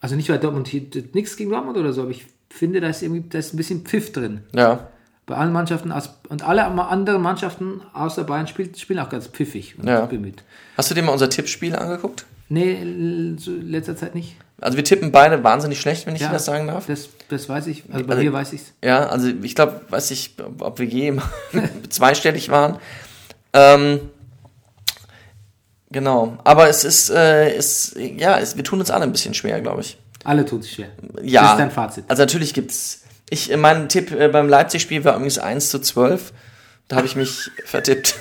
Also 0.00 0.16
nicht, 0.16 0.28
weil 0.28 0.40
Dortmund 0.40 0.66
hier 0.66 0.82
nichts 1.12 1.36
gegen 1.36 1.50
Dortmund 1.50 1.78
oder 1.78 1.92
so, 1.92 2.02
aber 2.02 2.10
ich 2.10 2.26
finde, 2.50 2.80
da 2.80 2.88
ist 2.88 3.02
irgendwie 3.02 3.28
da 3.28 3.38
ist 3.38 3.54
ein 3.54 3.56
bisschen 3.56 3.82
Pfiff 3.82 4.10
drin. 4.10 4.40
Ja. 4.52 4.90
Bei 5.26 5.34
allen 5.36 5.52
Mannschaften 5.52 5.90
aus, 5.90 6.10
und 6.28 6.42
alle 6.46 6.64
anderen 6.64 7.20
Mannschaften 7.20 7.80
außer 7.92 8.22
Bayern 8.24 8.46
spielen, 8.46 8.72
spielen 8.76 9.00
auch 9.00 9.08
ganz 9.08 9.26
pfiffig 9.26 9.76
und 9.78 9.88
Ja. 9.88 10.06
bemüht. 10.06 10.44
Hast 10.76 10.88
du 10.90 10.94
dir 10.94 11.02
mal 11.02 11.10
unser 11.12 11.28
Tippspiel 11.28 11.74
angeguckt? 11.74 12.26
Nee, 12.48 12.78
letzter 12.84 13.96
Zeit 13.96 14.14
nicht. 14.14 14.36
Also 14.60 14.76
wir 14.76 14.84
tippen 14.84 15.10
beide 15.10 15.42
wahnsinnig 15.42 15.80
schlecht, 15.80 16.06
wenn 16.06 16.14
ich 16.14 16.20
Ja, 16.22 16.28
dir 16.28 16.34
das 16.34 16.44
sagen 16.44 16.68
darf. 16.68 16.86
Das, 16.86 17.08
das 17.28 17.48
weiß 17.48 17.66
ich. 17.66 17.82
Also 17.92 18.06
bei 18.06 18.12
Also- 18.14 18.24
mir 18.24 18.32
weiß 18.32 18.52
ich 18.52 18.60
es. 18.62 18.72
Ja, 18.84 19.06
also 19.08 19.26
ich 19.42 19.54
glaube, 19.56 19.80
weiß 19.90 20.12
ich, 20.12 20.36
ob 20.60 20.78
wir 20.78 20.86
je 20.86 21.12
zweistellig 21.90 22.48
waren. 22.50 22.78
Ähm, 23.52 23.98
genau. 25.90 26.38
Aber 26.44 26.68
es 26.68 26.84
ist, 26.84 27.10
äh, 27.10 27.52
es, 27.54 27.94
ja, 27.98 28.38
es, 28.38 28.56
wir 28.56 28.64
tun 28.64 28.78
uns 28.78 28.90
alle 28.92 29.02
ein 29.04 29.12
bisschen 29.12 29.34
schwer, 29.34 29.60
glaube 29.60 29.80
ich. 29.80 29.98
Alle 30.24 30.44
tun 30.44 30.62
sich 30.62 30.72
schwer. 30.72 30.88
Ja. 31.22 31.42
Das 31.42 31.50
ist 31.52 31.58
dein 31.58 31.70
Fazit. 31.72 32.04
Also 32.08 32.22
natürlich 32.22 32.54
gibt's. 32.54 33.02
Ich, 33.30 33.50
äh, 33.52 33.56
mein 33.56 33.88
Tipp 33.88 34.12
äh, 34.12 34.28
beim 34.28 34.48
Leipzig-Spiel 34.48 35.04
war 35.04 35.14
übrigens 35.14 35.38
1 35.38 35.70
zu 35.70 35.78
12. 35.80 36.32
Da 36.88 36.96
habe 36.96 37.06
ich 37.06 37.16
mich 37.16 37.50
vertippt. 37.64 38.14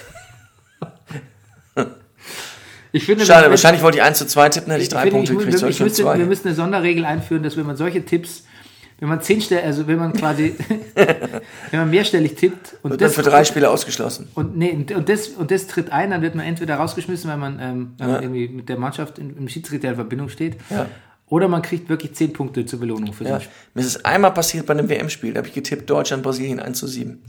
Ich 2.92 3.06
finde, 3.06 3.26
Schade, 3.26 3.50
wahrscheinlich 3.50 3.84
wollte 3.84 3.98
ich 3.98 4.04
1 4.04 4.18
zu 4.18 4.26
2 4.26 4.50
tippen, 4.50 4.72
hätte 4.72 4.82
ich 4.82 4.88
ich 4.88 4.94
drei 4.94 5.02
finde, 5.02 5.16
Punkte 5.18 5.34
ich, 5.34 5.40
gekriegt. 5.40 5.64
ich, 5.64 5.70
ich 5.70 5.80
müsste, 5.82 6.06
wir 6.06 6.26
müssen 6.26 6.48
eine 6.48 6.56
Sonderregel 6.56 7.04
einführen, 7.04 7.44
dass 7.44 7.58
wenn 7.58 7.66
man 7.66 7.76
solche 7.76 8.06
Tipps, 8.06 8.46
wenn 9.02 9.10
man 9.10 9.22
zehn 9.22 9.42
Stellen, 9.42 9.66
also 9.66 9.86
wenn 9.88 9.98
man 10.00 10.14
quasi, 10.14 10.56
wenn 10.96 11.80
man 11.82 11.90
mehrstellig 11.90 12.36
tippt 12.36 12.78
und 12.84 12.92
Wird 12.92 13.02
dann 13.02 13.08
das 13.10 13.16
für 13.16 13.24
drei 13.24 13.44
Spiele 13.44 13.70
ausgeschlossen. 13.70 14.30
und, 14.34 14.56
nee, 14.58 14.72
und, 14.96 15.10
das, 15.10 15.28
und 15.28 15.52
das 15.52 15.68
tritt 15.68 15.92
ein, 15.92 16.12
dann 16.12 16.22
wird 16.22 16.36
man 16.36 16.46
entweder 16.46 16.76
rausgeschmissen, 16.76 17.30
weil 17.30 17.36
man, 17.38 17.60
ähm, 17.60 17.96
Ja. 18.00 18.22
irgendwie 18.22 18.48
mit 18.48 18.70
der 18.70 18.78
Mannschaft 18.78 19.20
im, 19.20 19.38
im 19.40 19.50
Schiedsrichter 19.50 19.90
in 19.90 19.96
Verbindung 19.96 20.30
steht. 20.30 20.56
Ja. 20.70 20.86
Oder 21.28 21.48
man 21.48 21.62
kriegt 21.62 21.90
wirklich 21.90 22.14
10 22.14 22.34
Punkte 22.34 22.66
zur 22.66 22.80
Belohnung 22.80 23.12
für 23.14 23.24
Ja. 23.24 23.40
Spiel. 23.40 23.52
Mir 23.74 23.82
ist 23.82 23.88
es 23.88 24.06
einmal 24.06 24.32
passiert 24.34 24.66
bei 24.68 24.74
einem 24.74 24.90
WM-Spiel, 24.90 25.34
da 25.34 25.40
habe 25.40 25.48
ich 25.48 25.54
getippt 25.56 25.90
Deutschland, 25.90 26.22
Brasilien 26.24 26.60
1 26.60 26.78
zu 26.78 26.88
7. 26.88 27.22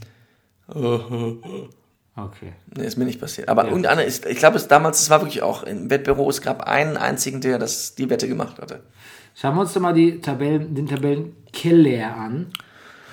Okay. 2.18 2.54
Nee, 2.74 2.86
ist 2.86 2.96
mir 2.96 3.04
nicht 3.04 3.20
passiert. 3.20 3.48
Aber 3.50 3.66
Ja. 3.66 3.72
und 3.74 3.86
Anne 3.86 4.02
ist, 4.04 4.24
ich 4.24 4.38
glaube, 4.38 4.56
es 4.56 4.68
damals, 4.68 5.02
es 5.02 5.10
war 5.10 5.20
wirklich 5.20 5.42
auch 5.42 5.64
im 5.64 5.90
Wettbüro, 5.90 6.30
es 6.30 6.40
gab 6.40 6.62
einen 6.62 6.96
einzigen, 6.96 7.42
der 7.42 7.58
das, 7.58 7.94
die 7.94 8.08
Wette 8.08 8.26
gemacht 8.26 8.58
hatte. 8.58 8.80
Schauen 9.34 9.54
wir 9.54 9.60
uns 9.60 9.74
doch 9.74 9.82
mal 9.82 9.92
die 9.92 10.18
Tabellen, 10.22 10.74
den 10.74 10.86
Tabellenkeller 10.86 12.16
an. 12.16 12.46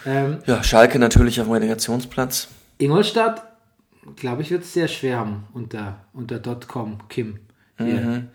Ähm, 0.05 0.37
Ja, 0.45 0.63
Schalke 0.63 0.99
natürlich 0.99 1.41
auf 1.41 1.47
dem 1.47 1.53
Relegationsplatz. 1.53 2.47
Ingolstadt, 2.77 3.43
glaube 4.15 4.41
ich, 4.41 4.51
wird 4.51 4.63
es 4.63 4.71
sehr 4.71 4.87
schwer 4.87 5.17
haben, 5.17 5.47
unter, 5.53 6.05
unter 6.13 6.39
.com 6.65 6.99
Kim 7.09 7.39
hier 7.77 7.85
Mhm. 7.99 8.27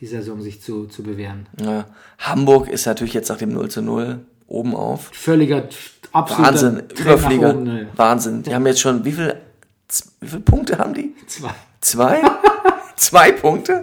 Die 0.00 0.06
Saison 0.06 0.40
sich 0.42 0.62
zu, 0.62 0.86
zu 0.86 1.02
bewähren. 1.02 1.46
Ja. 1.60 1.86
Hamburg 2.18 2.68
ist 2.68 2.86
natürlich 2.86 3.14
jetzt 3.14 3.28
nach 3.28 3.38
dem 3.38 3.52
0 3.52 3.68
zu 3.70 3.82
0 3.82 4.20
oben 4.46 4.74
auf. 4.74 5.10
Völliger, 5.12 5.68
absoluter 6.12 6.48
Wahnsinn, 6.52 6.82
Überflieger. 6.98 7.50
oben, 7.50 7.62
ne. 7.64 7.88
Wahnsinn. 7.96 8.42
Die 8.42 8.54
haben 8.54 8.66
jetzt 8.66 8.80
schon, 8.80 9.04
wie 9.04 9.12
viel, 9.12 9.36
wie 10.20 10.26
viele 10.28 10.40
Punkte 10.42 10.78
haben 10.78 10.94
die? 10.94 11.14
Zwei. 11.26 11.50
Zwei? 11.80 12.20
Zwei 12.96 13.32
Punkte? 13.32 13.80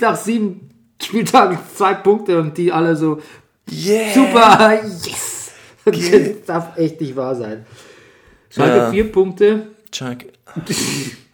Nach 0.00 0.16
sieben 0.16 0.70
Spieltagen 1.02 1.58
zwei 1.74 1.94
Punkte 1.94 2.38
und 2.40 2.56
die 2.58 2.70
alle 2.72 2.96
so 2.96 3.20
Yeah! 3.70 4.12
super, 4.12 4.80
yes! 4.84 5.50
Das 5.84 6.46
darf 6.46 6.76
echt 6.76 7.00
nicht 7.00 7.14
wahr 7.16 7.34
sein. 7.34 7.64
Schalke 8.50 8.76
Ja. 8.76 8.90
vier 8.90 9.10
Punkte. 9.12 9.66
Schalke. 9.94 10.28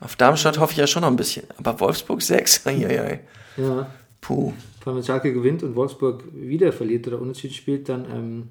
Auf 0.00 0.16
Darmstadt 0.16 0.58
hoffe 0.58 0.72
ich 0.72 0.78
ja 0.78 0.86
schon 0.86 1.02
noch 1.02 1.08
ein 1.10 1.16
bisschen. 1.16 1.44
Aber 1.58 1.78
Wolfsburg 1.80 2.22
sechs? 2.22 2.64
Eieiei. 2.66 3.20
Ja. 3.60 3.86
Puh. 4.20 4.52
Vor 4.80 4.88
allem, 4.92 4.96
wenn 4.98 5.04
Schalke 5.04 5.32
gewinnt 5.32 5.62
und 5.62 5.74
Wolfsburg 5.76 6.24
wieder 6.32 6.72
verliert 6.72 7.06
oder 7.06 7.20
unentschieden 7.20 7.54
spielt, 7.54 7.88
dann 7.88 8.04
ähm, 8.10 8.48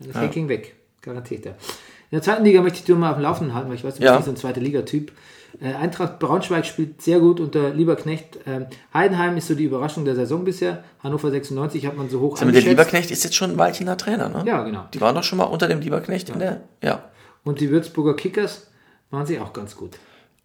ist 0.00 0.14
Hacking 0.14 0.48
weg. 0.48 0.74
Garantiert. 1.00 1.44
Ja. 1.44 1.52
In 1.52 2.16
der 2.16 2.22
zweiten 2.22 2.44
Liga 2.44 2.60
möchte 2.60 2.78
ich 2.78 2.84
dir 2.84 2.94
mal 2.94 3.10
auf 3.10 3.16
dem 3.16 3.22
Laufenden 3.22 3.54
halten, 3.54 3.68
weil 3.68 3.76
ich 3.76 3.84
weiß, 3.84 3.96
du 3.96 4.04
Ja. 4.04 4.16
bist 4.16 4.28
ein 4.28 4.36
zweiter 4.36 4.60
Liga-Typ. 4.60 5.12
Äh, 5.60 5.74
Eintracht 5.74 6.18
Braunschweig 6.18 6.64
spielt 6.66 7.02
sehr 7.02 7.20
gut 7.20 7.40
unter 7.40 7.70
Lieberknecht. 7.70 8.38
Ähm, 8.46 8.66
Heidenheim 8.94 9.36
ist 9.36 9.48
so 9.48 9.54
die 9.54 9.64
Überraschung 9.64 10.04
der 10.04 10.14
Saison 10.14 10.44
bisher. 10.44 10.84
Hannover 11.02 11.30
96 11.30 11.86
hat 11.86 11.96
man 11.96 12.08
so 12.08 12.20
hoch 12.20 12.40
mal, 12.40 12.52
der 12.52 12.62
Lieberknecht 12.62 13.10
ist 13.10 13.24
jetzt 13.24 13.34
schon 13.34 13.52
ein 13.52 13.58
Weilchener 13.58 13.96
Trainer, 13.96 14.28
ne? 14.28 14.44
Ja, 14.46 14.62
genau. 14.62 14.84
Die 14.94 15.00
waren 15.00 15.14
doch 15.14 15.24
schon 15.24 15.38
mal 15.38 15.44
unter 15.44 15.68
dem 15.68 15.80
Lieberknecht 15.80 16.30
in 16.30 16.38
der. 16.38 16.62
Ja. 16.82 17.10
Und 17.44 17.60
die 17.60 17.70
Würzburger 17.70 18.14
Kickers 18.14 18.68
waren 19.10 19.26
sie 19.26 19.38
auch 19.40 19.52
ganz 19.52 19.76
gut. 19.76 19.98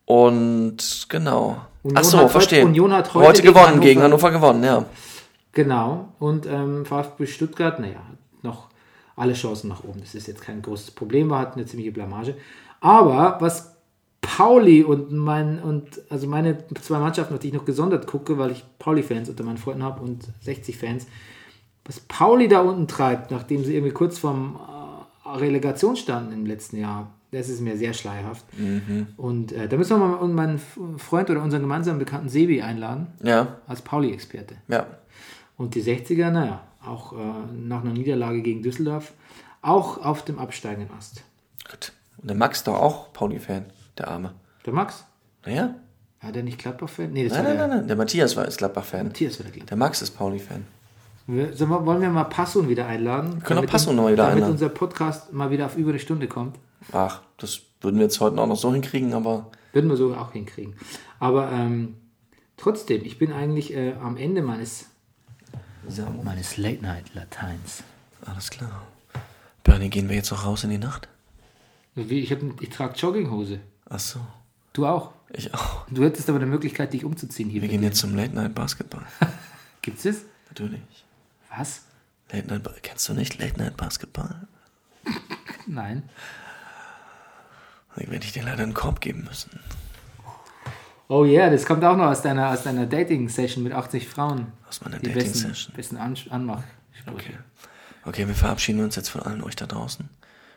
Und 0.07 1.05
genau. 1.09 1.57
Union 1.83 1.97
Ach 1.97 2.03
so, 2.05 2.27
verstehe. 2.29 2.65
Union 2.65 2.93
hat 2.93 3.13
heute 3.13 3.27
heute 3.27 3.41
gegen 3.41 3.53
gewonnen, 3.53 3.67
Hannover- 3.67 3.81
gegen 3.85 4.01
Hannover 4.01 4.31
gewonnen, 4.31 4.63
ja. 4.63 4.85
Genau. 5.51 6.07
Und 6.19 6.45
ähm, 6.45 6.85
VfB 6.85 7.25
Stuttgart, 7.27 7.77
naja, 7.81 7.95
hat 7.97 8.43
noch 8.43 8.69
alle 9.17 9.33
Chancen 9.33 9.67
nach 9.67 9.83
oben. 9.83 9.99
Das 9.99 10.15
ist 10.15 10.27
jetzt 10.27 10.41
kein 10.41 10.61
großes 10.61 10.91
Problem, 10.91 11.29
war 11.29 11.39
hat 11.41 11.55
eine 11.55 11.65
ziemliche 11.65 11.91
Blamage. 11.91 12.35
Aber 12.79 13.35
was 13.41 13.73
Pauli 14.21 14.81
und 14.81 15.11
mein 15.11 15.59
und 15.61 16.01
also 16.09 16.25
meine 16.25 16.57
zwei 16.81 16.99
Mannschaften, 16.99 17.33
auf 17.33 17.41
die 17.41 17.47
ich 17.47 17.53
noch 17.53 17.65
gesondert 17.65 18.07
gucke, 18.07 18.37
weil 18.37 18.51
ich 18.51 18.63
Pauli-Fans 18.79 19.27
unter 19.27 19.43
meinen 19.43 19.57
Freunden 19.57 19.83
habe 19.83 20.01
und 20.01 20.23
60-Fans, 20.45 21.05
was 21.83 21.99
Pauli 21.99 22.47
da 22.47 22.61
unten 22.61 22.87
treibt, 22.87 23.29
nachdem 23.29 23.65
sie 23.65 23.75
irgendwie 23.75 23.93
kurz 23.93 24.19
vorm 24.19 24.57
äh, 25.25 25.37
Relegation 25.37 25.97
standen 25.97 26.31
im 26.31 26.45
letzten 26.45 26.77
Jahr, 26.77 27.11
das 27.31 27.49
ist 27.49 27.61
mir 27.61 27.77
sehr 27.77 27.93
schleierhaft. 27.93 28.45
Und 29.17 29.51
äh, 29.51 29.67
da 29.67 29.77
müssen 29.77 29.99
wir 29.99 30.07
mal 30.07 30.27
meinen 30.27 30.59
Freund 30.97 31.29
oder 31.29 31.41
unseren 31.43 31.61
gemeinsamen 31.61 31.99
Bekannten 31.99 32.29
Sebi 32.29 32.61
einladen, 32.61 33.07
Ja, 33.23 33.57
als 33.67 33.81
Pauli-Experte. 33.81 34.55
ja. 34.67 34.85
Und 35.57 35.73
die 35.73 35.81
60er, 35.81 36.29
naja, 36.29 36.61
auch 36.85 37.13
äh, 37.13 37.15
nach 37.51 37.81
einer 37.81 37.91
Niederlage 37.93 38.43
gegen 38.43 38.61
Düsseldorf, 38.61 39.13
auch 39.63 39.97
auf 40.05 40.23
dem 40.23 40.37
absteigenden 40.37 40.95
Ast. 40.95 41.23
Gut. 41.69 41.91
Und 42.19 42.29
der 42.29 42.37
Max 42.37 42.63
doch 42.63 42.75
auch 42.79 43.11
Pauli-Fan, 43.11 43.65
der 43.97 44.07
Arme. 44.07 44.33
Der 44.67 44.73
Max, 44.73 45.03
Naja? 45.45 45.73
war 46.21 46.31
der 46.31 46.43
nicht 46.43 46.59
Gladbach-Fan? 46.59 47.11
Nee, 47.11 47.23
das 47.27 47.33
Nein, 47.33 47.43
war 47.45 47.49
nein, 47.49 47.57
der 47.57 47.67
nein, 47.67 47.77
nein. 47.79 47.87
Der 47.87 47.95
Matthias 47.95 48.35
war 48.37 48.45
ist 48.47 48.57
Gladbach-Fan. 48.59 49.07
Matthias 49.07 49.39
war 49.39 49.43
der 49.45 49.51
Gladbach. 49.53 49.69
Der 49.69 49.77
Max 49.77 50.01
ist 50.03 50.11
Pauli-Fan. 50.11 50.63
Wir, 51.25 51.59
wir- 51.59 51.69
wollen 51.85 52.01
wir 52.01 52.09
mal 52.09 52.23
Passun 52.25 52.69
wieder 52.69 52.85
einladen? 52.87 53.31
können 53.43 53.57
auch 53.59 53.61
damit 53.63 53.71
Passun 53.71 53.89
un- 53.91 53.95
noch 53.97 54.03
mal 54.03 54.13
wieder 54.13 54.23
damit 54.23 54.35
einladen. 54.35 54.51
unser 54.53 54.69
Podcast 54.69 55.33
mal 55.33 55.49
wieder 55.51 55.65
auf 55.65 55.75
über 55.75 55.89
eine 55.89 55.99
Stunde 55.99 56.27
kommt. 56.27 56.55
Ach, 56.91 57.21
das 57.37 57.61
würden 57.81 57.97
wir 57.97 58.03
jetzt 58.05 58.19
heute 58.19 58.39
auch 58.41 58.47
noch 58.47 58.55
so 58.57 58.71
hinkriegen, 58.73 59.13
aber 59.13 59.51
Würden 59.73 59.89
wir 59.89 59.97
so 59.97 60.15
auch 60.15 60.31
hinkriegen. 60.31 60.75
Aber 61.19 61.51
ähm, 61.51 61.95
trotzdem, 62.57 63.03
ich 63.05 63.17
bin 63.19 63.31
eigentlich 63.31 63.73
äh, 63.73 63.93
am 64.01 64.17
Ende 64.17 64.41
meines, 64.41 64.85
meines 66.23 66.57
Late-Night-Lateins. 66.57 67.83
alles 68.25 68.49
klar. 68.49 68.83
Bernie, 69.63 69.89
gehen 69.89 70.09
wir 70.09 70.15
jetzt 70.15 70.31
noch 70.31 70.45
raus 70.45 70.63
in 70.63 70.69
die 70.69 70.77
Nacht? 70.77 71.07
Wie, 71.95 72.19
ich, 72.19 72.31
hab- 72.31 72.61
ich 72.61 72.69
trage 72.69 72.95
Jogginghose. 72.95 73.59
Ach 73.89 73.99
so, 73.99 74.19
Du 74.73 74.85
auch. 74.85 75.11
ich 75.33 75.53
auch. 75.53 75.85
Du 75.89 76.03
hättest 76.03 76.29
aber 76.29 76.37
eine 76.37 76.45
Möglichkeit, 76.45 76.93
dich 76.93 77.03
umzuziehen 77.03 77.49
hier. 77.49 77.61
Wir 77.61 77.69
gehen 77.69 77.83
jetzt 77.83 77.99
zum 77.99 78.15
Late 78.15 78.33
Night 78.35 78.53
Basketball. 78.55 79.05
Gibt's 79.81 80.05
es? 80.05 80.21
Natürlich. 80.49 80.81
Was? 81.55 81.83
Late 82.31 82.47
Night, 82.47 82.63
Ba- 82.63 82.73
kennst 82.81 83.07
du 83.09 83.13
nicht 83.13 83.37
Late 83.39 83.57
Night 83.59 83.75
Basketball? 83.77 84.47
Nein. 85.67 86.03
Dann 87.97 88.11
werde 88.11 88.25
ich 88.25 88.31
dir 88.31 88.43
leider 88.43 88.63
einen 88.63 88.73
Korb 88.73 89.01
geben 89.01 89.25
müssen. 89.27 89.59
Oh 91.09 91.23
yeah, 91.23 91.49
das 91.49 91.65
kommt 91.65 91.83
auch 91.83 91.95
noch 91.95 92.07
aus 92.07 92.21
deiner, 92.21 92.51
aus 92.51 92.63
deiner 92.63 92.85
Dating-Session 92.85 93.63
mit 93.63 93.73
80 93.73 94.07
Frauen. 94.07 94.51
Aus 94.67 94.81
meiner 94.81 94.99
Dating-Session. 94.99 95.73
besten 95.75 95.97
An 95.97 96.17
Anmach. 96.29 96.63
Okay. 97.07 97.37
Okay, 98.03 98.27
wir 98.27 98.35
verabschieden 98.35 98.83
uns 98.83 98.95
jetzt 98.95 99.09
von 99.09 99.21
allen 99.21 99.41
euch 99.41 99.55
da 99.55 99.65
draußen. 99.65 100.09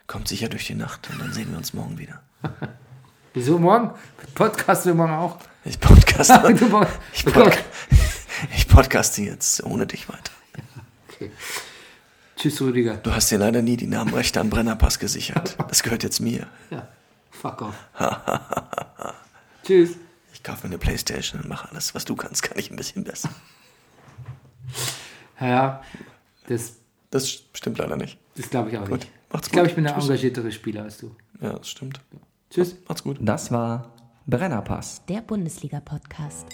Kommt 0.07 0.29
sicher 0.29 0.49
durch 0.49 0.67
die 0.67 0.75
Nacht 0.75 1.09
und 1.11 1.21
dann 1.21 1.33
sehen 1.33 1.51
wir 1.51 1.59
uns 1.59 1.73
morgen 1.73 1.99
wieder. 1.99 2.21
Wieso 3.35 3.59
morgen? 3.59 3.91
Podcast 4.35 4.87
wir 4.87 4.95
morgen 4.95 5.13
auch. 5.13 5.39
Ich 5.65 5.79
podcaste, 5.79 6.53
ich, 7.13 7.25
podca 7.25 7.59
ich 8.57 8.67
podcaste 8.67 9.23
jetzt 9.23 9.63
ohne 9.63 9.87
dich 9.87 10.09
weiter. 10.09 10.33
Okay. 11.09 11.31
Tschüss, 12.37 12.61
Rüdiger. 12.61 12.97
Du 12.97 13.13
hast 13.13 13.31
dir 13.31 13.39
leider 13.39 13.63
nie 13.63 13.77
die 13.77 13.87
Namenrechte 13.87 14.41
am 14.41 14.51
Brennerpass 14.51 14.99
gesichert. 14.99 15.57
Das 15.69 15.83
gehört 15.83 16.03
jetzt 16.03 16.21
mir. 16.21 16.47
Ja, 16.71 16.89
fuck 17.31 17.63
off. 17.63 17.75
Tschüss. 19.65 19.97
Ich 20.33 20.43
kaufe 20.43 20.67
mir 20.67 20.73
eine 20.75 20.79
Playstation 20.79 21.41
und 21.43 21.49
mache 21.49 21.69
alles, 21.71 21.95
was 21.95 22.05
du 22.05 22.17
kannst, 22.17 22.43
kann 22.43 22.59
ich 22.59 22.71
ein 22.71 22.77
bisschen 22.77 23.05
besser. 23.05 23.31
Ja, 25.41 25.83
das, 26.49 26.75
Das 27.11 27.29
stimmt 27.31 27.79
leider 27.79 27.97
nicht. 27.97 28.19
das 28.37 28.51
glaube 28.51 28.71
ich 28.71 28.79
auch 28.79 28.89
Gut, 28.89 29.01
nicht. 29.01 29.13
macht's 29.33 29.47
ich 29.49 29.53
glaube, 29.53 29.69
ich 29.69 29.75
bin 29.75 29.85
der 29.85 29.95
Tschüss. 29.95 30.05
engagiertere 30.05 30.53
Spieler 30.53 30.83
als 30.85 30.99
du. 30.99 31.15
Ja, 31.41 31.55
das 31.55 31.69
stimmt. 31.69 32.01
Tschüss. 32.51 32.77
Macht's 32.89 33.03
gut. 33.03 33.19
Das 33.21 33.51
war 33.51 33.93
Brennerpass. 34.27 35.05
Der 35.07 35.21
Bundesliga-Podcast. 35.23 36.47